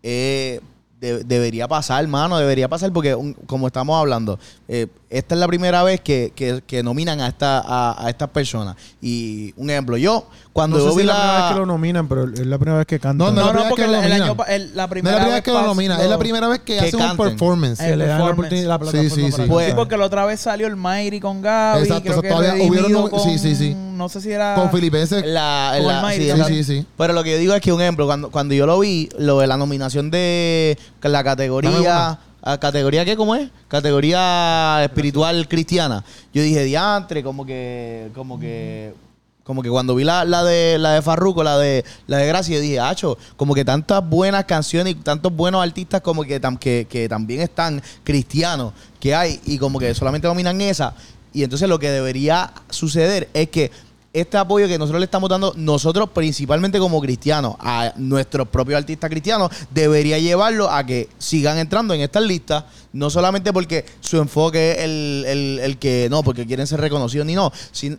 eh, 0.04 0.60
de- 1.00 1.24
debería 1.24 1.68
pasar, 1.68 2.02
hermano, 2.04 2.38
debería 2.40 2.68
pasar 2.68 2.92
porque, 2.92 3.14
un- 3.14 3.34
como 3.34 3.68
estamos 3.68 4.00
hablando, 4.00 4.40
eh, 4.68 4.88
esta 5.10 5.36
es 5.36 5.40
la 5.40 5.48
primera 5.48 5.84
vez 5.84 6.02
que, 6.02 6.34
que- 6.36 6.64
que 6.66 6.82
nominan 6.82 7.22
a, 7.22 7.28
esta, 7.28 7.60
a, 7.60 8.04
a 8.06 8.10
estas 8.10 8.30
personas. 8.30 8.76
Y 9.00 9.54
un 9.58 9.70
ejemplo, 9.70 9.96
yo, 9.98 10.28
cuando 10.54 10.78
no 10.78 10.82
sé 10.84 10.88
yo 10.90 10.92
si 10.94 10.98
vi 10.98 11.02
es 11.04 11.08
la 11.08 11.14
primera 11.14 11.34
vez 11.34 11.42
la... 11.44 11.50
que 11.54 11.60
lo 11.60 11.66
nominan, 11.68 12.08
pero 12.08 12.24
es 12.26 12.46
la 12.46 12.58
primera 12.58 12.78
vez 12.80 12.88
que 12.88 13.00
cantan. 13.00 13.18
No, 13.18 13.26
No, 13.32 13.36
la 13.36 13.42
no, 13.42 13.52
primera 13.52 13.70
porque 13.70 13.82
vez 13.84 13.86
que 13.86 13.86
el, 13.86 13.92
lo 13.92 13.98
el 13.98 14.10
nominan. 14.10 14.30
año, 14.30 14.46
el- 14.48 14.76
la 14.76 14.82
No 14.82 14.84
es 14.86 14.90
primera 14.90 15.12
la 15.12 15.18
primera 15.22 15.26
vez 15.26 15.34
vez 15.36 15.44
que 15.44 15.52
lo 15.52 15.62
nominan, 15.68 16.02
es 16.02 16.10
la 16.10 16.18
primera 16.18 16.48
vez 16.48 16.60
que, 16.62 16.74
Que 16.78 16.80
hacen 16.80 17.02
un 17.02 17.18
performance. 17.18 17.80
Eh, 17.80 17.90
que 17.90 17.96
le 17.96 18.06
dan 18.08 18.20
la 18.20 18.32
oportunidad 18.32 18.68
la 18.68 18.78
Sí, 18.78 18.80
plataforma 18.92 19.10
sí, 19.16 19.32
para 19.32 19.44
sí. 19.44 19.50
Pues- 19.50 19.68
Sí, 19.68 19.74
porque 19.76 19.98
la 19.98 20.06
otra 20.06 20.26
vez 20.26 20.40
salió 20.40 20.66
el 20.68 20.76
Mayri 20.76 21.20
con 21.20 21.42
Gaby. 21.44 21.82
Exacto, 21.84 22.02
creo 22.04 22.14
eso 22.14 22.22
que 22.24 22.30
todavía 22.30 22.64
hubieron- 22.68 23.10
con- 23.10 23.20
sí, 23.22 23.38
sí, 23.38 23.56
sí. 23.56 23.76
No 23.98 24.08
sé 24.10 24.22
si 24.22 24.32
era... 24.32 24.56
Con 24.56 24.72
Filipenses. 24.72 25.26
La, 25.26 25.74
Con 25.78 25.88
la- 25.88 26.12
sí, 26.14 26.32
Sí, 26.32 26.44
sí, 26.48 26.64
sí. 26.64 26.86
Pero 26.98 27.14
lo 27.14 27.24
que 27.24 27.32
yo 27.32 27.38
digo 27.38 27.54
es 27.54 27.62
que, 27.62 27.74
un 27.74 27.82
ejemplo, 27.82 28.06
cuando, 28.06 28.30
cuando 28.32 28.54
yo 28.54 28.66
lo 28.66 28.80
vi, 28.80 29.10
lo 29.18 29.40
de 29.40 29.48
la 29.48 29.58
nominación 29.58 30.10
de 30.12 30.78
la 31.02 31.24
categoría. 31.24 32.20
¿a 32.44 32.58
¿Categoría 32.60 33.04
qué? 33.04 33.18
¿Cómo 33.18 33.36
es? 33.36 33.50
Categoría 33.68 34.82
espiritual 34.84 35.48
cristiana. 35.48 36.04
Yo 36.34 36.42
dije, 36.44 36.64
diantre, 36.64 37.24
como 37.24 37.46
que. 37.46 38.10
Como 38.16 38.40
que. 38.40 38.94
Como 39.44 39.64
que 39.64 39.70
cuando 39.70 39.96
vi 39.96 40.04
la, 40.04 40.26
la 40.26 40.44
de 40.44 40.78
la 40.78 40.92
de 40.92 41.02
Farruko, 41.02 41.42
la 41.42 41.58
de 41.58 41.86
la 42.08 42.18
de 42.18 42.28
Gracia, 42.28 42.56
yo 42.56 42.62
dije, 42.62 42.82
Acho, 42.82 43.18
como 43.38 43.56
que 43.56 43.64
tantas 43.64 44.06
buenas 44.08 44.44
canciones 44.44 44.92
y 44.94 44.96
tantos 44.96 45.34
buenos 45.34 45.64
artistas 45.64 46.02
como 46.02 46.24
que, 46.26 46.42
tam- 46.42 46.60
que, 46.60 46.86
que 46.90 47.08
también 47.08 47.40
están 47.40 47.82
cristianos 48.04 48.74
que 49.00 49.16
hay 49.16 49.40
y 49.46 49.58
como 49.58 49.80
que 49.80 49.94
solamente 49.96 50.28
dominan 50.28 50.60
esa. 50.60 50.94
Y 51.32 51.44
entonces 51.44 51.70
lo 51.70 51.80
que 51.80 51.90
debería 51.90 52.52
suceder 52.70 53.30
es 53.34 53.48
que 53.50 53.72
este 54.14 54.38
apoyo 54.38 54.68
que 54.68 54.78
nosotros 54.80 55.00
le 55.00 55.06
estamos 55.06 55.30
dando, 55.30 55.54
nosotros 55.58 56.10
principalmente 56.12 56.80
como 56.80 57.00
cristianos, 57.02 57.56
a 57.60 57.94
nuestros 57.98 58.48
propios 58.48 58.78
artistas 58.80 59.10
cristianos, 59.10 59.52
debería 59.70 60.18
llevarlo 60.18 60.70
a 60.72 60.84
que 60.86 61.10
sigan 61.20 61.58
entrando 61.58 61.94
en 61.94 62.02
estas 62.02 62.24
listas, 62.24 62.64
no 62.94 63.10
solamente 63.10 63.54
porque 63.54 63.86
su 64.00 64.18
enfoque 64.18 64.72
es 64.72 64.78
el, 64.80 65.24
el- 65.28 65.60
el 65.60 65.78
que 65.78 66.08
no, 66.10 66.24
porque 66.24 66.46
quieren 66.48 66.66
ser 66.66 66.80
reconocidos 66.82 67.28
ni 67.28 67.36
no, 67.36 67.52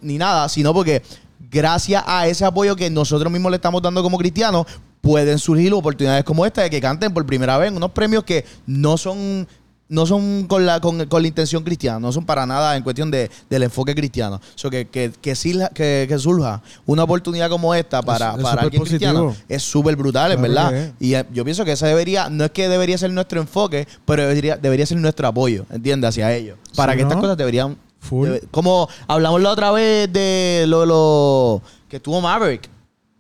ni 0.02 0.18
nada, 0.18 0.48
sino 0.48 0.74
porque 0.74 1.02
gracias 1.50 2.02
a 2.06 2.26
ese 2.26 2.44
apoyo 2.44 2.74
que 2.74 2.90
nosotros 2.90 3.30
mismos 3.32 3.50
le 3.50 3.56
estamos 3.56 3.80
dando 3.80 4.02
como 4.02 4.18
cristianos, 4.18 4.66
pueden 5.00 5.38
surgir 5.38 5.72
oportunidades 5.72 6.24
como 6.24 6.44
esta 6.44 6.62
de 6.62 6.70
que 6.70 6.80
canten 6.80 7.14
por 7.14 7.24
primera 7.24 7.56
vez 7.56 7.68
en 7.68 7.76
unos 7.76 7.92
premios 7.92 8.24
que 8.24 8.44
no 8.66 8.96
son 8.98 9.46
no 9.90 10.04
son 10.06 10.46
con 10.46 10.66
la, 10.66 10.80
con, 10.80 11.06
con 11.06 11.22
la 11.22 11.28
intención 11.28 11.62
cristiana, 11.64 11.98
no 11.98 12.12
son 12.12 12.26
para 12.26 12.44
nada 12.44 12.76
en 12.76 12.82
cuestión 12.82 13.10
de, 13.10 13.30
del 13.48 13.62
enfoque 13.62 13.94
cristiano. 13.94 14.40
So 14.54 14.68
que, 14.70 14.86
que, 14.88 15.12
que, 15.20 15.32
silja- 15.34 15.70
que, 15.72 16.04
que 16.08 16.18
surja 16.18 16.62
una 16.86 17.04
oportunidad 17.04 17.48
como 17.48 17.74
esta 17.74 18.02
para, 18.02 18.32
Es- 18.32 18.36
es 18.38 18.42
para 18.42 18.62
alguien 18.62 18.82
cristiano 18.84 19.34
es 19.48 19.62
súper 19.62 19.96
brutal, 19.96 20.32
en 20.32 20.38
Claro 20.44 20.70
verdad. 20.70 20.92
Y 21.00 21.14
eh, 21.14 21.24
yo 21.32 21.44
pienso 21.44 21.64
que 21.64 21.72
esa 21.72 21.86
debería, 21.86 22.28
no 22.28 22.44
es 22.44 22.50
que 22.50 22.68
debería 22.68 22.98
ser 22.98 23.10
nuestro 23.12 23.40
enfoque, 23.40 23.88
pero 24.04 24.26
debería, 24.26 24.56
debería 24.56 24.84
ser 24.86 24.98
nuestro 24.98 25.26
apoyo, 25.28 25.64
¿entiendes? 25.70 26.08
Hacia 26.10 26.34
ellos. 26.34 26.58
Para 26.76 26.92
Sí, 26.92 26.98
que 26.98 27.02
estas 27.04 27.18
cosas 27.18 27.36
deberían... 27.36 27.76
Full. 28.00 28.28
debe- 28.28 28.42
como 28.52 28.88
hablamos 29.08 29.40
la 29.42 29.50
otra 29.50 29.72
vez 29.72 30.12
de 30.12 30.66
lo, 30.68 30.86
lo 30.86 31.62
que 31.88 31.96
estuvo 31.96 32.20
Maverick 32.20 32.68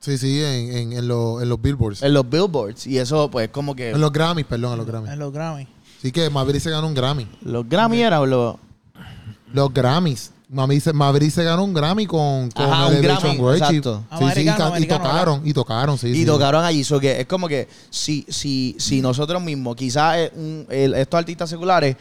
Sí, 0.00 0.16
sí, 0.16 0.40
en, 0.40 0.76
en, 0.76 0.92
en, 0.92 1.08
los- 1.08 1.42
en 1.42 1.48
los 1.48 1.60
billboards. 1.60 2.02
en 2.02 2.14
los 2.14 2.28
billboards. 2.30 2.86
Y 2.86 2.98
eso, 2.98 3.28
pues, 3.30 3.48
como 3.48 3.74
que... 3.74 3.90
En 3.90 4.00
los 4.00 4.12
Grammys, 4.12 4.46
perdón, 4.46 4.72
en 4.72 4.78
los 4.78 4.86
Grammys. 4.86 5.10
En 5.12 5.18
los 5.18 5.32
Grammy. 5.32 5.66
Así 5.98 6.12
que 6.12 6.30
Maverick 6.30 6.62
se 6.62 6.70
ganó 6.70 6.86
un 6.86 6.94
Grammy. 6.94 7.26
Los 7.42 7.68
Grammy 7.68 8.00
era 8.00 8.20
o 8.20 8.26
los... 8.26 8.56
Los 9.52 9.72
Grammys. 9.72 10.30
Maverick 10.50 10.82
se, 10.82 10.92
Maverick 10.94 11.30
se 11.30 11.44
ganó 11.44 11.64
un 11.64 11.74
Grammy 11.74 12.06
con, 12.06 12.50
con 12.52 12.64
Ajá, 12.64 12.86
un 12.86 12.94
Elevation 12.94 13.22
Grammy, 13.36 13.38
Worship. 13.40 13.64
exacto. 13.76 14.04
Sí, 14.18 14.24
sí, 14.34 14.40
y, 14.40 14.46
tocaron, 14.86 15.46
y 15.46 15.52
tocaron, 15.52 15.98
sí, 15.98 16.08
y 16.08 16.14
sí. 16.14 16.24
tocaron 16.24 16.64
allí. 16.64 16.84
So 16.84 16.98
que 17.00 17.20
es 17.20 17.26
como 17.26 17.48
que 17.48 17.68
si, 17.90 18.24
si, 18.28 18.74
si 18.78 19.02
nosotros 19.02 19.42
mismos, 19.42 19.76
quizás 19.76 20.16
eh, 20.16 20.32
un- 20.34 20.66
el- 20.70 20.94
estos 20.94 21.18
artistas 21.18 21.50
seculares, 21.50 21.96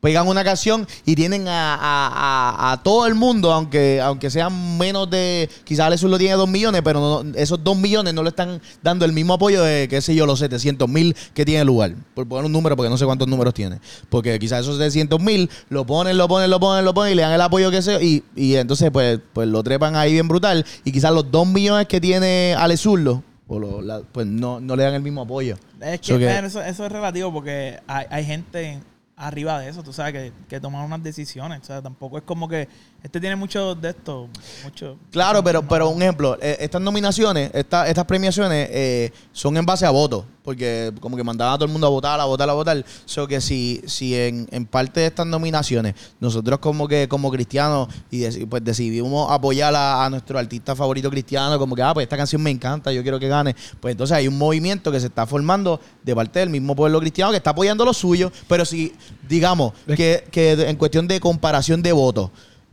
pegan 0.00 0.26
una 0.28 0.42
canción 0.42 0.86
y 1.04 1.14
tienen 1.14 1.46
a, 1.46 1.74
a- 1.74 1.78
a- 1.78 2.72
a 2.72 2.82
todo 2.82 3.06
el 3.06 3.14
mundo, 3.14 3.52
aunque, 3.52 4.00
aunque 4.00 4.30
sean 4.30 4.78
menos 4.78 5.10
de, 5.10 5.48
quizás 5.64 5.86
Alex 5.86 6.02
lo 6.04 6.16
tiene 6.18 6.34
dos 6.34 6.48
millones, 6.48 6.80
pero 6.82 7.22
no- 7.22 7.34
esos 7.36 7.62
dos 7.62 7.76
millones 7.76 8.14
no 8.14 8.22
le 8.22 8.30
están 8.30 8.60
dando 8.82 9.04
el 9.04 9.12
mismo 9.12 9.34
apoyo 9.34 9.62
de, 9.62 9.88
qué 9.88 10.00
sé 10.00 10.14
yo, 10.14 10.24
los 10.26 10.38
700 10.38 10.88
mil 10.88 11.14
que 11.34 11.44
tiene 11.44 11.60
el 11.60 11.66
lugar. 11.66 11.94
Por 12.14 12.26
poner 12.26 12.46
un 12.46 12.52
número, 12.52 12.76
porque 12.76 12.88
no 12.88 12.96
sé 12.96 13.04
cuántos 13.04 13.28
números 13.28 13.52
tiene. 13.54 13.78
Porque 14.08 14.38
quizás 14.38 14.60
esos 14.62 14.78
700 14.78 15.20
mil 15.20 15.50
lo 15.68 15.84
ponen, 15.84 16.16
lo 16.16 16.28
ponen, 16.28 16.48
lo 16.50 16.58
ponen, 16.60 16.84
lo 16.84 16.94
ponen 16.94 17.12
y 17.12 17.16
le 17.16 17.22
dan 17.22 17.32
el 17.32 17.40
apoyo 17.40 17.70
que 17.70 17.82
sea. 17.82 18.00
Y, 18.02 18.24
y 18.34 18.54
entonces, 18.56 18.90
pues, 18.90 19.20
pues 19.32 19.48
lo 19.48 19.62
trepan 19.62 19.96
ahí 19.96 20.12
bien 20.12 20.28
brutal. 20.28 20.64
Y 20.84 20.92
quizás 20.92 21.12
los 21.12 21.30
dos 21.30 21.46
millones 21.46 21.86
que 21.88 22.00
tiene 22.00 22.54
Alex 22.58 22.80
Zurdo, 22.80 23.22
o 23.48 23.58
lo- 23.58 23.82
la- 23.82 24.00
pues 24.00 24.26
no, 24.26 24.60
no 24.60 24.76
le 24.76 24.84
dan 24.84 24.94
el 24.94 25.02
mismo 25.02 25.20
apoyo. 25.22 25.56
Es 25.80 26.00
que, 26.00 26.12
So 26.14 26.18
que- 26.18 26.26
man, 26.26 26.44
eso, 26.46 26.62
eso 26.62 26.86
es 26.86 26.92
relativo 26.92 27.32
porque 27.32 27.80
hay, 27.86 28.06
hay 28.10 28.24
gente 28.24 28.80
arriba 29.20 29.60
de 29.60 29.68
eso, 29.68 29.82
tú 29.82 29.92
sabes, 29.92 30.12
que, 30.14 30.32
que 30.48 30.60
toman 30.60 30.84
unas 30.84 31.02
decisiones. 31.02 31.60
O 31.60 31.64
sea, 31.64 31.82
tampoco 31.82 32.16
es 32.18 32.24
como 32.24 32.48
que 32.48 32.66
este 33.02 33.20
tiene 33.20 33.36
mucho 33.36 33.74
de 33.74 33.90
esto, 33.90 34.28
mucho. 34.64 34.96
Claro, 35.12 35.44
pero, 35.44 35.62
pero 35.66 35.90
un 35.90 36.00
ejemplo, 36.02 36.38
eh, 36.40 36.56
estas 36.60 36.80
nominaciones, 36.80 37.50
esta- 37.52 37.86
estas 37.88 38.04
premiaciones 38.06 38.68
eh, 38.72 39.12
son 39.32 39.56
en 39.58 39.66
base 39.66 39.84
a 39.84 39.90
votos, 39.90 40.24
porque 40.50 40.92
como 40.98 41.16
que 41.16 41.22
mandaban 41.22 41.54
a 41.54 41.58
todo 41.58 41.66
el 41.66 41.70
mundo 41.70 41.86
a 41.86 41.90
votar, 41.90 42.18
a 42.18 42.24
votar, 42.24 42.50
a 42.50 42.52
votar. 42.54 42.84
So 43.04 43.28
que 43.28 43.40
si, 43.40 43.80
si 43.86 44.16
en, 44.16 44.48
en 44.50 44.66
parte 44.66 44.98
de 44.98 45.06
estas 45.06 45.24
nominaciones 45.24 45.94
nosotros 46.18 46.58
como 46.58 46.88
que 46.88 47.06
como 47.06 47.30
cristianos 47.30 47.86
y 48.10 48.28
pues 48.46 48.64
decidimos 48.64 49.30
apoyar 49.30 49.72
a, 49.76 50.04
a 50.04 50.10
nuestro 50.10 50.40
artista 50.40 50.74
favorito 50.74 51.08
cristiano, 51.08 51.56
como 51.56 51.76
que, 51.76 51.82
ah, 51.82 51.94
pues 51.94 52.02
esta 52.02 52.16
canción 52.16 52.42
me 52.42 52.50
encanta, 52.50 52.90
yo 52.90 53.02
quiero 53.02 53.20
que 53.20 53.28
gane, 53.28 53.54
pues 53.78 53.92
entonces 53.92 54.16
hay 54.16 54.26
un 54.26 54.36
movimiento 54.36 54.90
que 54.90 54.98
se 54.98 55.06
está 55.06 55.24
formando 55.24 55.80
de 56.02 56.16
parte 56.16 56.40
del 56.40 56.50
mismo 56.50 56.74
pueblo 56.74 56.98
cristiano 56.98 57.30
que 57.30 57.36
está 57.36 57.50
apoyando 57.50 57.84
lo 57.84 57.94
suyo, 57.94 58.32
pero 58.48 58.64
si, 58.64 58.92
digamos, 59.28 59.72
que, 59.86 60.24
que 60.32 60.52
en 60.52 60.74
cuestión 60.74 61.06
de 61.06 61.20
comparación 61.20 61.80
de 61.80 61.92
votos, 61.92 62.30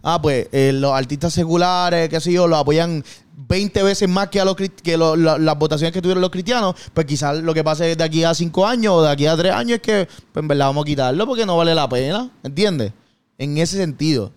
Ah, 0.09 0.21
pues 0.21 0.47
eh, 0.53 0.71
los 0.73 0.93
artistas 0.93 1.33
seculares, 1.33 2.07
qué 2.07 2.21
sé 2.21 2.31
yo, 2.31 2.47
lo 2.47 2.55
apoyan 2.55 3.03
20 3.39 3.83
veces 3.83 4.09
más 4.09 4.29
que, 4.29 4.39
a 4.41 4.45
los, 4.45 4.55
que 4.55 4.97
lo- 4.97 5.15
la- 5.15 5.37
las 5.37 5.57
votaciones 5.59 5.93
que 5.93 6.01
tuvieron 6.01 6.21
los 6.21 6.31
cristianos. 6.31 6.75
Pues 6.93 7.05
quizás 7.05 7.37
lo 7.43 7.53
que 7.53 7.63
pase 7.63 7.95
de 7.95 8.03
aquí 8.03 8.23
a 8.23 8.33
5 8.33 8.65
años 8.65 8.93
o 8.95 9.03
de 9.03 9.09
aquí 9.11 9.27
a 9.27 9.37
3 9.37 9.53
años 9.53 9.75
es 9.75 9.81
que, 9.81 10.07
pues 10.33 10.41
en 10.43 10.47
verdad, 10.47 10.65
vamos 10.67 10.81
a 10.83 10.85
quitarlo 10.85 11.25
porque 11.27 11.45
no 11.45 11.55
vale 11.55 11.75
la 11.75 11.87
pena. 11.87 12.29
¿Entiendes? 12.43 12.93
En 13.37 13.57
ese 13.59 13.77
sentido. 13.77 14.31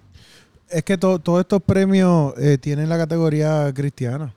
Es 0.68 0.84
que 0.84 0.98
to- 0.98 1.18
todos 1.18 1.40
estos 1.40 1.62
premios 1.62 2.34
eh, 2.38 2.58
tienen 2.58 2.88
la 2.90 2.98
categoría 2.98 3.72
cristiana. 3.74 4.34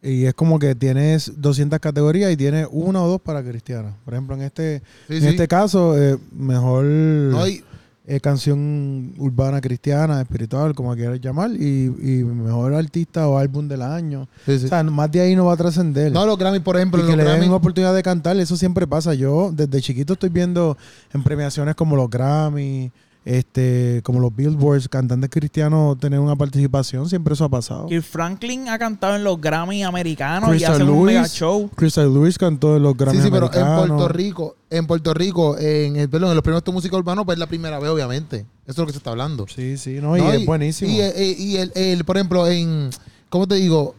Y 0.00 0.26
es 0.26 0.34
como 0.34 0.58
que 0.58 0.74
tienes 0.74 1.32
200 1.40 1.80
categorías 1.80 2.30
y 2.30 2.36
tienes 2.36 2.68
una 2.70 3.02
o 3.02 3.08
dos 3.08 3.20
para 3.20 3.42
cristiana. 3.42 3.96
Por 4.04 4.14
ejemplo, 4.14 4.36
en 4.36 4.42
este, 4.42 4.82
Sí, 5.08 5.14
en 5.16 5.20
sí. 5.22 5.26
este 5.28 5.48
caso, 5.48 5.98
eh, 6.00 6.18
mejor 6.32 6.84
No, 6.84 7.48
y- 7.48 7.64
eh, 8.06 8.20
canción 8.20 9.14
urbana 9.18 9.60
cristiana, 9.60 10.20
espiritual, 10.20 10.74
como 10.74 10.94
quieras 10.94 11.20
llamar, 11.20 11.50
y, 11.52 11.86
y 11.86 12.24
mejor 12.24 12.74
artista 12.74 13.26
o 13.28 13.38
álbum 13.38 13.66
del 13.66 13.82
año. 13.82 14.28
Sí, 14.44 14.58
sí. 14.58 14.66
O 14.66 14.68
sea, 14.68 14.82
más 14.82 15.10
de 15.10 15.20
ahí 15.20 15.34
no 15.34 15.46
va 15.46 15.54
a 15.54 15.56
trascender. 15.56 16.12
No, 16.12 16.26
los 16.26 16.36
Grammy, 16.36 16.60
por 16.60 16.76
ejemplo, 16.76 17.00
y 17.00 17.02
los 17.02 17.10
que 17.10 17.16
le 17.16 17.24
den 17.24 17.50
oportunidad 17.50 17.94
de 17.94 18.02
cantar, 18.02 18.36
eso 18.36 18.56
siempre 18.56 18.86
pasa. 18.86 19.14
Yo 19.14 19.50
desde 19.52 19.80
chiquito 19.80 20.12
estoy 20.12 20.28
viendo 20.28 20.76
en 21.12 21.22
premiaciones 21.22 21.74
como 21.74 21.96
los 21.96 22.10
Grammy, 22.10 22.92
este, 23.24 24.02
como 24.04 24.20
los 24.20 24.34
Billboards, 24.34 24.88
cantantes 24.88 25.30
cristianos 25.30 25.98
tener 25.98 26.20
una 26.20 26.36
participación, 26.36 27.08
siempre 27.08 27.34
eso 27.34 27.44
ha 27.44 27.48
pasado. 27.48 27.86
Kirk 27.86 28.04
Franklin 28.04 28.68
ha 28.68 28.78
cantado 28.78 29.16
en 29.16 29.24
los 29.24 29.40
Grammy 29.40 29.82
americanos 29.82 30.50
y 30.50 30.52
Crystal 30.52 30.74
hace 30.74 30.84
un 30.84 31.04
mega 31.04 31.20
Lewis, 31.20 31.32
show. 31.32 31.70
Crystal 31.74 32.12
Lewis 32.12 32.36
cantó 32.36 32.76
en 32.76 32.82
los 32.82 32.96
Grammy 32.96 33.18
Sí, 33.18 33.24
sí, 33.24 33.30
pero 33.30 33.50
en. 33.52 33.88
Puerto 33.88 34.08
Rico, 34.08 34.56
en 34.68 34.86
Puerto 34.86 35.14
Rico, 35.14 35.58
en 35.58 35.96
el 35.96 36.08
perdón, 36.10 36.30
en 36.30 36.36
los 36.36 36.42
primeros 36.42 36.64
de 36.64 36.72
música 36.72 36.96
urbana, 36.96 37.24
pues 37.24 37.36
es 37.36 37.40
la 37.40 37.46
primera 37.46 37.78
vez, 37.78 37.90
obviamente. 37.90 38.46
Eso 38.66 38.72
es 38.72 38.78
lo 38.78 38.86
que 38.86 38.92
se 38.92 38.98
está 38.98 39.10
hablando. 39.10 39.46
Sí, 39.48 39.78
sí, 39.78 40.00
no, 40.00 40.16
y 40.16 40.20
No, 40.20 40.32
es 40.32 40.46
buenísimo. 40.46 40.90
Y, 40.90 41.00
eh, 41.00 41.36
y 41.38 41.56
el, 41.56 41.72
el, 41.74 42.04
por 42.04 42.16
ejemplo, 42.16 42.46
en. 42.46 42.90
¿Cómo 43.30 43.48
te 43.48 43.56
digo? 43.56 43.94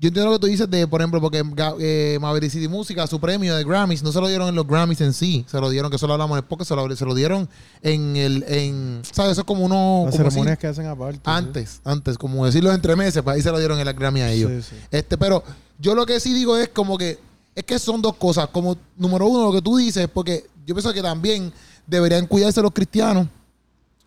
Yo 0.00 0.08
entiendo 0.08 0.30
lo 0.30 0.38
que 0.38 0.40
tú 0.40 0.46
dices 0.48 0.68
de, 0.68 0.86
por 0.86 1.00
ejemplo, 1.00 1.20
porque 1.20 1.42
eh, 1.80 2.18
Maverick 2.20 2.50
City 2.50 2.68
Música, 2.68 3.06
su 3.06 3.20
premio 3.20 3.54
de 3.54 3.64
Grammys, 3.64 4.02
no 4.02 4.12
se 4.12 4.20
lo 4.20 4.28
dieron 4.28 4.48
en 4.48 4.54
los 4.54 4.66
Grammys 4.66 5.00
en 5.00 5.12
sí. 5.12 5.44
Se 5.48 5.60
lo 5.60 5.70
dieron, 5.70 5.90
que 5.90 5.98
solo 5.98 6.14
hablamos 6.14 6.36
en 6.36 6.42
el 6.42 6.48
podcast, 6.48 6.68
se 6.68 6.76
lo, 6.76 6.96
se 6.96 7.04
lo 7.04 7.14
dieron 7.14 7.48
en 7.82 8.16
el. 8.16 8.44
En, 8.48 9.02
¿Sabes? 9.10 9.32
Eso 9.32 9.42
es 9.42 9.46
como 9.46 9.64
uno. 9.64 10.02
Las 10.06 10.16
como 10.16 10.30
ceremonias 10.30 10.54
así, 10.54 10.60
que 10.60 10.66
hacen 10.66 10.86
aparte. 10.86 11.16
sí. 11.16 11.22
antes, 11.24 11.80
antes, 11.84 12.18
como 12.18 12.44
decirlo 12.44 12.72
entre 12.72 12.96
meses, 12.96 13.22
pues 13.22 13.36
ahí 13.36 13.42
se 13.42 13.50
lo 13.50 13.58
dieron 13.58 13.78
en 13.78 13.86
la 13.86 13.92
Grammy 13.92 14.20
a 14.20 14.30
ellos. 14.30 14.50
Sí, 14.64 14.74
sí. 14.74 14.82
Este, 14.90 15.16
pero 15.16 15.44
yo 15.78 15.94
lo 15.94 16.04
que 16.04 16.18
sí 16.20 16.34
digo 16.34 16.56
es 16.56 16.68
como 16.68 16.98
que 16.98 17.18
es 17.54 17.64
que 17.64 17.78
son 17.78 18.02
dos 18.02 18.16
cosas. 18.16 18.48
Como 18.48 18.76
número 18.96 19.26
uno, 19.26 19.44
lo 19.44 19.52
que 19.52 19.62
tú 19.62 19.76
dices, 19.76 20.08
porque 20.12 20.44
yo 20.66 20.74
pienso 20.74 20.92
que 20.92 21.02
también 21.02 21.52
deberían 21.86 22.26
cuidarse 22.26 22.60
los 22.60 22.72
cristianos 22.72 23.28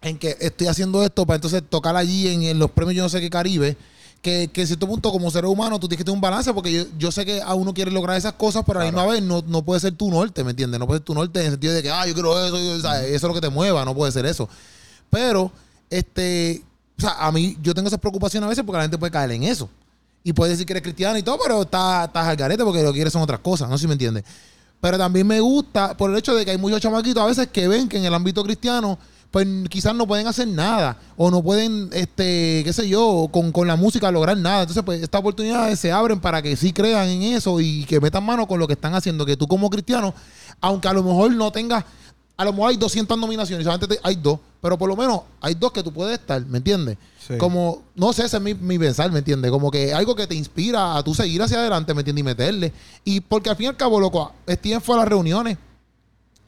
en 0.02 0.18
que 0.18 0.36
estoy 0.40 0.68
haciendo 0.68 1.04
esto 1.04 1.26
para 1.26 1.36
entonces 1.36 1.64
tocar 1.68 1.96
allí 1.96 2.28
en, 2.28 2.44
en 2.44 2.60
los 2.60 2.72
premios 2.72 2.96
yo 2.96 3.04
no 3.04 3.10
sé 3.10 3.22
qué 3.22 3.30
Caribe. 3.30 3.78
Que, 4.22 4.50
que 4.52 4.62
en 4.62 4.68
cierto 4.68 4.88
punto, 4.88 5.12
como 5.12 5.32
ser 5.32 5.46
humano, 5.46 5.80
tú 5.80 5.88
tienes 5.88 6.00
que 6.00 6.04
tener 6.04 6.16
un 6.16 6.22
balance 6.22 6.54
porque 6.54 6.74
yo, 6.74 6.84
yo 6.98 7.12
sé 7.12 7.26
que 7.26 7.42
a 7.42 7.54
uno 7.54 7.74
quiere 7.74 7.92
lograr 7.92 8.18
esas 8.18 8.34
cosas, 8.34 8.64
pero 8.66 8.80
a 8.80 8.84
la 8.84 8.92
misma 8.92 9.06
vez 9.06 9.22
no, 9.22 9.44
no 9.48 9.64
puede 9.64 9.80
ser 9.80 9.94
tu 9.94 10.10
norte, 10.10 10.44
¿me 10.44 10.50
entiendes? 10.52 10.80
No 10.80 10.88
puede 10.88 11.00
ser 11.00 11.06
tu 11.06 11.14
norte 11.14 11.40
en 11.40 11.46
el 11.46 11.52
sentido 11.54 11.74
de 11.74 11.84
que, 11.84 11.92
ah, 11.92 12.06
yo 12.06 12.14
quiero 12.14 12.46
eso, 12.46 12.58
eso 12.58 13.06
es 13.06 13.24
lo 13.24 13.34
que 13.34 13.42
te 13.42 13.50
mueva, 13.50 13.86
no 13.86 13.96
puede 13.96 14.12
ser 14.12 14.26
eso. 14.26 14.50
Pero, 15.10 15.52
este, 15.90 16.62
o 16.98 17.02
sea, 17.02 17.16
a 17.20 17.32
mí, 17.32 17.58
yo 17.62 17.74
tengo 17.74 17.88
esas 17.88 18.00
preocupaciones 18.00 18.46
a 18.46 18.50
veces 18.50 18.64
porque 18.66 18.78
la 18.78 18.84
gente 18.84 18.98
puede 18.98 19.12
caer 19.12 19.32
en 19.32 19.44
eso. 19.44 19.70
Y 20.24 20.34
puede 20.34 20.52
decir 20.52 20.66
que 20.66 20.74
eres 20.74 20.84
cristiano 20.84 21.18
y 21.18 21.24
todo, 21.24 21.38
pero 21.42 21.62
estás 21.62 22.08
estás 22.08 22.28
al 22.28 22.36
garete 22.36 22.64
porque 22.64 22.84
lo 22.84 22.92
que 22.92 22.98
quieres 22.98 23.14
son 23.14 23.22
otras 23.22 23.40
cosas, 23.40 23.70
no 23.70 23.78
sé 23.78 23.84
si 23.84 23.88
me 23.88 23.94
entiendes. 23.94 24.24
Pero 24.82 24.98
también 24.98 25.26
me 25.26 25.40
gusta 25.40 25.96
por 25.96 26.12
el 26.12 26.18
hecho 26.18 26.36
de 26.36 26.44
que 26.44 26.52
hay 26.52 26.58
muchos 26.58 26.82
chamaquitos 26.82 27.24
a 27.24 27.26
veces 27.26 27.48
que 27.48 27.68
ven 27.68 27.88
que 27.88 27.98
en 27.98 28.06
el 28.06 28.14
ámbito 28.14 28.44
cristiano, 28.44 28.98
pues 29.32 29.46
quizás 29.70 29.94
no 29.94 30.08
pueden 30.08 30.26
hacer 30.28 30.48
nada 30.48 30.98
o 31.18 31.30
no 31.30 31.44
pueden, 31.44 31.90
este, 31.94 32.62
qué 32.64 32.72
sé 32.74 32.88
yo, 32.88 33.28
con, 33.32 33.52
con 33.52 33.68
la 33.68 33.76
música 33.76 34.10
lograr 34.12 34.38
nada. 34.38 34.62
Entonces, 34.62 34.84
pues 34.84 35.02
estas 35.02 35.20
oportunidades 35.20 35.80
se 35.80 35.92
abren 35.92 36.20
para 36.20 36.42
que 36.42 36.56
sí 36.56 36.72
crean 36.74 37.08
en 37.10 37.22
eso 37.24 37.60
y 37.60 37.84
que 37.86 38.00
metan 38.00 38.24
mano 38.26 38.48
con 38.48 38.60
lo 38.60 38.68
que 38.68 38.74
están 38.74 38.96
haciendo. 38.96 39.26
Que 39.26 39.36
tú 39.38 39.48
como 39.48 39.70
cristiano, 39.70 40.14
aunque 40.62 40.88
a 40.88 40.94
lo 40.94 41.04
mejor 41.04 41.34
no 41.34 41.52
tengas, 41.52 41.84
a 42.38 42.46
lo 42.46 42.54
mejor 42.54 42.70
hay 42.70 42.78
200 42.78 43.18
nominaciones, 43.18 43.64
solamente 43.66 43.96
te- 43.96 44.00
hay 44.04 44.16
dos, 44.16 44.40
pero 44.62 44.78
por 44.78 44.88
lo 44.88 44.96
menos 44.96 45.22
hay 45.42 45.56
dos 45.56 45.72
que 45.72 45.84
tú 45.84 45.92
puedes 45.92 46.18
estar, 46.20 46.44
¿me 46.46 46.60
entiendes? 46.60 46.98
Sí. 47.28 47.36
Como, 47.38 47.82
no 47.96 48.14
sé, 48.14 48.26
ese 48.26 48.38
es 48.38 48.44
mi, 48.44 48.54
mi 48.54 48.80
pensar, 48.80 49.12
¿me 49.12 49.20
entiendes? 49.20 49.52
Como 49.52 49.70
que 49.70 49.94
algo 49.94 50.16
que 50.16 50.26
te 50.28 50.36
inspira 50.36 50.96
a 50.96 51.04
tú 51.04 51.14
seguir 51.14 51.42
hacia 51.42 51.58
adelante, 51.58 51.94
¿me 51.94 52.02
entiendes? 52.02 52.22
Y 52.22 52.24
meterle. 52.24 52.74
Y 53.04 53.20
porque 53.20 53.50
al 53.50 53.56
fin 53.58 53.66
y 53.66 53.68
al 53.70 53.76
cabo, 53.78 54.00
loco, 54.00 54.32
Steven 54.50 54.80
fue 54.82 54.96
a 54.96 55.00
las 55.00 55.08
reuniones. 55.10 55.58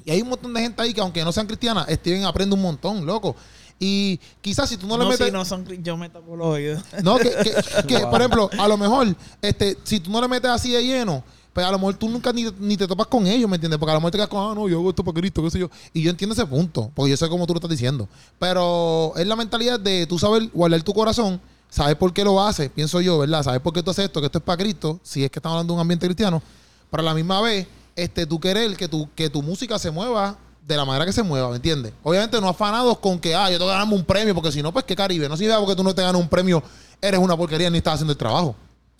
Y 0.09 0.13
hay 0.13 0.21
un 0.23 0.29
montón 0.29 0.51
de 0.53 0.61
gente 0.61 0.81
ahí 0.81 0.91
que 0.91 1.01
aunque 1.01 1.23
no 1.23 1.31
sean 1.31 1.45
cristianas, 1.45 1.85
Steven 1.87 2.25
aprende 2.25 2.55
un 2.55 2.61
montón, 2.63 3.05
loco. 3.05 3.35
Y 3.79 4.19
quizás 4.41 4.67
si 4.67 4.75
tú 4.75 4.87
no, 4.87 4.97
No, 4.97 5.03
le 5.03 5.09
metes... 5.11 5.27
si 5.27 5.31
no 5.31 5.45
son, 5.45 5.65
yo 5.83 5.95
me 5.97 6.09
tapo 6.09 6.35
los 6.35 6.47
oídos. 6.47 6.83
No, 7.03 7.17
que, 7.17 7.29
que- 7.29 7.87
que, 7.87 7.99
por 8.07 8.19
ejemplo, 8.19 8.49
a 8.57 8.67
lo 8.67 8.75
mejor, 8.75 9.15
este, 9.41 9.77
si 9.83 9.99
tú 9.99 10.09
no 10.09 10.19
le 10.19 10.27
metes 10.27 10.49
así 10.49 10.71
de 10.71 10.83
lleno, 10.83 11.23
pues 11.53 11.65
a 11.65 11.71
lo 11.71 11.77
mejor 11.77 11.93
tú 11.95 12.09
nunca 12.09 12.33
ni, 12.33 12.45
ni 12.59 12.75
te 12.75 12.87
topas 12.87 13.05
con 13.07 13.27
ellos, 13.27 13.47
¿me 13.49 13.55
entiendes? 13.57 13.77
Porque 13.79 13.91
a 13.91 13.93
lo 13.93 13.99
mejor 14.01 14.11
te 14.11 14.17
quedas 14.17 14.29
con, 14.29 14.51
ah, 14.51 14.55
no, 14.55 14.67
yo 14.67 14.79
hago 14.79 14.89
esto 14.89 15.03
para 15.03 15.13
Cristo, 15.19 15.43
qué 15.43 15.51
sé 15.51 15.59
yo. 15.59 15.69
Y 15.93 16.01
yo 16.01 16.09
entiendo 16.09 16.33
ese 16.33 16.45
punto, 16.45 16.91
porque 16.95 17.11
yo 17.11 17.17
sé 17.17 17.29
cómo 17.29 17.45
tú 17.45 17.53
lo 17.53 17.59
estás 17.59 17.69
diciendo. 17.69 18.09
Pero 18.39 19.13
es 19.15 19.27
la 19.27 19.35
mentalidad 19.35 19.79
de 19.79 20.07
tú 20.07 20.17
saber 20.17 20.49
guardar 20.53 20.81
tu 20.81 20.93
corazón, 20.93 21.39
saber 21.69 21.97
por 21.97 22.11
qué 22.13 22.23
lo 22.23 22.41
haces, 22.43 22.69
pienso 22.71 22.99
yo, 22.99 23.19
¿verdad? 23.19 23.43
Saber 23.43 23.61
por 23.61 23.71
qué 23.73 23.83
tú 23.83 23.91
haces 23.91 24.05
esto, 24.05 24.19
que 24.19 24.25
esto 24.25 24.39
es 24.39 24.43
para 24.43 24.57
Cristo, 24.57 24.99
si 25.03 25.23
es 25.23 25.29
que 25.31 25.39
estamos 25.39 25.53
hablando 25.55 25.73
de 25.73 25.75
un 25.75 25.81
ambiente 25.81 26.05
cristiano, 26.07 26.41
pero 26.89 27.01
a 27.01 27.05
la 27.05 27.13
misma 27.13 27.39
vez, 27.41 27.67
este, 28.03 28.25
tú 28.25 28.39
querer 28.39 28.75
que 28.75 28.87
tu, 28.87 29.09
que 29.15 29.29
tu 29.29 29.41
música 29.41 29.77
se 29.79 29.91
mueva 29.91 30.37
de 30.65 30.77
la 30.77 30.85
manera 30.85 31.05
que 31.05 31.13
se 31.13 31.23
mueva, 31.23 31.49
¿me 31.49 31.55
entiendes? 31.55 31.93
Obviamente 32.03 32.39
no 32.39 32.47
afanados 32.49 32.99
con 32.99 33.17
que, 33.19 33.33
ah, 33.33 33.49
yo 33.49 33.57
tengo 33.57 33.69
que 33.69 33.73
ganarme 33.73 33.95
un 33.95 34.03
premio, 34.05 34.35
porque 34.35 34.51
si 34.51 34.61
no, 34.61 34.71
pues 34.71 34.85
qué 34.85 34.95
Caribe. 34.95 35.27
No 35.27 35.35
sirve 35.35 35.55
porque 35.57 35.75
tú 35.75 35.83
no 35.83 35.95
te 35.95 36.01
ganas 36.03 36.21
un 36.21 36.27
premio, 36.29 36.61
eres 37.01 37.19
una 37.19 37.35
porquería 37.35 37.69
ni 37.71 37.77
estás 37.79 37.95
haciendo 37.95 38.11
el 38.11 38.17
trabajo. 38.17 38.55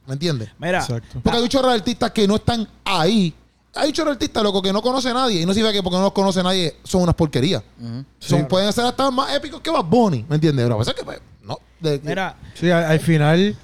¿Me 0.08 0.14
entiendes? 0.14 0.50
Mira, 0.58 0.80
Exacto. 0.80 1.20
Porque 1.22 1.38
hay 1.38 1.44
un 1.44 1.50
chorro 1.50 1.68
de 1.68 1.76
artistas 1.76 2.10
que 2.12 2.28
no 2.28 2.38
están 2.38 2.68
ahí. 2.84 3.32
Hay 3.76 3.90
un 3.90 3.94
chorro 3.94 4.10
de 4.10 4.14
artistas, 4.14 4.42
loco, 4.42 4.60
que 4.64 4.74
no 4.74 4.82
conoce 4.82 5.10
a 5.10 5.14
nadie. 5.14 5.42
Y 5.42 5.46
no 5.46 5.54
sirve 5.54 5.72
que 5.72 5.84
porque 5.84 5.98
no 5.98 6.04
los 6.06 6.14
conoce 6.14 6.42
nadie 6.42 6.78
son 6.84 7.04
unas 7.04 7.14
porquerías. 7.14 7.62
Son, 8.18 8.48
Pueden 8.48 8.74
ser 8.74 8.86
hasta 8.86 9.12
más 9.12 9.32
épicos 9.36 9.62
que 9.62 9.70
Bad 9.70 9.86
Bunny, 9.86 10.26
¿me 10.28 10.36
entiendes? 10.36 10.66
Pero 10.66 10.76
a 10.76 10.80
veces 10.80 10.96
que, 10.96 11.04
pues, 11.04 11.20
no. 11.44 11.60
de- 11.80 12.02
mira, 12.04 12.36
Sí, 12.56 12.72
al, 12.72 12.86
al 12.86 13.00
final, 13.00 13.56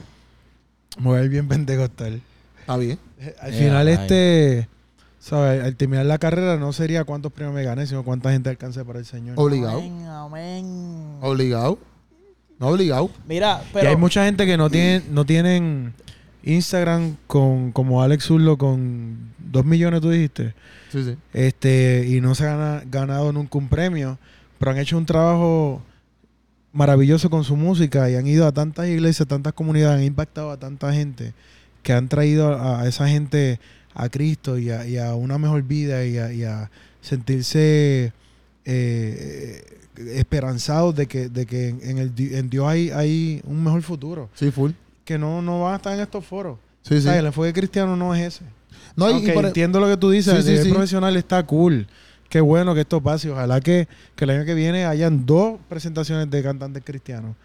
me 0.99 1.03
voy 1.05 1.19
a 1.19 1.23
ir 1.23 1.29
bien 1.29 1.47
pentecostal. 1.47 2.21
Está 2.59 2.77
bien. 2.77 2.99
Al 3.41 3.53
Eh, 3.53 3.57
final, 3.57 3.87
ay. 3.87 3.93
este, 3.95 4.69
¿sabes? 5.25 5.63
Al 5.63 5.75
terminar 5.75 6.05
la 6.05 6.19
carrera 6.19 6.57
no 6.57 6.71
sería 6.71 7.03
cuántos 7.03 7.31
premios 7.31 7.55
me 7.55 7.63
gané, 7.63 7.87
sino 7.87 8.03
cuánta 8.03 8.31
gente 8.31 8.49
alcance 8.51 8.85
para 8.85 8.99
el 8.99 9.05
Señor. 9.05 9.33
Obligado. 9.39 9.79
amén, 9.79 10.05
amén. 10.05 11.17
Obligado. 11.19 11.79
No 12.59 12.67
obligado. 12.67 13.09
Mira, 13.27 13.63
y 13.63 13.73
pero 13.73 13.89
hay 13.89 13.95
mucha 13.95 14.23
gente 14.23 14.45
que 14.45 14.55
no 14.55 14.69
tienen, 14.69 15.03
no 15.11 15.25
tienen 15.25 15.93
Instagram 16.43 17.17
con, 17.25 17.71
como 17.71 18.03
Alex 18.03 18.25
Zurlo 18.25 18.57
con 18.59 19.33
dos 19.39 19.65
millones, 19.65 19.99
tú 19.99 20.11
dijiste. 20.11 20.53
Sí, 20.91 21.03
sí. 21.03 21.15
Este, 21.33 22.05
y 22.07 22.21
no 22.21 22.35
se 22.35 22.47
han 22.47 22.89
ganado 22.91 23.33
nunca 23.33 23.57
un 23.57 23.67
premio, 23.67 24.19
pero 24.59 24.71
han 24.71 24.77
hecho 24.77 24.95
un 24.95 25.07
trabajo 25.07 25.81
maravilloso 26.71 27.31
con 27.31 27.43
su 27.43 27.55
música 27.55 28.11
y 28.11 28.15
han 28.15 28.27
ido 28.27 28.45
a 28.45 28.51
tantas 28.51 28.87
iglesias, 28.87 29.27
tantas 29.27 29.53
comunidades, 29.53 29.97
han 29.97 30.05
impactado 30.05 30.51
a 30.51 30.57
tanta 30.57 30.93
gente 30.93 31.33
que 31.81 31.93
han 31.93 32.09
traído 32.09 32.53
a, 32.53 32.81
a 32.81 32.87
esa 32.87 33.07
gente 33.07 33.59
a 33.95 34.09
Cristo 34.09 34.57
y 34.59 34.69
a, 34.69 34.85
y 34.87 34.97
a 34.97 35.15
una 35.15 35.37
mejor 35.39 35.63
vida 35.63 36.05
y 36.05 36.17
a, 36.19 36.31
y 36.31 36.43
a 36.43 36.69
sentirse 37.01 38.13
eh, 38.65 39.63
esperanzados 40.13 40.95
de 40.95 41.07
que, 41.07 41.29
de 41.29 41.45
que 41.45 41.69
en, 41.69 41.97
el, 41.97 42.11
en 42.17 42.49
Dios 42.49 42.67
hay, 42.67 42.89
hay 42.91 43.41
un 43.45 43.63
mejor 43.63 43.81
futuro, 43.81 44.29
Sí, 44.35 44.51
full. 44.51 44.71
que 45.03 45.17
no, 45.17 45.41
no 45.41 45.61
van 45.61 45.73
a 45.73 45.75
estar 45.77 45.93
en 45.93 46.01
estos 46.01 46.25
foros. 46.25 46.57
Sí, 46.83 46.95
O 46.95 46.97
sí. 46.97 47.03
sea, 47.03 47.17
el 47.17 47.25
enfoque 47.25 47.53
cristiano 47.53 47.95
no 47.95 48.13
es 48.13 48.35
ese. 48.35 48.45
No, 48.95 49.09
y- 49.17 49.31
por- 49.31 49.45
entiendo 49.45 49.79
lo 49.79 49.87
que 49.87 49.97
tú 49.97 50.09
dices, 50.09 50.43
Sí, 50.45 50.57
sí. 50.63 50.69
profesional 50.69 51.15
está 51.15 51.43
cool. 51.45 51.87
Qué 52.29 52.41
bueno 52.41 52.73
que 52.73 52.81
esto 52.81 53.01
pase. 53.01 53.29
Ojalá 53.29 53.61
que, 53.61 53.87
que 54.15 54.23
el 54.25 54.29
año 54.31 54.45
que 54.45 54.53
viene 54.55 54.85
hayan 54.85 55.25
dos 55.25 55.59
presentaciones 55.69 56.29
de 56.29 56.43
cantantes 56.43 56.83
cristianos. 56.85 57.35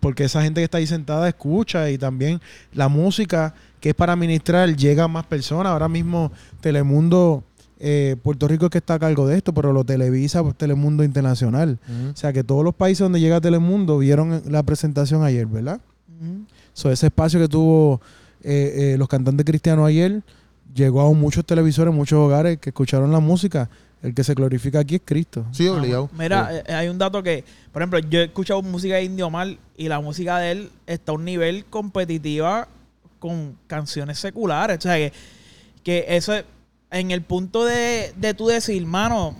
Porque 0.00 0.24
esa 0.24 0.42
gente 0.42 0.60
que 0.60 0.64
está 0.64 0.78
ahí 0.78 0.86
sentada 0.86 1.28
escucha 1.28 1.90
y 1.90 1.98
también 1.98 2.40
la 2.72 2.88
música 2.88 3.54
que 3.86 3.90
es 3.90 3.94
para 3.94 4.16
ministrar 4.16 4.74
llega 4.74 5.04
a 5.04 5.08
más 5.08 5.24
personas. 5.26 5.70
Ahora 5.70 5.88
mismo 5.88 6.32
Telemundo, 6.60 7.44
eh, 7.78 8.16
Puerto 8.20 8.48
Rico 8.48 8.64
es 8.64 8.70
que 8.72 8.78
está 8.78 8.94
a 8.94 8.98
cargo 8.98 9.28
de 9.28 9.36
esto, 9.36 9.54
pero 9.54 9.72
lo 9.72 9.84
televisa 9.84 10.42
por 10.42 10.54
Telemundo 10.54 11.04
Internacional. 11.04 11.78
O 12.12 12.16
sea 12.16 12.32
que 12.32 12.42
todos 12.42 12.64
los 12.64 12.74
países 12.74 12.98
donde 13.04 13.20
llega 13.20 13.40
Telemundo 13.40 13.96
vieron 13.98 14.42
la 14.46 14.64
presentación 14.64 15.22
ayer, 15.22 15.46
¿verdad? 15.46 15.80
So, 16.72 16.90
ese 16.90 17.06
espacio 17.06 17.38
que 17.38 17.46
tuvo 17.46 18.00
eh, 18.42 18.94
eh, 18.94 18.98
los 18.98 19.06
cantantes 19.06 19.46
cristianos 19.46 19.86
ayer 19.86 20.20
llegó 20.74 21.00
a 21.02 21.12
muchos 21.12 21.44
televisores, 21.46 21.94
muchos 21.94 22.18
hogares 22.18 22.58
que 22.58 22.70
escucharon 22.70 23.12
la 23.12 23.20
música. 23.20 23.70
El 24.02 24.14
que 24.14 24.24
se 24.24 24.34
glorifica 24.34 24.80
aquí 24.80 24.96
es 24.96 25.00
Cristo. 25.04 25.46
Sí, 25.52 25.68
obligado. 25.68 26.10
Mira, 26.18 26.50
Sí. 26.50 26.56
eh, 26.66 26.74
hay 26.74 26.88
un 26.88 26.98
dato 26.98 27.22
que, 27.22 27.44
por 27.72 27.82
ejemplo, 27.82 28.00
yo 28.00 28.18
he 28.18 28.24
escuchado 28.24 28.60
música 28.62 28.96
de 28.96 29.04
Indio 29.04 29.30
Mal 29.30 29.58
y 29.76 29.88
la 29.88 30.00
música 30.00 30.38
de 30.38 30.50
él 30.50 30.70
está 30.88 31.12
a 31.12 31.14
un 31.14 31.24
nivel 31.24 31.64
competitiva 31.70 32.66
con 33.28 33.58
canciones 33.66 34.18
seculares. 34.18 34.78
O 34.78 34.80
sea, 34.80 34.96
que, 34.96 35.12
que 35.82 36.04
eso 36.08 36.34
es 36.34 36.44
en 36.90 37.10
el 37.10 37.22
punto 37.22 37.64
de, 37.64 38.12
de 38.16 38.34
tú 38.34 38.46
decir, 38.46 38.84
mano, 38.86 39.36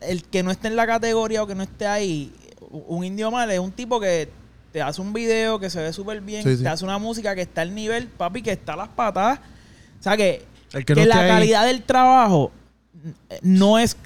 el 0.00 0.24
que 0.24 0.42
no 0.42 0.50
esté 0.50 0.68
en 0.68 0.76
la 0.76 0.86
categoría 0.86 1.42
o 1.42 1.46
que 1.46 1.54
no 1.54 1.62
esté 1.62 1.86
ahí, 1.86 2.32
un 2.70 3.04
Indio 3.04 3.30
Mal 3.30 3.50
es 3.50 3.58
un 3.58 3.72
tipo 3.72 4.00
que 4.00 4.28
te 4.72 4.82
hace 4.82 5.00
un 5.00 5.12
video 5.12 5.58
que 5.60 5.70
se 5.70 5.80
ve 5.80 5.92
súper 5.92 6.20
bien, 6.20 6.42
Sí, 6.42 6.56
sí. 6.56 6.62
te 6.62 6.68
hace 6.68 6.84
una 6.84 6.98
música 6.98 7.34
que 7.34 7.42
está 7.42 7.62
al 7.62 7.74
nivel, 7.74 8.08
papi, 8.08 8.42
que 8.42 8.52
está 8.52 8.72
a 8.72 8.76
las 8.76 8.88
patas. 8.88 9.38
O 10.00 10.02
sea, 10.02 10.16
que, 10.16 10.44
El 10.72 10.84
que, 10.84 10.94
la 11.06 11.20
ahí- 11.20 11.28
calidad 11.28 11.66
del 11.66 11.82
trabajo 11.84 12.50
eh, 13.30 13.38
no 13.42 13.78
es, 13.78 13.96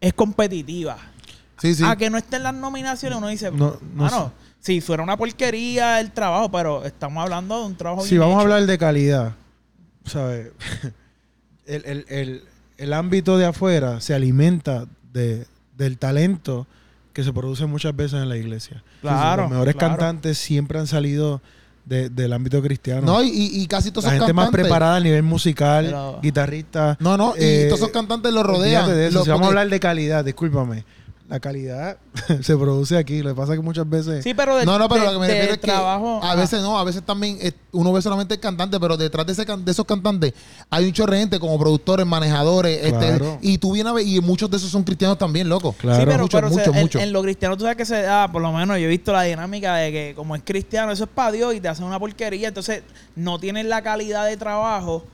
es 0.00 0.12
competitiva. 0.12 0.96
Sí, 1.58 1.74
sí. 1.74 1.82
A 1.86 1.96
que 1.96 2.08
no 2.10 2.18
esté 2.18 2.36
en 2.36 2.44
las 2.44 2.54
nominaciones, 2.54 3.18
uno 3.18 3.28
dice, 3.28 3.50
No, 3.50 3.78
no 3.94 4.04
mano, 4.04 4.32
si 4.62 4.80
fuera 4.80 5.02
una 5.02 5.16
porquería 5.16 6.00
el 6.00 6.12
trabajo, 6.12 6.50
pero 6.50 6.84
estamos 6.84 7.22
hablando 7.22 7.58
de 7.60 7.66
un 7.66 7.74
trabajo 7.76 8.02
Si 8.04 8.10
bien 8.10 8.20
vamos 8.22 8.38
a 8.38 8.42
hablar 8.42 8.64
de 8.64 8.78
calidad, 8.78 9.32
¿sabes? 10.06 10.48
el, 11.66 11.84
el- 11.84 12.06
el- 12.08 12.42
el 12.78 12.92
ámbito 12.94 13.38
de 13.38 13.44
afuera 13.46 14.00
se 14.00 14.14
alimenta 14.14 14.86
de, 15.12 15.46
del 15.76 15.98
talento 15.98 16.66
que 17.12 17.22
se 17.22 17.32
produce 17.32 17.66
muchas 17.66 17.94
veces 17.94 18.14
en 18.22 18.28
la 18.28 18.36
iglesia. 18.36 18.82
Claro, 19.02 19.42
Los 19.42 19.50
mejores 19.52 19.74
claro. 19.76 19.96
cantantes 19.98 20.38
siempre 20.38 20.78
han 20.78 20.86
salido 20.86 21.40
de- 21.84 22.08
del 22.08 22.32
ámbito 22.32 22.62
cristiano. 22.62 23.02
No, 23.02 23.22
y, 23.22 23.28
y- 23.30 23.66
casi 23.66 23.90
todos 23.90 24.04
la 24.04 24.14
esos 24.14 24.26
gente 24.26 24.32
más 24.32 24.50
preparada 24.50 24.96
a 24.96 25.00
nivel 25.00 25.22
musical, 25.24 25.86
Pero- 25.86 26.20
guitarrista. 26.22 26.96
No, 27.00 27.16
no, 27.16 27.34
y 27.36 27.40
Eh, 27.42 27.64
todos 27.68 27.80
esos 27.80 27.92
cantantes 27.92 28.32
lo 28.32 28.42
rodean. 28.44 28.84
Olvídate 28.84 28.98
de 29.00 29.08
eso. 29.08 29.18
Lo- 29.18 29.24
si 29.24 29.30
vamos 29.30 29.44
a 29.46 29.48
hablar 29.48 29.68
de 29.68 29.80
calidad, 29.80 30.24
discúlpame. 30.24 30.84
La 31.32 31.40
calidad 31.40 31.96
se 32.42 32.54
produce 32.58 32.98
aquí. 32.98 33.22
Lo 33.22 33.30
que 33.30 33.34
pasa 33.34 33.54
es 33.54 33.58
que 33.58 33.64
muchas 33.64 33.88
veces. 33.88 34.22
Sí, 34.22 34.34
pero 34.34 34.54
de, 34.54 34.66
No, 34.66 34.78
no, 34.78 34.86
pero 34.86 35.00
de- 35.00 35.06
lo 35.06 35.12
que 35.14 35.18
me 35.20 35.26
refiero 35.28 35.52
es 35.54 35.58
que 35.60 35.66
trabajo, 35.66 36.20
a 36.22 36.34
veces 36.34 36.60
no, 36.60 36.78
a 36.78 36.84
veces 36.84 37.02
también 37.02 37.38
eh, 37.40 37.52
uno 37.70 37.90
ve 37.90 38.02
solamente 38.02 38.34
el 38.34 38.40
cantante, 38.40 38.78
pero 38.78 38.98
detrás 38.98 39.24
de, 39.26 39.32
ese, 39.32 39.46
can- 39.46 39.64
de 39.64 39.72
esos 39.72 39.86
cantantes 39.86 40.34
hay 40.68 40.84
un 40.84 40.92
chorre 40.92 41.14
de 41.14 41.20
gente 41.22 41.40
como 41.40 41.58
productores, 41.58 42.06
manejadores, 42.06 42.86
Claro. 42.92 43.06
este, 43.32 43.38
y 43.40 43.56
tú 43.56 43.72
vienes 43.72 43.90
a 43.92 43.94
ver, 43.94 44.06
y 44.06 44.20
muchos 44.20 44.50
de 44.50 44.58
esos 44.58 44.68
son 44.68 44.82
cristianos 44.84 45.16
también, 45.16 45.48
loco. 45.48 45.72
Claro. 45.78 46.00
Sí, 46.00 46.06
pero, 46.06 46.22
Mucho, 46.24 46.36
pero 46.36 46.48
se- 46.50 46.54
mucho, 46.56 46.70
en, 46.74 46.80
mucho. 46.82 46.98
en 46.98 47.12
lo 47.14 47.22
cristiano 47.22 47.56
tú 47.56 47.62
sabes 47.62 47.78
que 47.78 47.86
se 47.86 48.02
da, 48.02 48.30
por 48.30 48.42
lo 48.42 48.52
menos 48.52 48.76
yo 48.76 48.84
he 48.84 48.88
visto 48.88 49.10
la 49.14 49.22
dinámica 49.22 49.74
de 49.76 49.90
que 49.90 50.12
como 50.14 50.36
es 50.36 50.42
cristiano, 50.44 50.92
eso 50.92 51.04
es 51.04 51.10
para 51.14 51.32
Dios 51.32 51.54
y 51.54 51.62
te 51.62 51.68
hacen 51.68 51.86
una 51.86 51.98
porquería, 51.98 52.48
entonces 52.48 52.82
no 53.16 53.38
tienes 53.38 53.64
la 53.64 53.80
calidad 53.80 54.26
de 54.26 54.36
trabajo 54.36 55.04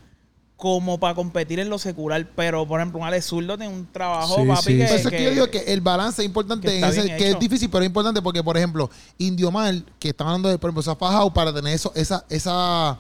como 0.59 0.99
para 0.99 1.15
competir 1.15 1.61
en 1.61 1.71
lo 1.71 1.79
secular, 1.79 2.27
pero 2.35 2.67
por 2.67 2.81
ejemplo 2.81 2.99
un 3.01 3.07
Alex 3.07 3.27
Zurdo 3.27 3.57
tiene 3.57 3.73
un 3.73 3.87
trabajo, 3.93 4.37
Sí, 4.43 4.47
papi, 4.49 4.63
sí. 4.73 4.77
que, 4.79 4.85
Por 4.87 4.97
eso 4.97 5.09
es 5.09 5.11
que 5.13 5.17
que- 5.17 5.25
yo 5.25 5.31
digo 5.31 5.51
que 5.51 5.59
el 5.73 5.81
balance 5.81 6.21
es 6.21 6.27
importante, 6.27 6.67
que 6.67 6.79
en 6.79 6.85
está 6.85 6.89
ese- 6.89 7.03
bien 7.05 7.17
que 7.17 7.31
es 7.31 7.39
difícil, 7.39 7.71
pero 7.71 7.85
es 7.85 7.87
importante 7.87 8.21
porque, 8.21 8.43
por 8.43 8.57
ejemplo, 8.57 8.91
Indio 9.19 9.53
Mal, 9.53 9.85
que 10.01 10.09
están 10.09 10.27
hablando 10.27 10.49
de, 10.49 10.59
por 10.59 10.69
ejemplo, 10.69 10.83
se 10.83 10.91
ha 10.91 10.97
fajado 10.97 11.33
para 11.33 11.55
tener 11.55 11.73
eso, 11.73 11.93
esa, 11.95 12.25
esa. 12.29 12.99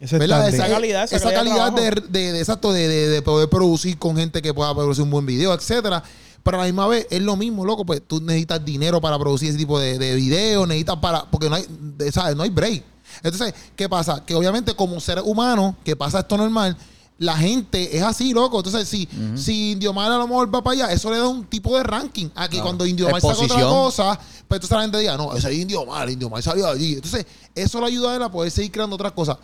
Esa, 0.00 0.16
Esa 0.16 0.66
calidad, 0.68 1.04
esa 1.04 1.16
esa 1.16 1.30
calidad 1.32 1.66
calidad 1.68 1.72
de 1.72 1.90
de, 1.90 2.08
de- 2.08 2.32
de- 2.32 2.38
exacto, 2.40 2.72
de, 2.72 2.88
de- 2.88 3.08
de 3.10 3.22
poder 3.22 3.48
producir 3.48 3.96
con 3.98 4.16
gente 4.16 4.42
que 4.42 4.52
pueda 4.52 4.74
producir 4.74 5.04
un 5.04 5.10
buen 5.10 5.24
video, 5.26 5.54
etcétera. 5.54 6.02
Pero 6.42 6.56
a 6.56 6.60
la 6.60 6.66
misma 6.66 6.88
vez 6.88 7.06
es 7.10 7.20
lo 7.22 7.36
mismo, 7.36 7.64
loco, 7.64 7.84
pues 7.86 8.02
tú 8.04 8.20
necesitas 8.20 8.64
dinero 8.64 9.00
para 9.00 9.16
producir 9.18 9.50
ese 9.50 9.58
tipo 9.58 9.78
de, 9.78 9.98
de 9.98 10.16
videos, 10.16 10.66
necesitas 10.66 10.96
para, 10.96 11.24
porque 11.30 11.48
no 11.48 11.54
hay, 11.54 11.64
de- 11.68 12.10
¿sabes? 12.10 12.34
No 12.34 12.42
hay 12.42 12.50
break. 12.50 12.82
Entonces, 13.22 13.54
¿qué 13.76 13.88
pasa? 13.88 14.24
Que 14.24 14.34
obviamente 14.34 14.74
como 14.74 15.00
seres 15.00 15.24
humanos, 15.26 15.74
que 15.84 15.94
pasa 15.96 16.20
esto 16.20 16.36
normal, 16.36 16.76
la 17.18 17.36
gente 17.36 17.96
es 17.96 18.02
así, 18.02 18.32
loco. 18.32 18.58
Entonces, 18.58 18.88
si, 18.88 19.08
si 19.36 19.72
Indio 19.72 19.92
Mal 19.92 20.10
a 20.10 20.16
lo 20.18 20.26
mejor 20.26 20.52
va 20.52 20.62
para 20.62 20.74
allá, 20.84 20.92
eso 20.92 21.08
le 21.10 21.18
da 21.18 21.28
un 21.28 21.44
tipo 21.44 21.76
de 21.76 21.84
ranking. 21.84 22.26
Aquí 22.34 22.52
Claro. 22.56 22.64
cuando 22.64 22.86
Indio 22.86 23.08
Mal 23.10 23.20
saca 23.20 23.34
otra 23.44 23.60
cosa, 23.70 24.18
pues 24.48 24.58
entonces 24.58 24.70
la 24.76 24.82
gente 24.82 24.98
diga, 24.98 25.16
no, 25.16 25.32
ese 25.36 25.52
es 25.52 25.58
Indio 25.58 25.86
Mal, 25.86 26.10
Indio 26.10 26.28
Mal 26.28 26.42
salió 26.42 26.64
de 26.66 26.72
allí. 26.72 26.94
Entonces, 26.94 27.24
eso 27.54 27.80
le 27.80 27.86
ayuda 27.86 28.12
a 28.12 28.16
él 28.16 28.22
a 28.22 28.30
poder 28.32 28.50
seguir 28.50 28.72
creando 28.72 28.96
otras 28.96 29.12
cosas. 29.12 29.36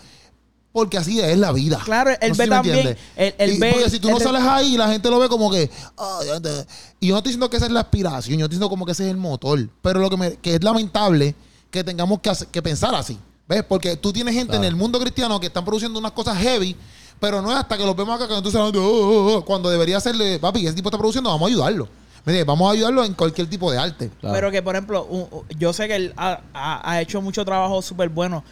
Porque 0.72 0.98
así 0.98 1.18
es 1.20 1.38
la 1.38 1.50
vida. 1.52 1.80
Claro, 1.84 2.10
él 2.20 2.28
No 2.28 2.34
sé 2.34 2.42
ve 2.42 2.44
si 2.44 2.50
también, 2.50 2.76
él- 3.16 3.34
él 3.38 3.52
Y 3.54 3.58
ve- 3.58 3.70
porque 3.72 3.90
si 3.90 3.98
tú 4.00 4.10
no 4.10 4.20
sales 4.20 4.42
ahí, 4.42 4.76
la 4.76 4.88
gente 4.90 5.08
lo 5.08 5.18
ve 5.18 5.28
como 5.28 5.50
que. 5.50 5.70
Y 7.00 7.06
yo 7.08 7.14
no 7.14 7.18
estoy 7.18 7.30
diciendo 7.32 7.48
que 7.50 7.56
esa 7.56 7.66
es 7.66 7.72
la 7.72 7.80
aspiración, 7.80 8.38
yo 8.38 8.44
estoy 8.44 8.56
diciendo 8.56 8.68
como 8.68 8.84
que 8.84 8.92
ese 8.92 9.04
es 9.04 9.10
el 9.10 9.16
motor. 9.16 9.68
Pero 9.82 10.00
lo 10.00 10.10
que, 10.10 10.16
me- 10.16 10.36
que 10.36 10.56
es 10.56 10.62
lamentable 10.64 11.34
que 11.70 11.82
tengamos 11.84 12.20
que, 12.20 12.30
hacer- 12.30 12.48
que 12.48 12.60
pensar 12.62 12.94
así. 12.94 13.18
¿Ves? 13.48 13.64
Porque 13.64 13.96
tú 13.96 14.12
tienes 14.12 14.34
gente 14.34 14.50
Claro. 14.50 14.64
en 14.64 14.68
el 14.68 14.76
mundo 14.76 15.00
cristiano 15.00 15.40
que 15.40 15.46
están 15.46 15.64
produciendo 15.64 15.98
unas 15.98 16.12
cosas 16.12 16.36
heavy, 16.38 16.76
pero 17.18 17.40
no 17.40 17.50
es 17.50 17.56
hasta 17.56 17.76
que 17.78 17.84
los 17.86 17.96
vemos 17.96 18.14
acá 18.16 18.28
que 18.28 18.36
entonces 18.36 18.60
"Oh, 18.60 18.70
oh, 18.74 19.36
oh", 19.38 19.44
cuando 19.44 19.70
debería 19.70 19.98
serle, 20.00 20.38
papi, 20.38 20.66
ese 20.66 20.74
tipo 20.76 20.88
está 20.90 20.98
produciendo, 20.98 21.30
vamos 21.30 21.46
a 21.48 21.50
ayudarlo. 21.50 21.84
¿Me 22.24 22.32
entiendes? 22.32 22.46
Vamos 22.46 22.68
a 22.68 22.72
ayudarlo 22.74 23.04
en 23.04 23.14
cualquier 23.14 23.48
tipo 23.48 23.72
de 23.72 23.78
arte. 23.78 24.10
Claro. 24.20 24.34
Pero 24.34 24.50
que, 24.50 24.62
por 24.62 24.74
ejemplo, 24.74 25.04
un- 25.06 25.28
yo 25.58 25.72
sé 25.72 25.88
que 25.88 25.96
él 25.96 26.12
ha, 26.18 26.40
ha- 26.52 26.90
ha 26.92 27.00
hecho 27.00 27.22
mucho 27.22 27.42
trabajo 27.44 27.80
súper 27.80 28.10
bueno. 28.10 28.44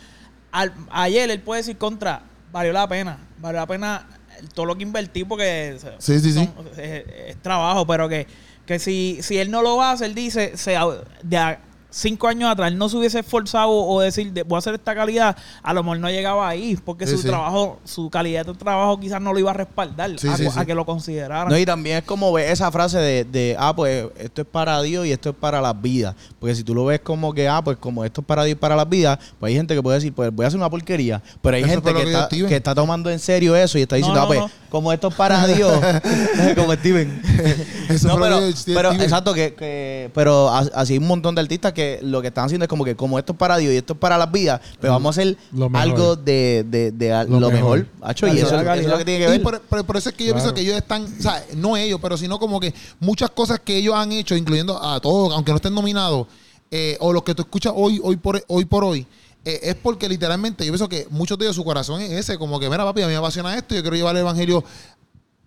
Al- 0.51 0.73
ayer 0.91 1.29
él 1.31 1.43
puede 1.43 1.61
decir 1.61 1.77
contra, 1.77 2.23
valió 2.51 2.73
la 2.73 2.89
pena. 2.89 3.19
Valió 3.39 3.61
la 3.61 3.67
pena 3.67 4.07
todo 4.55 4.65
lo 4.67 4.77
que 4.77 4.83
invertí 4.85 5.25
porque 5.25 5.77
Sí, 5.99 6.19
sí, 6.21 6.33
sí. 6.33 6.49
Es, 6.79 7.05
es 7.29 7.43
trabajo, 7.43 7.87
pero 7.87 8.09
que, 8.09 8.27
que 8.65 8.79
si, 8.79 9.19
si 9.21 9.37
él 9.37 9.51
no 9.51 9.61
lo 9.61 9.83
hace, 9.83 10.07
él 10.07 10.15
dice, 10.15 10.57
se, 10.57 10.79
de 11.23 11.59
cinco 11.97 12.29
años 12.29 12.51
atrás, 12.51 12.71
él 12.71 12.77
no 12.79 12.89
se 12.89 12.97
hubiese 12.97 13.21
esforzado 13.21 13.71
o 13.71 14.01
decir, 14.01 14.33
de- 14.33 14.43
voy 14.43 14.57
a 14.57 14.59
hacer 14.59 14.75
esta 14.75 14.95
calidad, 14.95 15.37
a 15.63 15.73
lo 15.73 15.83
mejor 15.83 15.99
no 15.99 16.11
llegaba 16.11 16.47
ahí, 16.49 16.77
porque 16.85 17.07
Sí, 17.07 17.13
su 17.13 17.23
sí. 17.23 17.29
trabajo, 17.29 17.79
su 17.85 18.11
calidad 18.11 18.45
de 18.45 18.53
trabajo 18.55 19.01
quizás 19.01 19.21
no 19.21 19.33
lo 19.33 19.39
iba 19.39 19.51
a 19.51 19.55
respaldar 19.55 20.11
Sí, 20.19 20.29
a, 20.29 20.37
sí, 20.37 20.47
a 20.47 20.51
sí. 20.51 20.67
que 20.67 20.75
lo 20.75 20.85
consideraran. 20.85 21.49
No, 21.49 21.57
y 21.59 21.65
también 21.65 21.99
es 21.99 22.05
como 22.05 22.31
ver 22.33 22.51
esa 22.51 22.71
frase 22.71 22.99
de, 22.99 23.25
de, 23.25 23.57
ah, 23.59 23.75
pues 23.75 24.07
esto 24.19 24.43
es 24.43 24.47
para 24.47 24.81
Dios 24.83 25.07
y 25.07 25.13
esto 25.13 25.31
es 25.31 25.37
para 25.37 25.61
las 25.61 25.81
vidas. 25.81 26.15
Porque 26.39 26.55
si 26.55 26.63
tú 26.65 26.75
lo 26.75 26.85
ves 26.85 27.01
como 27.01 27.33
que, 27.33 27.49
ah, 27.49 27.63
pues 27.65 27.77
como 27.79 28.05
esto 28.05 28.21
es 28.21 28.27
para 28.27 28.45
Dios 28.45 28.57
y 28.57 28.61
para 28.61 28.77
las 28.77 28.89
vidas, 28.89 29.19
pues 29.41 29.51
hay 29.51 29.57
gente 29.57 29.75
que 29.75 29.83
puede 29.83 29.97
decir, 29.97 30.13
pues 30.13 30.31
voy 30.35 30.45
a 30.45 30.49
hacer 30.49 30.59
una 30.61 30.69
porquería. 30.71 31.23
Pero 31.41 31.57
hay 31.57 31.63
Eso 31.63 31.71
gente 31.73 31.95
que, 31.95 32.03
que 32.05 32.13
está, 32.13 32.29
que 32.29 32.57
está 32.57 32.75
tomando 32.75 33.11
en 33.11 33.19
serio 33.19 33.57
eso 33.57 33.79
y 33.79 33.83
está 33.83 33.97
diciendo, 33.97 34.21
No, 34.21 34.25
ah, 34.25 34.29
pues 34.29 34.41
no. 34.41 34.51
Como 34.71 34.93
esto 34.93 35.09
es 35.09 35.15
para 35.15 35.47
Dios, 35.47 35.73
como 36.57 36.73
Steven. 36.75 37.23
Eso 37.89 38.09
no, 38.09 38.19
pero, 38.21 38.41
pero 38.67 38.93
exacto, 38.93 39.33
que, 39.33 39.55
que- 39.55 40.11
pero 40.15 40.49
así 40.51 40.95
hay 40.95 40.99
un 40.99 41.07
montón 41.07 41.35
de 41.35 41.41
artistas 41.41 41.73
que 41.73 42.01
lo 42.03 42.21
que 42.21 42.29
están 42.29 42.47
haciendo 42.47 42.65
es 42.65 42.69
como 42.69 42.85
que 42.85 42.97
como 42.97 43.19
esto 43.19 43.33
es 43.33 43.39
para 43.39 43.57
Dios 43.59 43.73
y 43.73 43.77
esto 43.77 43.93
es 43.93 43.99
para 43.99 44.19
las 44.19 44.31
vidas, 44.33 44.61
pues 44.81 44.91
vamos 44.91 45.17
a 45.17 45.21
hacer 45.21 45.37
algo 45.75 46.17
de, 46.17 46.65
de, 46.69 46.91
de 46.93 47.13
a- 47.13 47.25
Lo 47.25 47.39
lo, 47.41 47.51
mejor. 47.51 47.87
Hacho, 48.03 48.27
y 48.27 48.39
eso, 48.39 48.47
eso 48.47 48.73
es 48.75 48.87
lo 48.87 48.99
que 48.99 49.05
tiene 49.05 49.21
que 49.21 49.27
Y 49.27 49.31
ver. 49.39 49.43
por, 49.43 49.61
por- 49.61 49.85
por 49.85 49.97
eso 49.97 50.09
es 50.11 50.15
que 50.15 50.25
yo 50.25 50.33
Claro. 50.33 50.43
pienso 50.45 50.55
que 50.55 50.61
ellos 50.63 50.77
están, 50.77 51.05
o 51.05 51.23
sea, 51.23 51.45
no 51.57 51.77
ellos, 51.77 51.99
pero 52.03 52.17
sino 52.17 52.39
como 52.39 52.59
que 52.61 52.75
muchas 53.01 53.31
cosas 53.31 53.61
que 53.65 53.77
ellos 53.77 53.95
han 53.95 54.11
hecho, 54.13 54.35
incluyendo 54.37 54.83
a 54.83 54.99
todos, 55.01 55.33
aunque 55.35 55.53
no 55.53 55.57
estén 55.57 55.75
nominados, 55.75 56.27
eh, 56.71 56.97
o 57.01 57.13
los 57.13 57.23
que 57.23 57.35
tú 57.35 57.43
escuchas 57.43 57.73
hoy, 57.77 58.01
hoy 58.03 58.17
por 58.17 58.43
hoy, 58.49 58.65
por 58.65 58.83
hoy 58.85 59.07
eh, 59.47 59.61
es 59.63 59.75
porque 59.77 60.09
literalmente 60.09 60.67
yo 60.67 60.73
pienso 60.73 60.89
que 60.89 61.07
muchos 61.11 61.39
de 61.39 61.47
ellos 61.47 61.57
su 61.57 61.65
corazón 61.65 62.01
es 62.03 62.11
ese, 62.11 62.37
como 62.37 62.59
que, 62.61 62.69
mira, 62.69 62.85
papi, 62.85 63.01
a 63.03 63.07
mí 63.07 63.13
me 63.13 63.19
apasiona 63.19 63.57
esto, 63.57 63.75
yo 63.75 63.81
quiero 63.81 63.97
llevar 63.97 64.15
el 64.17 64.21
evangelio 64.23 64.63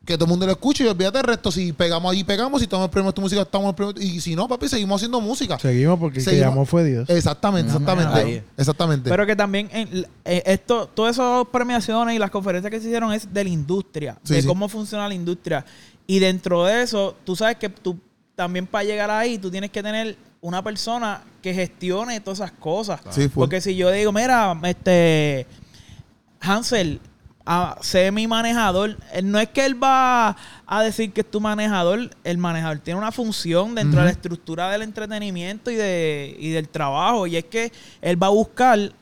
que 0.06 0.16
todo 0.16 0.26
el 0.26 0.30
mundo 0.30 0.46
lo 0.48 0.54
escuche 0.54 0.84
y 0.84 0.88
olvídate 0.88 1.20
del 1.20 1.28
resto. 1.28 1.52
Si 1.52 1.72
pegamos 1.72 2.12
allí, 2.12 2.24
pegamos. 2.24 2.62
Si 2.62 2.64
estamos 2.64 2.86
el 2.86 2.90
premio 2.90 3.12
de 3.12 3.14
tu 3.14 3.22
música, 3.22 3.42
estamos 3.42 3.70
el 3.70 3.76
premio. 3.76 3.94
Y 4.02 4.20
si 4.22 4.36
no, 4.36 4.48
papi, 4.48 4.68
seguimos 4.68 4.96
haciendo 4.96 5.22
música. 5.22 5.60
Seguimos 5.60 6.00
porque 6.00 6.18
el 6.18 6.26
que 6.26 6.30
Seguimos. 6.32 6.50
llamó 6.50 6.66
fue 6.66 6.84
Dios. 6.84 7.08
Exactamente, 7.12 7.68
exactamente. 7.68 8.20
Ahí. 8.20 8.44
Exactamente. 8.58 9.08
Pero 9.08 9.28
que 9.28 9.36
también 9.36 9.70
en- 9.72 10.08
eh, 10.26 10.42
esto, 10.48 10.88
todas 10.96 11.16
esas 11.16 11.46
premiaciones 11.52 12.16
y 12.16 12.18
las 12.18 12.32
conferencias 12.32 12.72
que 12.72 12.80
se 12.80 12.88
hicieron 12.88 13.14
es 13.14 13.32
de 13.32 13.44
la 13.44 13.50
industria, 13.52 14.18
Sí, 14.24 14.34
de 14.34 14.42
sí. 14.42 14.48
cómo 14.48 14.68
funciona 14.68 15.08
la 15.08 15.14
industria. 15.14 15.64
Y 16.08 16.18
dentro 16.18 16.66
de 16.66 16.82
eso, 16.82 17.16
tú 17.24 17.36
sabes 17.36 17.58
que 17.58 17.70
tú 17.70 18.00
también 18.34 18.66
para 18.66 18.86
llegar 18.86 19.12
ahí, 19.12 19.38
tú 19.38 19.52
tienes 19.52 19.70
que 19.70 19.84
tener 19.84 20.18
una 20.42 20.64
persona 20.64 21.22
que 21.42 21.54
gestione 21.54 22.20
todas 22.20 22.40
esas 22.40 22.52
cosas. 22.52 23.02
Sí. 23.10 23.28
Porque 23.28 23.62
si 23.62 23.76
yo 23.76 23.92
digo, 23.92 24.12
mira, 24.12 24.58
este 24.64 25.46
Hansel, 26.40 27.02
ah, 27.46 27.78
sé 27.82 28.12
mi 28.12 28.28
manejador, 28.28 28.98
no 29.24 29.40
es 29.40 29.50
que 29.50 29.66
él 29.66 29.82
va 29.82 30.36
a 30.66 30.84
decir 30.84 31.12
que 31.12 31.22
es 31.22 31.32
tu 31.32 31.42
manejador, 31.42 32.10
el 32.24 32.38
manejador 32.38 32.80
tiene 32.80 33.00
una 33.00 33.12
función 33.12 33.76
dentro 33.76 34.00
de 34.00 34.06
la 34.06 34.12
estructura 34.12 34.70
del 34.70 34.84
entretenimiento 34.84 35.72
y, 35.72 35.76
de, 35.76 36.36
y 36.40 36.50
del 36.50 36.70
trabajo, 36.70 37.28
y 37.28 37.38
es 37.38 37.46
que 37.46 37.72
él 38.02 38.22
va 38.22 38.28
a 38.28 38.32
buscar 38.32 38.94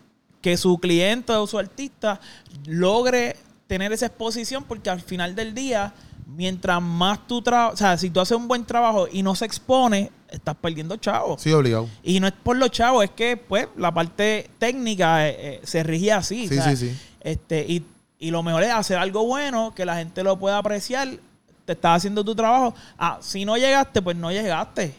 que 0.42 0.58
su 0.58 0.78
cliente 0.80 1.34
o 1.34 1.46
su 1.46 1.60
artista 1.60 2.20
logre 2.66 3.36
tener 3.68 3.92
esa 3.92 4.06
exposición, 4.08 4.64
porque 4.64 4.90
al 4.90 5.02
final 5.02 5.36
del 5.36 5.54
día, 5.54 5.94
mientras 6.26 6.82
más 6.82 7.28
tú 7.28 7.42
trabajas, 7.42 7.74
o 7.74 7.78
sea, 7.78 7.98
si 7.98 8.10
tú 8.10 8.20
haces 8.20 8.38
un 8.38 8.48
buen 8.48 8.66
trabajo 8.66 9.08
y 9.12 9.24
no 9.24 9.36
se 9.36 9.46
expone, 9.46 10.12
estás 10.30 10.56
perdiendo 10.56 10.98
chavos. 10.98 11.42
sí, 11.42 11.52
obligado. 11.52 11.90
Y 12.04 12.20
no 12.20 12.28
es 12.28 12.34
por 12.34 12.58
los 12.58 12.72
chavos, 12.72 13.04
es 13.04 13.12
que 13.12 13.38
pues 13.38 13.68
la 13.78 13.94
parte 13.94 14.50
técnica 14.58 15.28
eh, 15.28 15.36
eh, 15.40 15.62
se 15.64 15.84
rige 15.84 16.12
así. 16.12 16.48
Sí, 16.48 16.58
o 16.58 16.62
sea, 16.62 16.76
sí, 16.76 16.90
sí. 16.90 16.98
Este, 17.22 17.66
y, 17.68 17.86
y 18.20 18.32
lo 18.32 18.44
mejor 18.44 18.64
es 18.64 18.72
hacer 18.72 18.98
algo 18.98 19.26
bueno, 19.26 19.74
que 19.76 19.86
la 19.86 19.96
gente 19.98 20.24
lo 20.24 20.38
pueda 20.38 20.58
apreciar. 20.58 21.08
Te 21.66 21.74
estás 21.74 21.98
haciendo 21.98 22.24
tu 22.24 22.34
trabajo. 22.34 22.74
Ah, 22.98 23.18
si 23.22 23.44
no 23.44 23.58
llegaste, 23.58 24.02
pues 24.02 24.16
no 24.16 24.32
llegaste. 24.32 24.94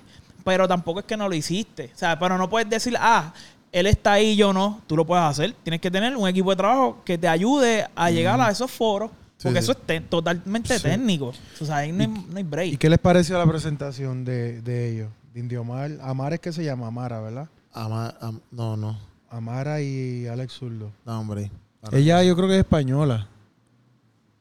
Pero 0.45 0.69
tampoco 0.69 1.01
es 1.01 1.07
que 1.07 1.17
no 1.17 1.29
lo 1.29 1.35
hiciste. 1.35 1.91
O 1.95 1.99
sea, 1.99 2.19
pero 2.19 2.37
no 2.37 2.49
puedes 2.49 2.69
decir, 2.69 2.95
ah, 2.99 3.33
él 3.73 3.87
está 3.87 4.13
ahí, 4.13 4.37
yo 4.37 4.53
no. 4.53 4.81
Tú 4.87 4.97
lo 4.97 5.07
puedes 5.07 5.25
hacer. 5.25 5.55
Tienes 5.63 5.81
que 5.81 5.91
tener 5.91 6.17
un 6.17 6.29
equipo 6.29 6.51
de 6.51 6.57
trabajo 6.57 6.99
que 7.05 7.19
te 7.19 7.29
ayude 7.29 7.87
a 7.95 8.11
llegar 8.11 8.41
a 8.41 8.51
esos 8.51 8.71
foros. 8.71 9.11
Porque 9.43 9.59
sí. 9.63 9.65
eso 9.65 9.73
es 9.73 9.79
te- 9.87 10.01
totalmente 10.01 10.77
Sí. 10.77 10.83
técnico. 10.83 11.33
O 11.61 11.65
sea, 11.65 11.77
ahí 11.79 11.93
no 11.93 12.03
hay, 12.03 12.09
no 12.09 12.37
hay 12.37 12.43
break. 12.43 12.73
¿Y 12.73 12.77
qué 12.77 12.91
les 12.91 12.99
pareció 12.99 13.39
la 13.39 13.47
presentación 13.47 14.25
de, 14.25 14.61
de 14.63 14.91
ellos? 14.93 15.09
De 15.33 15.41
Indiomar. 15.41 15.93
Amara 16.03 16.35
es 16.37 16.41
que 16.41 16.53
se 16.53 16.65
llama 16.65 16.89
Amara, 16.89 17.21
¿verdad? 17.21 17.49
Ama- 17.73 18.15
am- 18.21 18.41
no, 18.51 18.77
no. 18.77 18.99
Amara 19.31 19.81
y 19.81 20.27
Alex 20.27 20.55
Zurdo. 20.55 20.91
No, 21.05 21.21
hombre. 21.21 21.51
Ella 21.93 22.23
yo 22.25 22.35
creo 22.35 22.49
que 22.49 22.55
es 22.55 22.61
española. 22.61 23.29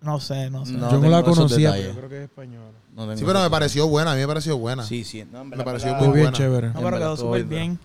No 0.01 0.19
sé, 0.19 0.49
no 0.49 0.65
sé. 0.65 0.73
No. 0.73 0.91
yo 0.91 0.99
no 0.99 1.09
la 1.09 1.23
conocía, 1.23 1.71
pero 1.73 1.87
yo 1.89 1.95
creo 1.97 2.09
que 2.09 2.17
es 2.17 2.23
española. 2.23 2.71
No 2.95 3.15
Sí, 3.17 3.23
pero 3.25 3.41
me 3.41 3.49
pareció 3.49 3.87
buena. 3.87 4.11
A 4.13 4.15
mí 4.15 4.21
me 4.21 4.27
pareció 4.27 4.57
buena. 4.57 4.83
Sí, 4.83 5.03
sí. 5.03 5.23
No, 5.31 5.41
en 5.41 5.49
Me 5.49 5.63
pareció 5.63 5.93
muy 5.95 6.07
Muy 6.07 6.15
bien 6.15 6.25
buena. 6.31 6.37
chévere. 6.37 6.67
No, 6.69 6.81
pero 6.81 6.97
quedó 6.97 7.17
súper 7.17 7.43
bien. 7.43 7.77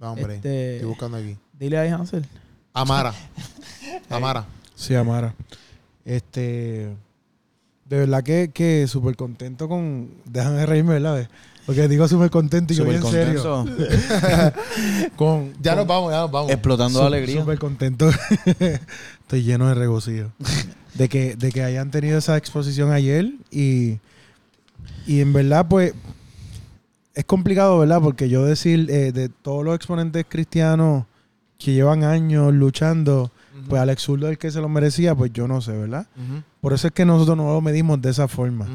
No, 0.00 0.12
hombre. 0.12 0.36
Este- 0.36 0.74
Estoy 0.76 0.88
buscando 0.88 1.16
aquí. 1.18 1.36
Dile 1.52 1.78
ahí, 1.78 1.90
Hansel. 1.90 2.24
Amara. 2.72 3.12
Amara. 4.10 4.44
Sí, 4.74 4.94
Amara. 4.94 5.34
Este. 6.04 6.94
De 7.88 7.98
verdad 7.98 8.22
que, 8.22 8.50
que 8.52 8.86
súper 8.88 9.16
contento 9.16 9.68
con. 9.68 10.08
Déjame 10.24 10.64
reírme, 10.66 10.94
¿verdad? 10.94 11.28
Porque 11.66 11.88
digo 11.88 12.06
súper 12.08 12.30
contento 12.30 12.72
y 12.74 12.76
yo 12.76 12.84
Súper 12.84 13.00
bien 13.00 13.10
serio. 13.10 13.42
contento. 13.42 13.84
Con, 15.16 15.52
Ya 15.62 15.70
con- 15.72 15.78
nos 15.78 15.86
vamos, 15.86 16.12
ya 16.12 16.18
nos 16.20 16.30
vamos. 16.30 16.50
Explotando 16.50 17.00
de 17.00 17.06
alegría. 17.06 17.40
Súper 17.40 17.58
contento. 17.58 18.10
Estoy 19.22 19.42
lleno 19.44 19.68
de 19.68 19.74
regocijo. 19.74 20.30
de, 20.94 21.08
que, 21.08 21.36
de 21.36 21.50
que 21.52 21.62
hayan 21.62 21.90
tenido 21.90 22.18
esa 22.18 22.36
exposición 22.36 22.92
ayer 22.92 23.32
y, 23.50 23.98
y 25.06 25.20
en 25.20 25.32
verdad, 25.32 25.66
pues, 25.66 25.94
es 27.14 27.24
complicado, 27.24 27.78
¿verdad? 27.78 28.00
Porque 28.02 28.28
yo 28.28 28.44
decir 28.44 28.90
eh, 28.90 29.12
de 29.12 29.30
todos 29.30 29.64
los 29.64 29.74
exponentes 29.74 30.26
cristianos 30.28 31.06
que 31.58 31.72
llevan 31.72 32.04
años 32.04 32.52
luchando, 32.52 33.30
pues 33.68 33.80
Alex 33.80 34.02
Zurdo 34.02 34.28
el 34.28 34.38
que 34.38 34.50
se 34.50 34.60
lo 34.60 34.68
merecía, 34.68 35.14
pues 35.14 35.32
yo 35.32 35.48
no 35.48 35.60
sé, 35.60 35.72
¿verdad? 35.72 36.06
Por 36.60 36.72
eso 36.72 36.86
es 36.86 36.92
que 36.92 37.04
nosotros 37.04 37.36
no 37.36 37.52
lo 37.52 37.60
medimos 37.60 38.00
de 38.00 38.10
esa 38.10 38.28
forma. 38.28 38.66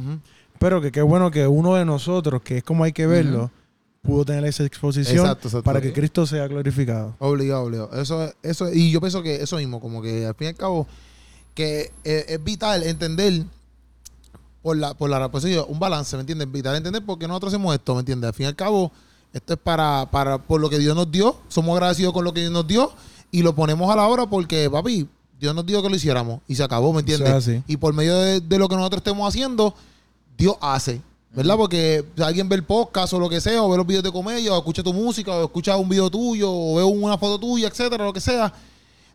Pero 0.60 0.82
que 0.82 0.92
qué 0.92 1.02
bueno 1.02 1.32
que 1.32 1.48
uno 1.48 1.76
de 1.76 1.86
nosotros, 1.86 2.42
que 2.42 2.58
es 2.58 2.64
como 2.64 2.84
hay 2.84 2.92
que 2.92 3.08
verlo, 3.08 3.52
pudo 4.02 4.26
tener 4.26 4.46
esa 4.46 4.64
exposición 4.64 5.26
Exacto, 5.26 5.48
exacto. 5.48 5.64
para 5.64 5.82
que 5.82 5.94
Cristo 5.94 6.26
sea 6.26 6.48
glorificado. 6.48 7.16
Obligado, 7.20 7.64
obligado. 7.64 8.02
Eso, 8.02 8.32
eso, 8.44 8.72
y 8.74 8.92
yo 8.92 9.02
pienso 9.02 9.22
que 9.22 9.42
eso 9.42 9.58
mismo, 9.58 9.80
como 9.80 10.02
que 10.02 10.26
al 10.26 10.36
fin 10.36 10.46
y 10.46 10.50
al 10.50 10.56
cabo, 10.56 10.88
que 11.54 11.92
es, 12.04 12.26
es 12.30 12.44
vital 12.44 12.84
entender 12.84 13.44
por 14.62 14.78
la, 14.78 14.94
por 14.94 15.10
la 15.10 15.30
pues, 15.30 15.46
un 15.46 15.80
balance, 15.80 16.16
¿me 16.16 16.22
entiendes? 16.22 16.52
Vital 16.52 16.76
entender 16.76 17.06
por 17.06 17.18
qué 17.18 17.28
nosotros 17.28 17.54
hacemos 17.54 17.74
esto, 17.74 17.94
¿me 17.94 18.02
entiendes? 18.02 18.28
Al 18.30 18.34
fin 18.34 18.46
y 18.46 18.48
al 18.48 18.56
cabo, 18.56 18.92
esto 19.34 19.54
es 19.54 19.60
para, 19.60 20.10
para, 20.12 20.38
por 20.40 20.60
lo 20.60 20.70
que 20.70 20.80
Dios 20.80 20.96
nos 20.96 21.12
dio, 21.12 21.38
somos 21.48 21.74
agradecidos 21.74 22.14
con 22.14 22.24
lo 22.24 22.34
que 22.34 22.42
Dios 22.42 22.52
nos 22.52 22.68
dio, 22.68 22.92
y 23.32 23.41
lo 23.43 23.53
ponemos 23.55 23.91
a 23.91 23.95
la 23.95 24.07
hora 24.07 24.25
porque, 24.27 24.69
papi, 24.69 25.07
Dios 25.39 25.55
nos 25.55 25.65
dijo 25.65 25.82
que 25.82 25.89
lo 25.89 25.95
hiciéramos, 25.95 26.41
y 26.47 26.55
se 26.55 26.63
acabó, 26.63 26.91
¿me 26.93 26.99
entiendes? 26.99 27.30
Y 27.67 27.77
por 27.77 27.93
medio 27.93 28.17
de, 28.17 28.41
de 28.41 28.57
lo 28.59 28.67
que 28.67 28.75
nosotros 28.75 28.99
estemos 28.99 29.27
haciendo, 29.27 29.73
Dios 30.38 30.55
hace. 30.61 31.01
¿Verdad? 31.32 31.57
Porque 31.57 32.03
si 32.17 32.23
alguien 32.23 32.49
ve 32.49 32.55
el 32.55 32.63
podcast 32.63 33.13
o 33.13 33.19
lo 33.19 33.30
que 33.30 33.39
sea, 33.39 33.61
o 33.61 33.69
ve 33.69 33.77
los 33.77 33.86
videos 33.86 34.03
de 34.03 34.11
comedia, 34.11 34.51
o 34.51 34.57
escucha 34.57 34.82
tu 34.82 34.91
música, 34.93 35.32
o 35.32 35.43
escucha 35.43 35.77
un 35.77 35.88
video 35.88 36.09
tuyo, 36.09 36.51
o 36.51 36.75
ve 36.77 36.84
una 36.84 37.19
foto 37.19 37.39
tuya, 37.39 37.67
etcétera, 37.67 38.03
lo 38.03 38.11
que 38.11 38.19
sea, 38.19 38.51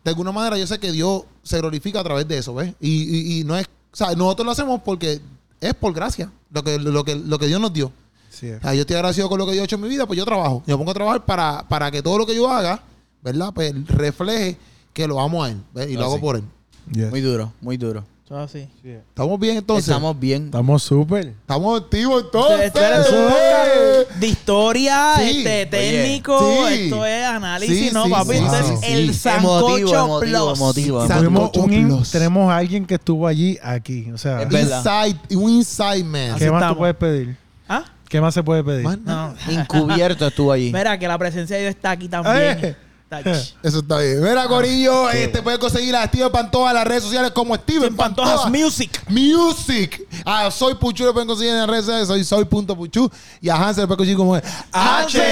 de 0.05 0.11
alguna 0.11 0.31
manera 0.31 0.57
yo 0.57 0.65
sé 0.65 0.79
que 0.79 0.93
Dios 0.93 1.25
se 1.43 1.59
glorifica 1.59 1.99
a 1.99 2.05
través 2.05 2.29
de 2.29 2.39
eso, 2.39 2.55
¿ves? 2.55 2.73
Y, 2.81 2.89
y- 3.03 3.41
y 3.41 3.45
no 3.45 3.57
es, 3.59 3.67
o 3.93 3.97
sea, 3.97 4.15
nosotros 4.15 4.47
lo 4.47 4.53
hacemos 4.53 4.81
porque 4.85 5.21
es 5.61 5.75
por 5.75 5.93
gracia, 5.93 6.31
lo 6.53 6.63
que, 6.63 6.79
lo 6.79 7.03
que, 7.05 7.17
lo 7.17 7.37
que 7.37 7.49
Dios 7.49 7.61
nos 7.61 7.73
dio. 7.73 7.91
Sí, 8.31 8.47
es. 8.47 8.59
O 8.59 8.63
sea, 8.63 8.75
yo 8.75 8.83
estoy 8.83 8.95
agradecido 8.95 9.29
con 9.29 9.39
lo 9.41 9.47
que 9.47 9.53
Dios 9.53 9.63
ha 9.63 9.65
hecho 9.65 9.75
en 9.77 9.83
mi 9.83 9.89
vida, 9.89 10.07
pues 10.07 10.17
yo 10.17 10.25
trabajo. 10.25 10.63
Yo 10.69 10.75
me 10.75 10.79
pongo 10.79 10.93
a 10.93 10.95
trabajar 10.95 11.25
para, 11.25 11.67
para 11.69 11.91
que 11.91 12.01
todo 12.01 12.17
lo 12.19 12.27
que 12.27 12.37
yo 12.37 12.49
haga, 12.49 12.81
¿verdad? 13.25 13.51
Pues 13.55 13.73
refleje 13.89 14.57
que 14.93 15.09
lo 15.09 15.19
amo 15.21 15.43
a 15.43 15.51
Él, 15.51 15.61
¿ves? 15.75 15.91
Y 15.91 15.95
lo 15.95 16.03
Ah, 16.03 16.05
hago 16.05 16.15
sí. 16.17 16.21
por 16.21 16.37
Él. 16.37 16.45
Yes. 16.93 17.11
Muy 17.11 17.21
duro, 17.23 17.53
muy 17.61 17.77
duro. 17.77 18.05
Es 18.27 18.31
así. 18.33 18.67
¿Estamos 18.83 19.39
bien 19.39 19.59
entonces? 19.59 19.87
Estamos 19.89 20.19
bien. 20.19 20.47
Estamos 20.47 20.83
súper. 20.83 21.27
Estamos 21.29 21.81
activos 21.83 22.25
entonces. 22.25 22.61
Esto 22.67 22.81
es 22.81 23.11
un 23.11 24.21
de 24.21 24.27
historia, 24.27 25.15
Sí. 25.19 25.39
este, 25.39 25.67
técnico, 25.67 26.39
sí. 26.69 26.75
esto 26.85 27.05
es 27.07 27.25
análisis, 27.27 27.79
Sí, 27.89 27.91
no, 27.93 28.05
sí, 28.07 28.11
papi. 28.11 28.31
sí, 28.33 28.45
esto 28.45 28.57
sí, 28.67 28.73
es 28.75 28.81
sí. 28.81 28.87
el 28.93 29.15
sancocho 29.15 30.21
plus. 30.21 30.59
Sancocho 31.07 31.61
un 31.63 32.03
tenemos 32.11 32.51
a 32.51 32.57
alguien 32.57 32.87
que 32.87 32.95
estuvo 32.95 33.27
allí, 33.27 33.59
aquí. 33.63 34.11
O 34.13 34.19
sea. 34.19 34.43
Inside, 34.43 35.19
un 35.37 35.51
inside 35.51 36.05
man. 36.05 36.31
Así 36.31 36.39
¿qué 36.45 36.51
más 36.51 36.61
estamos. 36.63 36.69
tú 36.71 36.79
puedes 36.79 36.97
pedir? 36.97 37.37
¿Ah? 37.69 37.85
¿Qué 38.09 38.21
más 38.21 38.33
se 38.35 38.43
puede 38.43 38.65
pedir? 38.65 38.85
Man, 38.85 39.03
No. 39.05 39.35
Encubierto 39.49 40.27
estuvo 40.27 40.51
allí. 40.51 40.73
Mira, 40.75 40.99
que 40.99 41.07
la 41.09 41.19
presencia 41.19 41.57
de 41.57 41.63
Dios 41.63 41.75
está 41.75 41.91
aquí 41.93 42.07
Eh. 42.07 42.09
también. 42.09 42.61
Tach. 42.61 42.77
Eso 43.63 43.79
está 43.79 43.99
bien. 43.99 44.23
Mira, 44.23 44.47
Corillo, 44.47 45.11
este 45.11 45.43
puede 45.43 45.59
conseguir 45.59 45.95
a 45.97 46.05
Steven 46.07 46.31
Pantoja 46.31 46.71
en 46.71 46.77
las 46.77 46.87
redes 46.87 47.03
sociales 47.05 47.31
como 47.33 47.55
Steven 47.55 47.89
En 47.89 47.97
Pantojas 47.97 48.51
Music. 48.51 49.03
Music. 49.09 50.07
A 50.25 50.51
Soy 50.51 50.75
Puchu 50.75 51.05
lo 51.05 51.13
pueden 51.13 51.29
conseguir 51.29 51.53
en 51.53 51.61
las 51.61 51.69
redes 51.69 51.85
sociales. 51.85 52.09
Soy 52.09 52.25
Soy.puchu. 52.25 53.11
Y 53.41 53.49
a 53.49 53.57
Hansel 53.57 53.83
lo 53.83 53.89
pueden 53.89 53.99
conseguir 53.99 54.17
como 54.17 54.35
H-A-N-S-E-L 54.73 55.25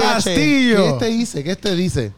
Castillo. 0.00 0.84
¿Qué 0.84 0.92
te 0.98 1.06
dice? 1.06 1.44
¿Qué 1.44 1.56
te 1.56 1.74
dice? 1.74 2.12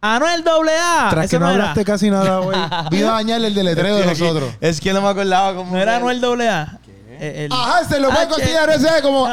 Anuel 0.00 0.44
AA. 0.46 1.10
Tras 1.10 1.24
Eso 1.24 1.30
que 1.30 1.40
no 1.40 1.48
hablaste 1.48 1.84
casi 1.84 2.10
nada 2.10 2.40
hoy. 2.40 2.54
Vino 2.90 3.08
a 3.08 3.12
dañarle 3.14 3.48
el 3.48 3.54
deletreo 3.54 3.96
de 3.96 4.06
nosotros. 4.06 4.52
Es 4.60 4.80
que 4.80 4.92
no 4.92 5.00
me 5.02 5.08
acordaba 5.08 5.54
cómo. 5.54 5.72
No 5.72 5.78
era 5.78 5.96
Anuel 5.96 6.22
AA. 6.24 6.78
Eh, 6.86 6.87
el- 7.20 7.52
A 7.52 7.78
Hansel 7.78 8.02
lo 8.02 8.08
pueden 8.10 8.24
H- 8.28 8.30
conseguir 8.34 8.54
en 8.54 8.60
las 8.60 8.66
redes 8.66 8.80
sociales 8.80 9.02
como 9.02 9.26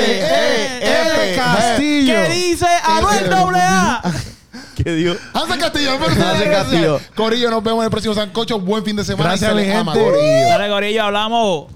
H-A-N-S-E-L 0.00 1.36
Castillo. 1.36 2.14
¿Qué 2.14 2.28
dice 2.30 2.66
Anuel 2.84 3.32
AA? 3.54 4.02
¿Qué 4.82 4.92
dio? 4.94 5.16
Hansel 5.34 5.58
Castillo. 5.58 5.92
Hansel 5.92 6.50
Castillo. 6.50 7.00
Corillo, 7.14 7.50
nos 7.50 7.62
vemos 7.62 7.80
en 7.80 7.84
el 7.84 7.90
próximo 7.90 8.14
Sancocho. 8.14 8.58
Buen 8.58 8.84
fin 8.84 8.96
de 8.96 9.04
semana. 9.04 9.30
Gracias, 9.30 9.50
se 9.50 9.54
mi 9.56 9.64
gente. 9.64 10.00
Dale, 10.48 10.68
Corillo, 10.70 11.02
hablamos. 11.04 11.66